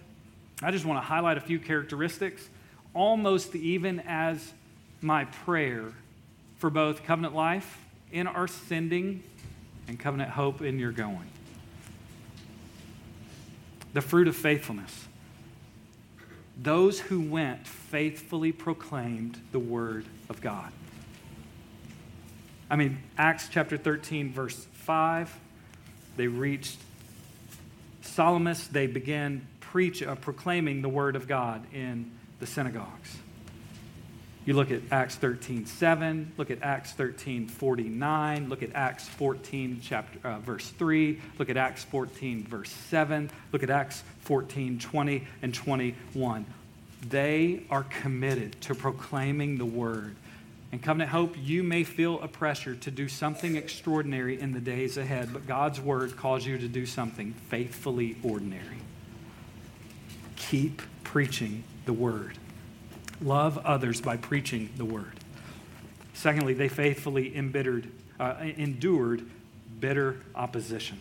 I 0.62 0.70
just 0.70 0.84
want 0.84 0.98
to 0.98 1.02
highlight 1.02 1.38
a 1.38 1.40
few 1.40 1.58
characteristics, 1.58 2.46
almost 2.92 3.56
even 3.56 4.00
as 4.00 4.52
my 5.00 5.24
prayer 5.24 5.94
for 6.58 6.68
both 6.68 7.04
covenant 7.04 7.34
life 7.34 7.86
in 8.12 8.26
our 8.26 8.46
sending 8.46 9.22
and 9.88 9.98
covenant 9.98 10.28
hope 10.28 10.60
in 10.60 10.78
your 10.78 10.92
going. 10.92 11.30
the 13.94 14.02
fruit 14.02 14.28
of 14.28 14.36
faithfulness. 14.36 15.06
Those 16.62 17.00
who 17.00 17.22
went 17.22 17.66
faithfully 17.66 18.52
proclaimed 18.52 19.40
the 19.52 19.58
word 19.58 20.04
of 20.28 20.42
God. 20.42 20.70
I 22.68 22.76
mean, 22.76 22.98
Acts 23.16 23.48
chapter 23.50 23.78
13, 23.78 24.30
verse 24.30 24.66
5, 24.88 25.38
they 26.16 26.28
reached 26.28 26.78
Salamis, 28.00 28.68
they 28.68 28.86
began 28.86 29.46
preach, 29.60 30.02
uh, 30.02 30.14
proclaiming 30.14 30.80
the 30.80 30.88
word 30.88 31.14
of 31.14 31.28
God 31.28 31.62
in 31.74 32.10
the 32.40 32.46
synagogues. 32.46 33.18
You 34.46 34.54
look 34.54 34.70
at 34.70 34.80
Acts 34.90 35.16
13, 35.16 35.66
7, 35.66 36.32
look 36.38 36.50
at 36.50 36.62
Acts 36.62 36.92
13, 36.92 37.48
49, 37.48 38.48
look 38.48 38.62
at 38.62 38.74
Acts 38.74 39.06
14, 39.06 39.80
chapter, 39.82 40.26
uh, 40.26 40.38
verse 40.38 40.70
3, 40.70 41.20
look 41.38 41.50
at 41.50 41.58
Acts 41.58 41.84
14, 41.84 42.44
verse 42.44 42.70
7, 42.70 43.30
look 43.52 43.62
at 43.62 43.68
Acts 43.68 44.02
14, 44.20 44.78
20 44.78 45.26
and 45.42 45.52
21. 45.52 46.46
They 47.06 47.62
are 47.68 47.82
committed 47.82 48.58
to 48.62 48.74
proclaiming 48.74 49.58
the 49.58 49.66
word. 49.66 50.16
And 50.70 50.82
Covenant 50.82 51.10
Hope, 51.10 51.34
you 51.38 51.62
may 51.62 51.82
feel 51.82 52.20
a 52.20 52.28
pressure 52.28 52.74
to 52.74 52.90
do 52.90 53.08
something 53.08 53.56
extraordinary 53.56 54.38
in 54.38 54.52
the 54.52 54.60
days 54.60 54.98
ahead, 54.98 55.32
but 55.32 55.46
God's 55.46 55.80
word 55.80 56.16
calls 56.16 56.44
you 56.44 56.58
to 56.58 56.68
do 56.68 56.84
something 56.84 57.32
faithfully 57.48 58.16
ordinary. 58.22 58.76
Keep 60.36 60.82
preaching 61.04 61.64
the 61.86 61.92
word. 61.94 62.36
Love 63.22 63.58
others 63.58 64.00
by 64.00 64.18
preaching 64.18 64.68
the 64.76 64.84
word. 64.84 65.18
Secondly, 66.12 66.52
they 66.52 66.68
faithfully 66.68 67.34
embittered, 67.34 67.90
uh, 68.20 68.34
endured 68.40 69.24
bitter 69.80 70.20
opposition. 70.34 70.98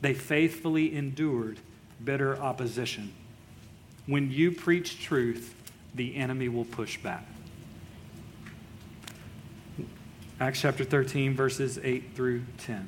They 0.00 0.14
faithfully 0.14 0.94
endured 0.94 1.58
bitter 2.02 2.36
opposition. 2.40 3.12
When 4.06 4.30
you 4.30 4.52
preach 4.52 5.00
truth, 5.00 5.54
the 5.94 6.16
enemy 6.16 6.48
will 6.48 6.64
push 6.64 6.98
back. 6.98 7.24
Acts 10.40 10.60
chapter 10.60 10.84
13, 10.84 11.34
verses 11.34 11.80
8 11.82 12.14
through 12.14 12.42
10. 12.58 12.86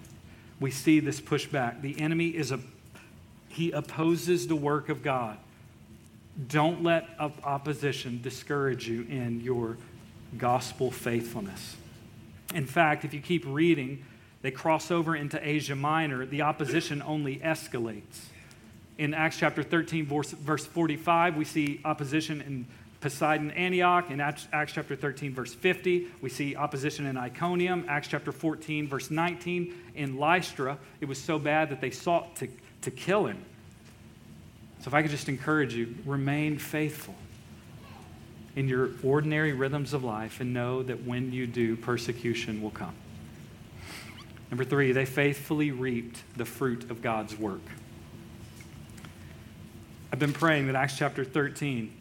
We 0.61 0.71
see 0.71 1.01
this 1.01 1.21
pushback. 1.21 1.81
The 1.81 2.01
enemy 2.01 2.29
is 2.29 2.53
a 2.53 2.61
he 3.49 3.73
opposes 3.73 4.47
the 4.47 4.55
work 4.55 4.89
of 4.89 5.03
God. 5.03 5.37
Don't 6.47 6.85
let 6.85 7.09
opposition 7.19 8.21
discourage 8.23 8.87
you 8.89 9.03
in 9.03 9.41
your 9.41 9.77
gospel 10.39 10.93
faithfulness. 10.93 11.75
In 12.55 12.67
fact, 12.67 13.05
if 13.05 13.13
you 13.13 13.21
keep 13.21 13.45
reading, 13.45 14.05
they 14.43 14.53
cross 14.53 14.93
over 14.93 15.17
into 15.17 15.47
Asia 15.47 15.75
Minor, 15.75 16.27
the 16.27 16.43
opposition 16.43 17.03
only 17.03 17.39
escalates. 17.39 18.27
In 18.97 19.13
Acts 19.13 19.39
chapter 19.39 19.65
13, 19.65 20.07
verse 20.07 20.65
45, 20.67 21.37
we 21.37 21.45
see 21.45 21.81
opposition 21.85 22.41
in 22.43 22.67
Pisidian 23.01 23.57
Antioch. 23.57 24.11
In 24.11 24.21
Acts, 24.21 24.47
Acts 24.53 24.73
chapter 24.73 24.95
13, 24.95 25.35
verse 25.35 25.55
50, 25.55 26.09
we 26.21 26.29
see 26.29 26.55
opposition 26.55 27.07
in 27.07 27.17
Iconium. 27.17 27.85
Acts 27.89 28.09
chapter 28.09 28.33
14, 28.33 28.89
verse 28.89 29.11
19, 29.11 29.75
in 29.95 30.19
Lystra, 30.19 30.79
it 31.01 31.07
was 31.07 31.19
so 31.19 31.39
bad 31.39 31.71
that 31.71 31.81
they 31.81 31.91
sought 31.91 32.37
to, 32.37 32.49
to 32.83 32.91
kill 32.91 33.27
him. 33.27 33.43
So, 34.81 34.89
if 34.89 34.95
I 34.95 35.03
could 35.03 35.11
just 35.11 35.29
encourage 35.29 35.75
you, 35.75 35.95
remain 36.07 36.59
faithful 36.59 37.15
in 38.57 38.69
your 38.69 38.91
ordinary 39.03 39.53
rhythms 39.53 39.93
of 39.93 40.05
life 40.05 40.41
and 40.41 40.53
know 40.53 40.83
that 40.83 41.05
when 41.05 41.33
you 41.33 41.47
do, 41.47 41.77
persecution 41.77 42.61
will 42.63 42.71
come. 42.71 42.95
Number 44.51 44.65
three, 44.65 44.93
they 44.93 45.05
faithfully 45.05 45.71
reaped 45.71 46.23
the 46.37 46.45
fruit 46.45 46.91
of 46.91 47.03
God's 47.03 47.39
work. 47.39 47.61
I've 50.13 50.19
been 50.19 50.33
praying 50.33 50.67
that 50.67 50.75
Acts 50.75 50.99
chapter 50.99 51.25
13, 51.25 51.93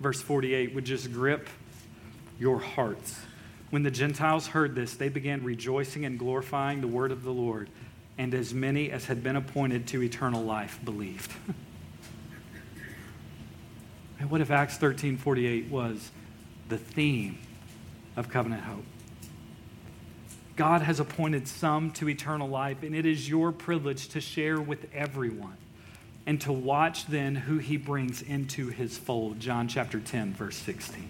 verse 0.00 0.20
48, 0.20 0.74
would 0.74 0.84
just 0.84 1.12
grip 1.12 1.48
your 2.38 2.58
hearts. 2.58 3.18
When 3.70 3.82
the 3.82 3.90
Gentiles 3.90 4.48
heard 4.48 4.74
this, 4.74 4.94
they 4.94 5.08
began 5.08 5.42
rejoicing 5.42 6.04
and 6.04 6.18
glorifying 6.18 6.80
the 6.80 6.88
word 6.88 7.12
of 7.12 7.22
the 7.22 7.32
Lord, 7.32 7.68
and 8.18 8.32
as 8.34 8.54
many 8.54 8.90
as 8.90 9.06
had 9.06 9.22
been 9.22 9.36
appointed 9.36 9.86
to 9.88 10.02
eternal 10.02 10.42
life 10.42 10.78
believed. 10.84 11.32
And 14.18 14.30
what 14.30 14.40
if 14.40 14.50
Acts 14.50 14.78
13 14.78 15.18
48 15.18 15.70
was 15.70 16.10
the 16.68 16.78
theme 16.78 17.38
of 18.16 18.28
covenant 18.28 18.62
hope? 18.62 18.84
God 20.56 20.80
has 20.80 21.00
appointed 21.00 21.46
some 21.46 21.90
to 21.92 22.08
eternal 22.08 22.48
life, 22.48 22.82
and 22.82 22.94
it 22.94 23.04
is 23.04 23.28
your 23.28 23.52
privilege 23.52 24.08
to 24.08 24.20
share 24.20 24.58
with 24.58 24.86
everyone 24.94 25.58
and 26.26 26.40
to 26.40 26.52
watch 26.52 27.06
then 27.06 27.36
who 27.36 27.58
he 27.58 27.76
brings 27.76 28.20
into 28.20 28.68
his 28.68 28.98
fold. 28.98 29.38
John 29.38 29.68
chapter 29.68 30.00
10, 30.00 30.34
verse 30.34 30.56
16. 30.56 31.08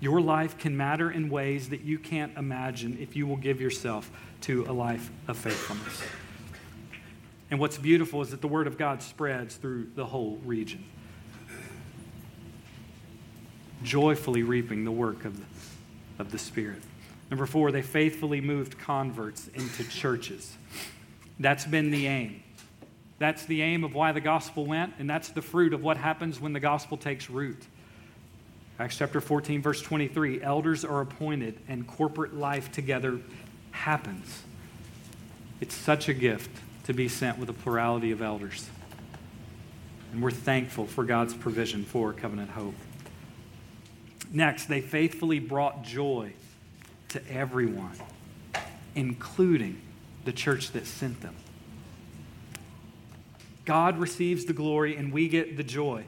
Your 0.00 0.20
life 0.20 0.58
can 0.58 0.76
matter 0.76 1.08
in 1.08 1.30
ways 1.30 1.68
that 1.68 1.82
you 1.82 1.96
can't 1.96 2.36
imagine 2.36 2.98
if 3.00 3.14
you 3.14 3.24
will 3.24 3.36
give 3.36 3.60
yourself 3.60 4.10
to 4.42 4.64
a 4.68 4.72
life 4.72 5.12
of 5.28 5.38
faithfulness. 5.38 6.02
And 7.52 7.60
what's 7.60 7.78
beautiful 7.78 8.20
is 8.20 8.30
that 8.30 8.40
the 8.40 8.48
Word 8.48 8.66
of 8.66 8.76
God 8.76 9.00
spreads 9.00 9.54
through 9.54 9.90
the 9.94 10.06
whole 10.06 10.40
region, 10.44 10.84
joyfully 13.84 14.42
reaping 14.42 14.84
the 14.84 14.90
work 14.90 15.24
of 15.24 15.38
the, 15.38 15.44
of 16.18 16.32
the 16.32 16.38
Spirit. 16.38 16.82
Number 17.30 17.46
four, 17.46 17.70
they 17.70 17.82
faithfully 17.82 18.40
moved 18.40 18.78
converts 18.78 19.48
into 19.54 19.88
churches. 19.88 20.56
That's 21.38 21.64
been 21.64 21.92
the 21.92 22.08
aim. 22.08 22.42
That's 23.22 23.44
the 23.44 23.62
aim 23.62 23.84
of 23.84 23.94
why 23.94 24.10
the 24.10 24.20
gospel 24.20 24.66
went, 24.66 24.94
and 24.98 25.08
that's 25.08 25.28
the 25.28 25.42
fruit 25.42 25.74
of 25.74 25.84
what 25.84 25.96
happens 25.96 26.40
when 26.40 26.52
the 26.52 26.58
gospel 26.58 26.96
takes 26.96 27.30
root. 27.30 27.62
Acts 28.80 28.98
chapter 28.98 29.20
14, 29.20 29.62
verse 29.62 29.80
23 29.80 30.42
elders 30.42 30.84
are 30.84 31.00
appointed, 31.00 31.56
and 31.68 31.86
corporate 31.86 32.34
life 32.34 32.72
together 32.72 33.20
happens. 33.70 34.42
It's 35.60 35.72
such 35.72 36.08
a 36.08 36.14
gift 36.14 36.50
to 36.82 36.92
be 36.92 37.06
sent 37.06 37.38
with 37.38 37.48
a 37.48 37.52
plurality 37.52 38.10
of 38.10 38.22
elders. 38.22 38.68
And 40.12 40.20
we're 40.20 40.32
thankful 40.32 40.88
for 40.88 41.04
God's 41.04 41.32
provision 41.32 41.84
for 41.84 42.12
Covenant 42.12 42.50
Hope. 42.50 42.74
Next, 44.32 44.66
they 44.66 44.80
faithfully 44.80 45.38
brought 45.38 45.84
joy 45.84 46.32
to 47.10 47.22
everyone, 47.30 47.94
including 48.96 49.80
the 50.24 50.32
church 50.32 50.72
that 50.72 50.88
sent 50.88 51.20
them. 51.20 51.36
God 53.64 53.98
receives 53.98 54.44
the 54.44 54.52
glory 54.52 54.96
and 54.96 55.12
we 55.12 55.28
get 55.28 55.56
the 55.56 55.62
joy. 55.62 56.04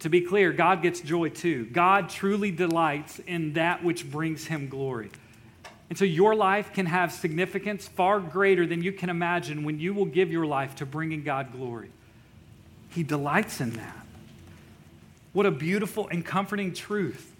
To 0.00 0.08
be 0.10 0.20
clear, 0.20 0.52
God 0.52 0.82
gets 0.82 1.00
joy 1.00 1.30
too. 1.30 1.64
God 1.66 2.10
truly 2.10 2.50
delights 2.50 3.20
in 3.20 3.54
that 3.54 3.82
which 3.82 4.10
brings 4.10 4.46
him 4.46 4.68
glory. 4.68 5.10
And 5.88 5.98
so 5.98 6.04
your 6.04 6.34
life 6.34 6.72
can 6.72 6.86
have 6.86 7.12
significance 7.12 7.88
far 7.88 8.20
greater 8.20 8.66
than 8.66 8.82
you 8.82 8.92
can 8.92 9.08
imagine 9.08 9.64
when 9.64 9.78
you 9.78 9.94
will 9.94 10.04
give 10.06 10.30
your 10.30 10.46
life 10.46 10.74
to 10.76 10.86
bringing 10.86 11.22
God 11.22 11.52
glory. 11.52 11.90
He 12.90 13.02
delights 13.02 13.60
in 13.60 13.70
that. 13.74 14.06
What 15.32 15.46
a 15.46 15.50
beautiful 15.50 16.08
and 16.08 16.24
comforting 16.24 16.72
truth. 16.72 17.34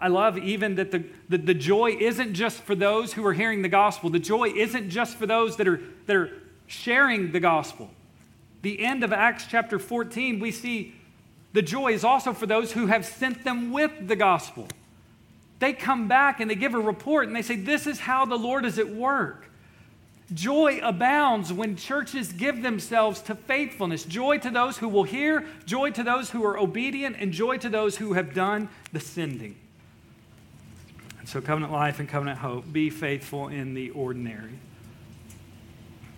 I 0.00 0.08
love 0.08 0.36
even 0.36 0.74
that 0.76 0.90
the, 0.90 1.04
the, 1.28 1.38
the, 1.38 1.54
joy 1.54 1.96
isn't 1.98 2.34
just 2.34 2.60
for 2.62 2.74
those 2.74 3.12
who 3.12 3.24
are 3.24 3.32
hearing 3.32 3.62
the 3.62 3.68
gospel. 3.68 4.10
The 4.10 4.18
joy 4.18 4.48
isn't 4.48 4.90
just 4.90 5.16
for 5.16 5.26
those 5.26 5.56
that 5.58 5.68
are, 5.68 5.80
that 6.06 6.16
are 6.16 6.41
sharing 6.72 7.32
the 7.32 7.40
gospel. 7.40 7.90
The 8.62 8.84
end 8.84 9.04
of 9.04 9.12
Acts 9.12 9.46
chapter 9.48 9.78
14, 9.78 10.40
we 10.40 10.50
see 10.50 10.94
the 11.52 11.62
joy 11.62 11.92
is 11.92 12.04
also 12.04 12.32
for 12.32 12.46
those 12.46 12.72
who 12.72 12.86
have 12.86 13.04
sent 13.04 13.44
them 13.44 13.72
with 13.72 14.08
the 14.08 14.16
gospel. 14.16 14.68
They 15.58 15.72
come 15.74 16.08
back 16.08 16.40
and 16.40 16.50
they 16.50 16.54
give 16.54 16.74
a 16.74 16.80
report 16.80 17.26
and 17.26 17.36
they 17.36 17.42
say, 17.42 17.56
This 17.56 17.86
is 17.86 18.00
how 18.00 18.24
the 18.24 18.38
Lord 18.38 18.64
is 18.64 18.78
at 18.78 18.88
work. 18.88 19.46
Joy 20.32 20.80
abounds 20.82 21.52
when 21.52 21.76
churches 21.76 22.32
give 22.32 22.62
themselves 22.62 23.20
to 23.22 23.34
faithfulness. 23.34 24.04
Joy 24.04 24.38
to 24.38 24.50
those 24.50 24.78
who 24.78 24.88
will 24.88 25.02
hear, 25.02 25.44
joy 25.66 25.90
to 25.90 26.02
those 26.02 26.30
who 26.30 26.42
are 26.44 26.58
obedient, 26.58 27.16
and 27.18 27.32
joy 27.32 27.58
to 27.58 27.68
those 27.68 27.98
who 27.98 28.14
have 28.14 28.32
done 28.32 28.70
the 28.92 29.00
sending. 29.00 29.56
And 31.18 31.28
so, 31.28 31.42
covenant 31.42 31.70
life 31.70 32.00
and 32.00 32.08
covenant 32.08 32.38
hope, 32.38 32.72
be 32.72 32.88
faithful 32.88 33.48
in 33.48 33.74
the 33.74 33.90
ordinary 33.90 34.52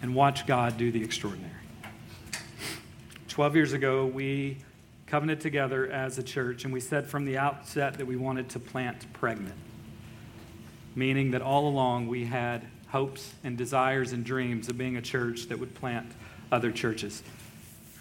and 0.04 0.14
watch 0.14 0.46
God 0.46 0.76
do 0.76 0.92
the 0.92 1.02
extraordinary. 1.02 1.50
12 3.28 3.56
years 3.56 3.72
ago, 3.72 4.04
we 4.04 4.58
covenanted 5.06 5.40
together 5.40 5.90
as 5.90 6.18
a 6.18 6.22
church, 6.22 6.64
and 6.64 6.74
we 6.74 6.78
said 6.78 7.06
from 7.06 7.24
the 7.24 7.38
outset 7.38 7.94
that 7.94 8.04
we 8.04 8.14
wanted 8.14 8.50
to 8.50 8.58
plant 8.58 9.10
pregnant, 9.14 9.54
meaning 10.94 11.30
that 11.30 11.40
all 11.40 11.66
along 11.66 12.06
we 12.06 12.26
had 12.26 12.66
hopes 12.88 13.32
and 13.44 13.56
desires 13.56 14.12
and 14.12 14.26
dreams 14.26 14.68
of 14.68 14.76
being 14.76 14.98
a 14.98 15.00
church 15.00 15.46
that 15.48 15.58
would 15.58 15.74
plant 15.74 16.12
other 16.52 16.70
churches. 16.70 17.22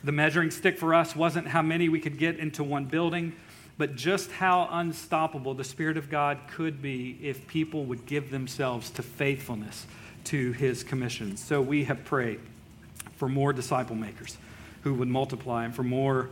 The 0.04 0.12
measuring 0.12 0.52
stick 0.52 0.78
for 0.78 0.94
us 0.94 1.16
wasn't 1.16 1.48
how 1.48 1.62
many 1.62 1.88
we 1.88 2.02
could 2.02 2.20
get 2.20 2.38
into 2.38 2.66
one 2.66 2.84
building, 2.84 3.32
but 3.78 3.96
just 3.96 4.30
how 4.30 4.68
unstoppable 4.70 5.54
the 5.54 5.64
Spirit 5.64 5.96
of 5.96 6.10
God 6.10 6.38
could 6.52 6.82
be 6.82 7.18
if 7.22 7.48
people 7.48 7.86
would 7.86 8.06
give 8.06 8.30
themselves 8.30 8.90
to 8.90 9.02
faithfulness 9.02 9.88
to 10.26 10.52
His 10.54 10.84
commission. 10.84 11.38
So 11.38 11.62
we 11.62 11.86
have 11.86 12.06
prayed 12.06 12.40
for 13.16 13.28
more 13.28 13.54
disciple 13.54 13.96
makers 13.96 14.38
who 14.84 14.94
would 14.96 15.08
multiply 15.08 15.66
and 15.66 15.76
for 15.76 15.84
more 15.84 16.30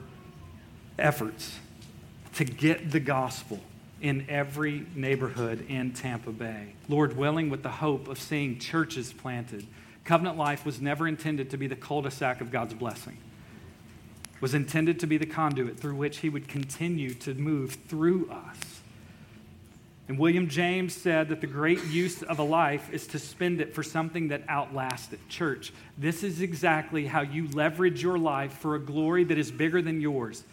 efforts 0.99 1.57
to 2.35 2.45
get 2.45 2.91
the 2.91 2.99
gospel 2.99 3.59
in 4.01 4.25
every 4.29 4.85
neighborhood 4.95 5.65
in 5.69 5.91
Tampa 5.91 6.31
Bay. 6.31 6.73
Lord 6.89 7.15
willing, 7.15 7.49
with 7.49 7.63
the 7.63 7.69
hope 7.69 8.07
of 8.07 8.19
seeing 8.19 8.57
churches 8.57 9.13
planted. 9.13 9.67
Covenant 10.03 10.37
life 10.37 10.65
was 10.65 10.81
never 10.81 11.07
intended 11.07 11.51
to 11.51 11.57
be 11.57 11.67
the 11.67 11.75
cul 11.75 12.01
de 12.01 12.11
sac 12.11 12.41
of 12.41 12.51
God's 12.51 12.73
blessing, 12.73 13.17
it 14.35 14.41
was 14.41 14.53
intended 14.55 14.99
to 15.01 15.07
be 15.07 15.17
the 15.17 15.25
conduit 15.25 15.79
through 15.79 15.95
which 15.95 16.17
He 16.17 16.29
would 16.29 16.47
continue 16.47 17.13
to 17.15 17.35
move 17.35 17.77
through 17.87 18.29
us. 18.31 18.70
And 20.11 20.19
William 20.19 20.49
James 20.49 20.93
said 20.93 21.29
that 21.29 21.39
the 21.39 21.47
great 21.47 21.85
use 21.85 22.21
of 22.21 22.37
a 22.37 22.43
life 22.43 22.91
is 22.91 23.07
to 23.07 23.17
spend 23.17 23.61
it 23.61 23.73
for 23.73 23.81
something 23.81 24.27
that 24.27 24.43
outlasts 24.49 25.13
it. 25.13 25.21
Church, 25.29 25.71
this 25.97 26.21
is 26.21 26.41
exactly 26.41 27.07
how 27.07 27.21
you 27.21 27.47
leverage 27.47 28.03
your 28.03 28.17
life 28.17 28.51
for 28.51 28.75
a 28.75 28.79
glory 28.79 29.23
that 29.23 29.37
is 29.37 29.51
bigger 29.51 29.81
than 29.81 30.01
yours. 30.01 30.43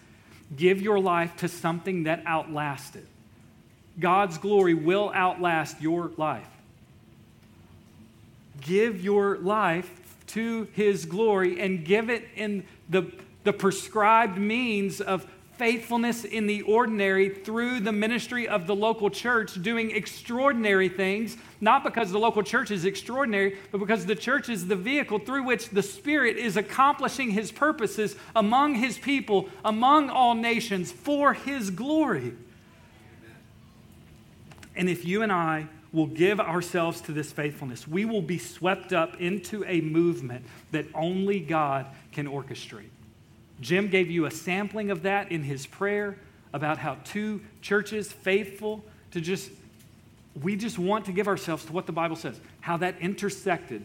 Give 0.57 0.81
your 0.81 1.01
life 1.01 1.39
to 1.39 1.49
something 1.49 2.05
that 2.05 2.23
outlasts 2.25 2.95
it. 2.95 3.05
God's 3.99 4.39
glory 4.39 4.75
will 4.75 5.11
outlast 5.13 5.83
your 5.83 6.13
life. 6.17 6.47
Give 8.61 9.03
your 9.03 9.39
life 9.39 9.91
to 10.29 10.69
his 10.75 11.05
glory 11.05 11.61
and 11.61 11.85
give 11.85 12.11
it 12.11 12.29
in 12.37 12.63
the, 12.89 13.11
the 13.43 13.53
prescribed 13.53 14.39
means 14.39 15.01
of 15.01 15.27
faithfulness 15.59 16.25
in 16.25 16.47
the 16.47 16.63
ordinary 16.63 17.29
through 17.29 17.81
the 17.81 17.93
ministry 17.93 18.47
of 18.47 18.67
the 18.67 18.75
local 18.75 19.11
church, 19.11 19.61
doing 19.61 19.91
extraordinary 19.91 20.89
things, 20.89 21.37
not 21.61 21.83
because 21.83 22.13
the 22.13 22.19
local 22.19 22.43
church 22.43 22.71
is 22.71 22.85
extraordinary, 22.85 23.59
but 23.73 23.79
because 23.79 24.07
the 24.07 24.15
church 24.15 24.49
is 24.49 24.69
the 24.69 24.77
vehicle 24.77 25.19
through 25.19 25.43
which 25.43 25.69
the 25.71 25.83
Spirit 25.83 26.37
is 26.37 26.57
accomplishing 26.57 27.31
His 27.31 27.51
purposes 27.51 28.15
among 28.37 28.77
His 28.77 28.97
people, 28.97 29.49
among 29.65 30.09
all 30.09 30.35
nations, 30.35 30.93
for 30.93 31.35
His 31.35 31.71
glory. 31.71 32.33
And 34.77 34.89
if 34.89 35.05
you 35.05 35.23
and 35.23 35.33
I 35.33 35.67
will 35.93 36.07
give 36.07 36.39
ourselves 36.39 37.01
to 37.01 37.13
this 37.13 37.33
faithfulness, 37.33 37.89
we 37.89 38.05
will 38.05 38.23
be 38.23 38.39
swept 38.39 38.93
up 38.93 39.21
into 39.21 39.65
a 39.65 39.81
movement 39.81 40.45
that 40.71 40.87
only 40.95 41.41
God 41.41 41.87
can 42.13 42.27
orchestrate. 42.27 42.91
Jim 43.61 43.89
gave 43.89 44.11
you 44.11 44.27
a 44.27 44.31
sampling 44.31 44.91
of 44.91 45.03
that 45.03 45.33
in 45.33 45.43
his 45.43 45.67
prayer 45.67 46.17
about 46.53 46.79
how 46.79 46.97
two 47.05 47.41
churches, 47.61 48.11
faithful 48.11 48.85
to 49.11 49.21
just, 49.21 49.51
we 50.41 50.57
just 50.57 50.79
want 50.79 51.05
to 51.07 51.13
give 51.13 51.29
ourselves 51.29 51.65
to 51.65 51.73
what 51.73 51.87
the 51.87 51.93
Bible 51.93 52.17
says, 52.17 52.41
how 52.61 52.77
that 52.77 52.97
intersected. 53.01 53.85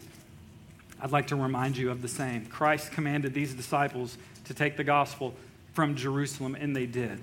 I'd 1.00 1.12
like 1.12 1.26
to 1.28 1.36
remind 1.36 1.76
you 1.76 1.90
of 1.90 2.02
the 2.02 2.08
same. 2.08 2.46
Christ 2.46 2.92
commanded 2.92 3.34
these 3.34 3.52
disciples 3.52 4.16
to 4.44 4.54
take 4.54 4.76
the 4.76 4.84
gospel 4.84 5.34
from 5.72 5.96
Jerusalem, 5.96 6.56
and 6.58 6.74
they 6.74 6.86
did. 6.86 7.18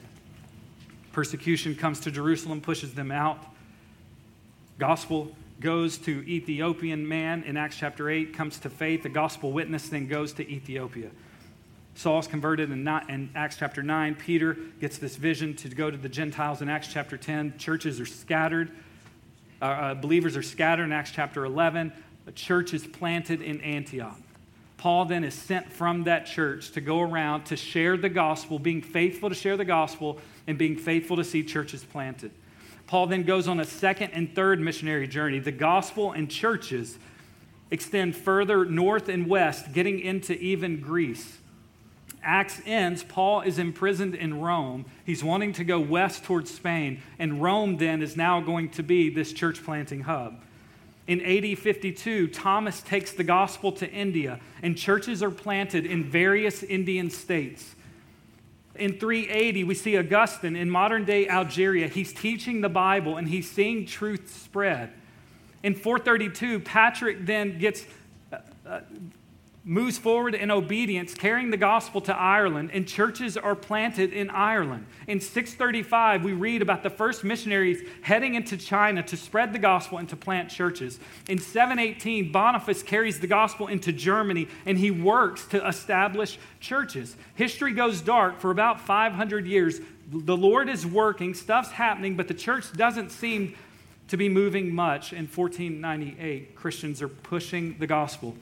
Persecution 1.13 1.75
comes 1.75 1.99
to 2.01 2.11
Jerusalem, 2.11 2.61
pushes 2.61 2.93
them 2.93 3.11
out. 3.11 3.39
Gospel 4.77 5.31
goes 5.59 5.97
to 5.99 6.27
Ethiopian 6.27 7.07
man 7.07 7.43
in 7.43 7.55
Acts 7.55 7.77
chapter 7.77 8.09
8, 8.09 8.33
comes 8.33 8.59
to 8.59 8.69
faith. 8.69 9.03
The 9.03 9.09
gospel 9.09 9.51
witness 9.51 9.89
then 9.89 10.07
goes 10.07 10.33
to 10.33 10.49
Ethiopia. 10.49 11.09
Saul's 11.95 12.27
converted 12.27 12.71
in, 12.71 12.87
in 13.09 13.29
Acts 13.35 13.57
chapter 13.57 13.83
9. 13.83 14.15
Peter 14.15 14.57
gets 14.79 14.97
this 14.97 15.15
vision 15.15 15.55
to 15.57 15.69
go 15.69 15.91
to 15.91 15.97
the 15.97 16.09
Gentiles 16.09 16.61
in 16.61 16.69
Acts 16.69 16.87
chapter 16.87 17.17
10. 17.17 17.57
Churches 17.57 17.99
are 17.99 18.05
scattered. 18.05 18.71
Uh, 19.61 19.65
uh, 19.65 19.93
believers 19.93 20.35
are 20.35 20.43
scattered 20.43 20.85
in 20.85 20.91
Acts 20.91 21.11
chapter 21.11 21.45
11. 21.45 21.91
A 22.27 22.31
church 22.31 22.73
is 22.73 22.85
planted 22.87 23.41
in 23.41 23.61
Antioch. 23.61 24.19
Paul 24.77 25.05
then 25.05 25.23
is 25.23 25.35
sent 25.35 25.71
from 25.71 26.05
that 26.05 26.25
church 26.25 26.71
to 26.71 26.81
go 26.81 27.01
around 27.01 27.43
to 27.45 27.55
share 27.55 27.97
the 27.97 28.09
gospel, 28.09 28.57
being 28.57 28.81
faithful 28.81 29.29
to 29.29 29.35
share 29.35 29.55
the 29.55 29.65
gospel 29.65 30.17
and 30.47 30.57
being 30.57 30.75
faithful 30.75 31.17
to 31.17 31.23
see 31.23 31.43
churches 31.43 31.83
planted. 31.83 32.31
Paul 32.87 33.05
then 33.05 33.23
goes 33.23 33.47
on 33.47 33.59
a 33.59 33.65
second 33.65 34.11
and 34.11 34.33
third 34.33 34.59
missionary 34.59 35.07
journey. 35.07 35.37
The 35.37 35.51
gospel 35.51 36.13
and 36.13 36.29
churches 36.29 36.97
extend 37.69 38.15
further 38.15 38.65
north 38.65 39.07
and 39.07 39.27
west, 39.27 39.71
getting 39.71 39.99
into 39.99 40.33
even 40.39 40.81
Greece. 40.81 41.37
Acts 42.23 42.61
ends, 42.65 43.03
Paul 43.03 43.41
is 43.41 43.57
imprisoned 43.57 44.15
in 44.15 44.39
Rome. 44.39 44.85
He's 45.05 45.23
wanting 45.23 45.53
to 45.53 45.63
go 45.63 45.79
west 45.79 46.23
towards 46.23 46.53
Spain, 46.53 47.01
and 47.17 47.41
Rome 47.41 47.77
then 47.77 48.01
is 48.01 48.15
now 48.15 48.41
going 48.41 48.69
to 48.71 48.83
be 48.83 49.09
this 49.09 49.33
church 49.33 49.63
planting 49.63 50.01
hub. 50.01 50.39
In 51.07 51.19
AD 51.21 51.57
52, 51.57 52.27
Thomas 52.27 52.81
takes 52.81 53.11
the 53.11 53.23
gospel 53.23 53.71
to 53.73 53.89
India, 53.89 54.39
and 54.61 54.77
churches 54.77 55.23
are 55.23 55.31
planted 55.31 55.85
in 55.85 56.03
various 56.03 56.63
Indian 56.63 57.09
states. 57.09 57.75
In 58.75 58.97
380, 58.97 59.63
we 59.63 59.75
see 59.75 59.97
Augustine 59.97 60.55
in 60.55 60.69
modern 60.69 61.05
day 61.05 61.27
Algeria. 61.27 61.87
He's 61.87 62.13
teaching 62.13 62.61
the 62.61 62.69
Bible 62.69 63.17
and 63.17 63.27
he's 63.27 63.49
seeing 63.49 63.85
truth 63.85 64.33
spread. 64.33 64.91
In 65.61 65.75
432, 65.75 66.61
Patrick 66.61 67.25
then 67.25 67.59
gets 67.59 67.85
uh, 68.31 68.37
uh, 68.65 68.79
moves 69.63 69.97
forward 69.97 70.33
in 70.33 70.49
obedience, 70.49 71.13
carrying 71.13 71.51
the 71.51 71.57
gospel 71.57 72.01
to 72.01 72.15
Ireland, 72.15 72.71
and 72.73 72.87
churches 72.87 73.37
are 73.37 73.55
planted 73.55 74.11
in 74.11 74.29
Ireland. 74.31 74.87
In 75.07 75.19
635, 75.19 76.23
we 76.23 76.33
read 76.33 76.63
about 76.63 76.81
the 76.81 76.89
first 76.89 77.23
missionaries 77.23 77.87
heading 78.01 78.33
into 78.33 78.57
China 78.57 79.03
to 79.03 79.15
spread 79.15 79.53
the 79.53 79.59
gospel 79.59 79.99
and 79.99 80.09
to 80.09 80.15
plant 80.15 80.49
churches. 80.49 80.99
In 81.29 81.37
718, 81.37 82.31
Boniface 82.31 82.81
carries 82.81 83.19
the 83.19 83.27
gospel 83.27 83.67
into 83.67 83.93
Germany 83.93 84.47
and 84.65 84.79
he 84.79 84.89
works 84.89 85.45
to 85.47 85.65
establish 85.67 86.39
churches. 86.59 87.15
History 87.35 87.73
goes 87.73 88.01
dark 88.01 88.39
for 88.39 88.49
about 88.49 88.81
500 88.81 89.45
years. 89.45 89.79
The 90.11 90.35
Lord 90.35 90.69
is 90.69 90.87
working, 90.87 91.35
stuff's 91.35 91.71
happening, 91.71 92.15
but 92.15 92.27
the 92.27 92.33
church 92.33 92.73
doesn't 92.73 93.11
seem 93.11 93.55
to 94.07 94.17
be 94.17 94.27
moving 94.27 94.73
much. 94.73 95.13
In 95.13 95.27
1498, 95.27 96.55
Christians 96.55 97.01
are 97.01 97.07
pushing 97.07 97.77
the 97.77 97.87
gospel 97.87 98.35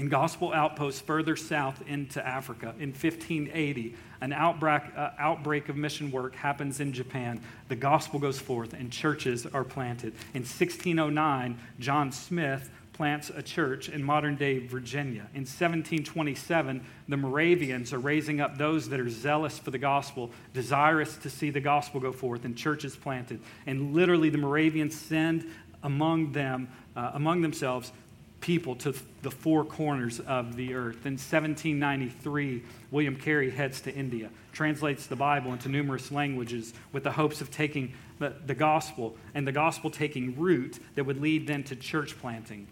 and 0.00 0.10
gospel 0.10 0.50
outposts 0.54 1.00
further 1.02 1.36
south 1.36 1.82
into 1.86 2.26
Africa. 2.26 2.74
In 2.78 2.88
1580, 2.88 3.94
an 4.22 4.32
outbreak, 4.32 4.82
uh, 4.96 5.10
outbreak 5.18 5.68
of 5.68 5.76
mission 5.76 6.10
work 6.10 6.34
happens 6.34 6.80
in 6.80 6.94
Japan. 6.94 7.38
The 7.68 7.76
gospel 7.76 8.18
goes 8.18 8.38
forth 8.38 8.72
and 8.72 8.90
churches 8.90 9.44
are 9.44 9.62
planted. 9.62 10.14
In 10.32 10.40
1609, 10.40 11.58
John 11.78 12.12
Smith 12.12 12.70
plants 12.94 13.30
a 13.34 13.42
church 13.42 13.90
in 13.90 14.02
modern 14.02 14.36
day 14.36 14.66
Virginia. 14.66 15.26
In 15.34 15.42
1727, 15.42 16.84
the 17.06 17.16
Moravians 17.18 17.92
are 17.92 17.98
raising 17.98 18.40
up 18.40 18.56
those 18.56 18.88
that 18.88 19.00
are 19.00 19.10
zealous 19.10 19.58
for 19.58 19.70
the 19.70 19.78
gospel, 19.78 20.30
desirous 20.54 21.16
to 21.18 21.28
see 21.28 21.50
the 21.50 21.60
gospel 21.60 22.00
go 22.00 22.12
forth, 22.12 22.46
and 22.46 22.56
churches 22.56 22.96
planted. 22.96 23.40
And 23.66 23.94
literally, 23.94 24.30
the 24.30 24.38
Moravians 24.38 24.98
send 24.98 25.46
among 25.82 26.32
them, 26.32 26.68
uh, 26.96 27.12
among 27.14 27.42
themselves, 27.42 27.92
people 28.40 28.74
to 28.76 28.94
the 29.22 29.30
four 29.30 29.64
corners 29.64 30.20
of 30.20 30.56
the 30.56 30.74
earth. 30.74 31.06
In 31.06 31.12
1793, 31.12 32.62
William 32.90 33.16
Carey 33.16 33.50
heads 33.50 33.80
to 33.82 33.94
India, 33.94 34.30
translates 34.52 35.06
the 35.06 35.16
Bible 35.16 35.52
into 35.52 35.68
numerous 35.68 36.10
languages 36.10 36.72
with 36.92 37.04
the 37.04 37.12
hopes 37.12 37.40
of 37.40 37.50
taking 37.50 37.92
the, 38.18 38.34
the 38.46 38.54
gospel 38.54 39.16
and 39.34 39.46
the 39.46 39.52
gospel 39.52 39.90
taking 39.90 40.38
root 40.38 40.78
that 40.94 41.04
would 41.04 41.20
lead 41.20 41.46
then 41.46 41.62
to 41.64 41.76
church 41.76 42.18
planting. 42.20 42.66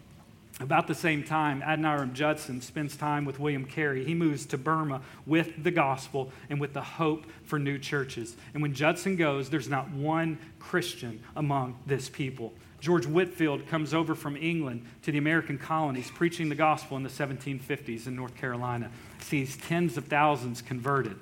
About 0.59 0.87
the 0.87 0.95
same 0.95 1.23
time, 1.23 1.61
Adoniram 1.61 2.13
Judson 2.13 2.59
spends 2.59 2.97
time 2.97 3.23
with 3.23 3.39
William 3.39 3.63
Carey. 3.63 4.03
He 4.03 4.13
moves 4.13 4.45
to 4.47 4.57
Burma 4.57 5.01
with 5.25 5.63
the 5.63 5.71
gospel 5.71 6.33
and 6.49 6.59
with 6.59 6.73
the 6.73 6.81
hope 6.81 7.25
for 7.43 7.57
new 7.57 7.77
churches. 7.77 8.35
And 8.53 8.61
when 8.61 8.73
Judson 8.73 9.15
goes, 9.15 9.49
there's 9.49 9.69
not 9.69 9.89
one 9.91 10.37
Christian 10.59 11.23
among 11.35 11.79
this 11.85 12.09
people. 12.09 12.53
George 12.79 13.05
Whitefield 13.05 13.67
comes 13.67 13.93
over 13.93 14.15
from 14.15 14.37
England 14.37 14.85
to 15.03 15.11
the 15.11 15.17
American 15.17 15.57
colonies 15.57 16.09
preaching 16.11 16.49
the 16.49 16.55
gospel 16.55 16.95
in 16.97 17.03
the 17.03 17.09
1750s 17.09 18.07
in 18.07 18.15
North 18.15 18.35
Carolina, 18.35 18.89
sees 19.19 19.57
tens 19.57 19.97
of 19.97 20.05
thousands 20.05 20.61
converted. 20.61 21.17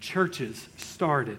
Churches 0.00 0.68
started. 0.76 1.38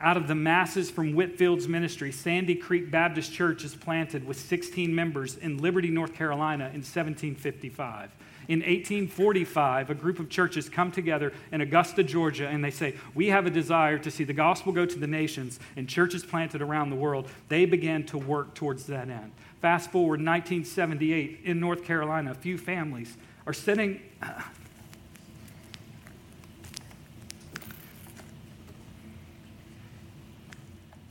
Out 0.00 0.16
of 0.16 0.28
the 0.28 0.34
masses 0.34 0.90
from 0.90 1.12
Whitefield's 1.12 1.66
ministry, 1.66 2.12
Sandy 2.12 2.54
Creek 2.54 2.90
Baptist 2.90 3.32
Church 3.32 3.64
is 3.64 3.74
planted 3.74 4.26
with 4.26 4.38
16 4.38 4.94
members 4.94 5.36
in 5.36 5.58
Liberty, 5.58 5.90
North 5.90 6.14
Carolina 6.14 6.64
in 6.66 6.82
1755. 6.82 8.10
In 8.48 8.60
1845, 8.60 9.90
a 9.90 9.94
group 9.94 10.18
of 10.18 10.30
churches 10.30 10.70
come 10.70 10.90
together 10.90 11.34
in 11.52 11.60
Augusta, 11.60 12.02
Georgia, 12.02 12.48
and 12.48 12.64
they 12.64 12.70
say, 12.70 12.94
We 13.14 13.26
have 13.28 13.44
a 13.44 13.50
desire 13.50 13.98
to 13.98 14.10
see 14.10 14.24
the 14.24 14.32
gospel 14.32 14.72
go 14.72 14.86
to 14.86 14.98
the 14.98 15.06
nations 15.06 15.60
and 15.76 15.86
churches 15.86 16.24
planted 16.24 16.62
around 16.62 16.88
the 16.88 16.96
world. 16.96 17.28
They 17.48 17.66
began 17.66 18.04
to 18.06 18.16
work 18.16 18.54
towards 18.54 18.86
that 18.86 19.10
end. 19.10 19.32
Fast 19.60 19.90
forward 19.90 20.20
1978 20.20 21.40
in 21.44 21.60
North 21.60 21.84
Carolina, 21.84 22.30
a 22.30 22.34
few 22.34 22.56
families 22.56 23.18
are 23.46 23.52
sitting. 23.52 24.00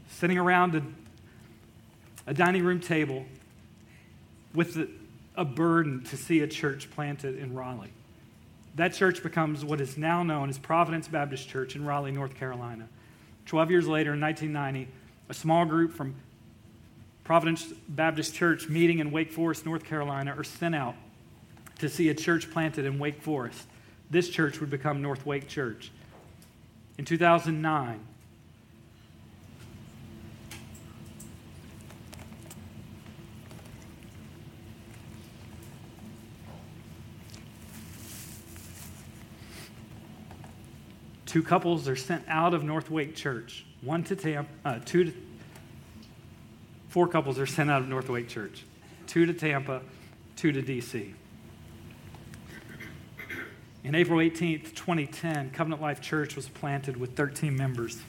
sitting 0.10 0.40
around 0.40 0.74
a, 0.74 0.82
a 2.26 2.34
dining 2.34 2.64
room 2.64 2.80
table 2.80 3.24
with 4.56 4.74
the 4.74 4.90
a 5.38 5.46
burden 5.46 6.04
to 6.06 6.18
see 6.18 6.42
a 6.42 6.48
church 6.48 6.90
planted 6.92 7.38
in 7.38 7.54
Raleigh. 7.54 7.94
That 8.76 8.94
church 8.94 9.24
becomes 9.24 9.64
what 9.64 9.80
is 9.80 9.98
now 9.98 10.24
known 10.24 10.50
as 10.50 10.58
Providence 10.58 11.08
Baptist 11.08 11.48
Church 11.48 11.76
in 11.76 11.86
Raleigh, 11.86 12.12
North 12.12 12.36
Carolina. 12.36 12.88
Twelve 13.46 13.72
years 13.72 13.88
later, 13.88 14.14
in 14.14 14.20
1990, 14.20 14.92
a 15.30 15.34
small 15.34 15.66
group 15.66 15.94
from 15.94 16.16
Providence 17.24 17.74
Baptist 17.88 18.34
Church 18.34 18.68
meeting 18.68 19.00
in 19.00 19.12
Wake 19.12 19.32
Forest, 19.32 19.66
North 19.66 19.84
Carolina, 19.84 20.34
are 20.38 20.44
sent 20.44 20.76
out 20.76 20.96
to 21.80 21.90
see 21.90 22.10
a 22.10 22.14
church 22.14 22.52
planted 22.52 22.86
in 22.86 23.00
Wake 23.00 23.22
Forest. 23.22 23.68
This 24.10 24.30
church 24.30 24.60
would 24.60 24.70
become 24.70 25.02
North 25.02 25.26
Wake 25.26 25.48
Church. 25.48 25.92
In 26.98 27.06
2009, 27.06 28.00
two 41.28 41.44
couples 41.44 41.88
are 41.88 41.96
sent 41.96 42.24
out 42.28 42.56
of 42.56 42.64
North 42.64 42.90
Wake 42.90 43.16
Church. 43.16 43.66
One 43.82 44.04
to 44.06 44.16
Tampa, 44.16 44.50
uh, 44.66 44.80
two 44.84 45.04
to, 45.04 45.14
four 46.90 47.08
couples 47.08 47.38
are 47.38 47.46
sent 47.46 47.70
out 47.70 47.82
of 47.82 47.88
North 47.88 48.10
Wake 48.10 48.28
Church. 48.28 48.64
Two 49.06 49.28
to 49.28 49.34
Tampa, 49.34 49.82
two 50.36 50.52
to 50.52 50.64
DC. 50.64 51.14
In 53.84 53.96
April 53.96 54.20
18th, 54.20 54.74
2010, 54.74 55.52
Covenant 55.52 55.82
Life 55.82 56.02
Church 56.02 56.36
was 56.36 56.50
planted 56.50 56.98
with 56.98 57.16
13 57.16 57.56
members. 57.56 58.02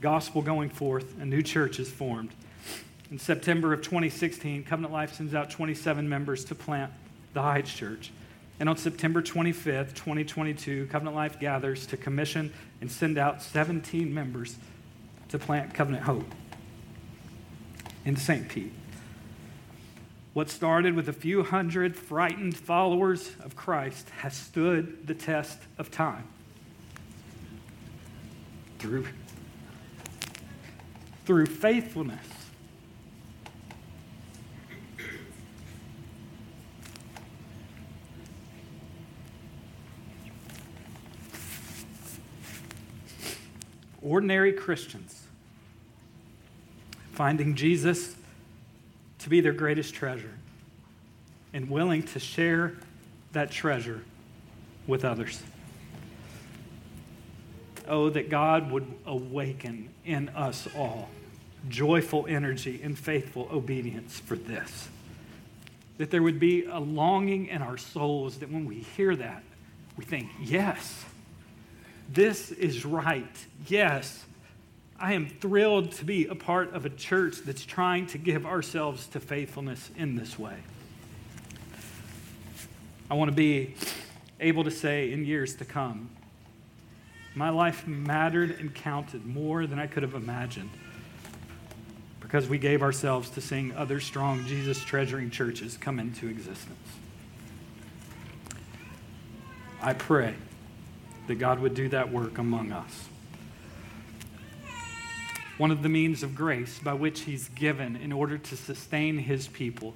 Gospel 0.00 0.42
going 0.42 0.68
forth, 0.68 1.18
a 1.20 1.24
new 1.24 1.42
church 1.42 1.80
is 1.80 1.90
formed. 1.90 2.30
In 3.10 3.18
September 3.18 3.72
of 3.72 3.82
2016, 3.82 4.64
Covenant 4.64 4.92
Life 4.92 5.14
sends 5.14 5.34
out 5.34 5.50
27 5.50 6.08
members 6.08 6.44
to 6.44 6.54
plant 6.54 6.92
the 7.32 7.42
Heights 7.42 7.72
Church. 7.72 8.12
And 8.60 8.68
on 8.68 8.76
September 8.76 9.22
25th, 9.22 9.94
2022, 9.94 10.86
Covenant 10.86 11.14
Life 11.14 11.38
gathers 11.38 11.86
to 11.86 11.96
commission 11.96 12.52
and 12.80 12.90
send 12.90 13.16
out 13.16 13.42
17 13.42 14.12
members 14.12 14.56
to 15.28 15.38
plant 15.38 15.74
Covenant 15.74 16.04
Hope 16.04 16.34
in 18.04 18.16
St. 18.16 18.48
Pete. 18.48 18.72
What 20.32 20.50
started 20.50 20.94
with 20.94 21.08
a 21.08 21.12
few 21.12 21.42
hundred 21.42 21.96
frightened 21.96 22.56
followers 22.56 23.32
of 23.40 23.56
Christ 23.56 24.08
has 24.10 24.34
stood 24.34 25.06
the 25.06 25.14
test 25.14 25.58
of 25.78 25.90
time. 25.90 26.24
Through, 28.78 29.06
through 31.26 31.46
faithfulness. 31.46 32.37
Ordinary 44.08 44.54
Christians 44.54 45.24
finding 47.12 47.54
Jesus 47.54 48.16
to 49.18 49.28
be 49.28 49.42
their 49.42 49.52
greatest 49.52 49.92
treasure 49.92 50.32
and 51.52 51.68
willing 51.68 52.02
to 52.04 52.18
share 52.18 52.72
that 53.32 53.50
treasure 53.50 54.02
with 54.86 55.04
others. 55.04 55.42
Oh, 57.86 58.08
that 58.08 58.30
God 58.30 58.70
would 58.70 58.86
awaken 59.04 59.90
in 60.06 60.30
us 60.30 60.66
all 60.74 61.10
joyful 61.68 62.26
energy 62.26 62.80
and 62.82 62.98
faithful 62.98 63.46
obedience 63.52 64.18
for 64.20 64.36
this. 64.36 64.88
That 65.98 66.10
there 66.10 66.22
would 66.22 66.40
be 66.40 66.64
a 66.64 66.78
longing 66.78 67.48
in 67.48 67.60
our 67.60 67.76
souls 67.76 68.38
that 68.38 68.50
when 68.50 68.64
we 68.64 68.76
hear 68.76 69.14
that, 69.16 69.42
we 69.98 70.06
think, 70.06 70.30
yes, 70.40 71.04
this 72.08 72.50
is 72.52 72.84
right. 72.84 73.46
Yes, 73.66 74.24
I 74.98 75.12
am 75.12 75.28
thrilled 75.28 75.92
to 75.92 76.04
be 76.04 76.26
a 76.26 76.34
part 76.34 76.74
of 76.74 76.84
a 76.84 76.90
church 76.90 77.38
that's 77.44 77.64
trying 77.64 78.06
to 78.08 78.18
give 78.18 78.46
ourselves 78.46 79.06
to 79.08 79.20
faithfulness 79.20 79.90
in 79.96 80.16
this 80.16 80.38
way. 80.38 80.56
I 83.10 83.14
want 83.14 83.30
to 83.30 83.36
be 83.36 83.74
able 84.40 84.64
to 84.64 84.70
say 84.70 85.12
in 85.12 85.24
years 85.24 85.54
to 85.56 85.64
come, 85.64 86.10
my 87.34 87.50
life 87.50 87.86
mattered 87.86 88.58
and 88.58 88.74
counted 88.74 89.24
more 89.24 89.66
than 89.66 89.78
I 89.78 89.86
could 89.86 90.02
have 90.02 90.14
imagined 90.14 90.70
because 92.20 92.48
we 92.48 92.58
gave 92.58 92.82
ourselves 92.82 93.30
to 93.30 93.40
seeing 93.40 93.74
other 93.76 94.00
strong, 94.00 94.44
Jesus 94.46 94.82
treasuring 94.82 95.30
churches 95.30 95.78
come 95.78 95.98
into 95.98 96.28
existence. 96.28 96.76
I 99.80 99.92
pray 99.92 100.34
that 101.28 101.36
God 101.36 101.60
would 101.60 101.74
do 101.74 101.88
that 101.90 102.10
work 102.10 102.38
among 102.38 102.72
us 102.72 103.08
one 105.58 105.72
of 105.72 105.82
the 105.82 105.88
means 105.88 106.22
of 106.22 106.34
grace 106.34 106.78
by 106.78 106.94
which 106.94 107.20
He's 107.20 107.48
given 107.50 107.96
in 107.96 108.12
order 108.12 108.38
to 108.38 108.56
sustain 108.56 109.18
His 109.18 109.48
people 109.48 109.92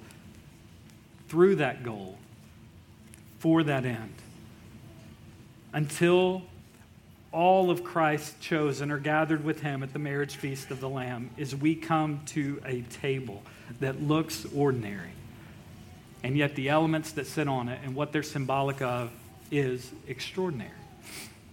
through 1.29 1.57
that 1.57 1.83
goal, 1.83 2.19
for 3.39 3.63
that 3.63 3.87
end. 3.87 4.13
Until 5.73 6.43
all 7.31 7.71
of 7.71 7.83
Christ's 7.83 8.35
chosen 8.41 8.91
are 8.91 8.99
gathered 8.99 9.43
with 9.43 9.63
Him 9.63 9.83
at 9.83 9.93
the 9.93 9.99
marriage 9.99 10.37
feast 10.37 10.71
of 10.71 10.81
the 10.81 10.89
Lamb, 10.89 11.31
is 11.39 11.57
we 11.57 11.75
come 11.75 12.21
to 12.27 12.61
a 12.67 12.83
table 12.83 13.43
that 13.81 14.03
looks 14.03 14.45
ordinary. 14.55 15.13
And 16.25 16.37
yet, 16.37 16.55
the 16.55 16.69
elements 16.69 17.13
that 17.13 17.27
sit 17.27 17.49
on 17.49 17.69
it 17.69 17.81
and 17.85 17.95
what 17.95 18.13
they're 18.13 18.23
symbolic 18.23 18.83
of 18.83 19.11
is 19.51 19.91
extraordinary. 20.07 20.82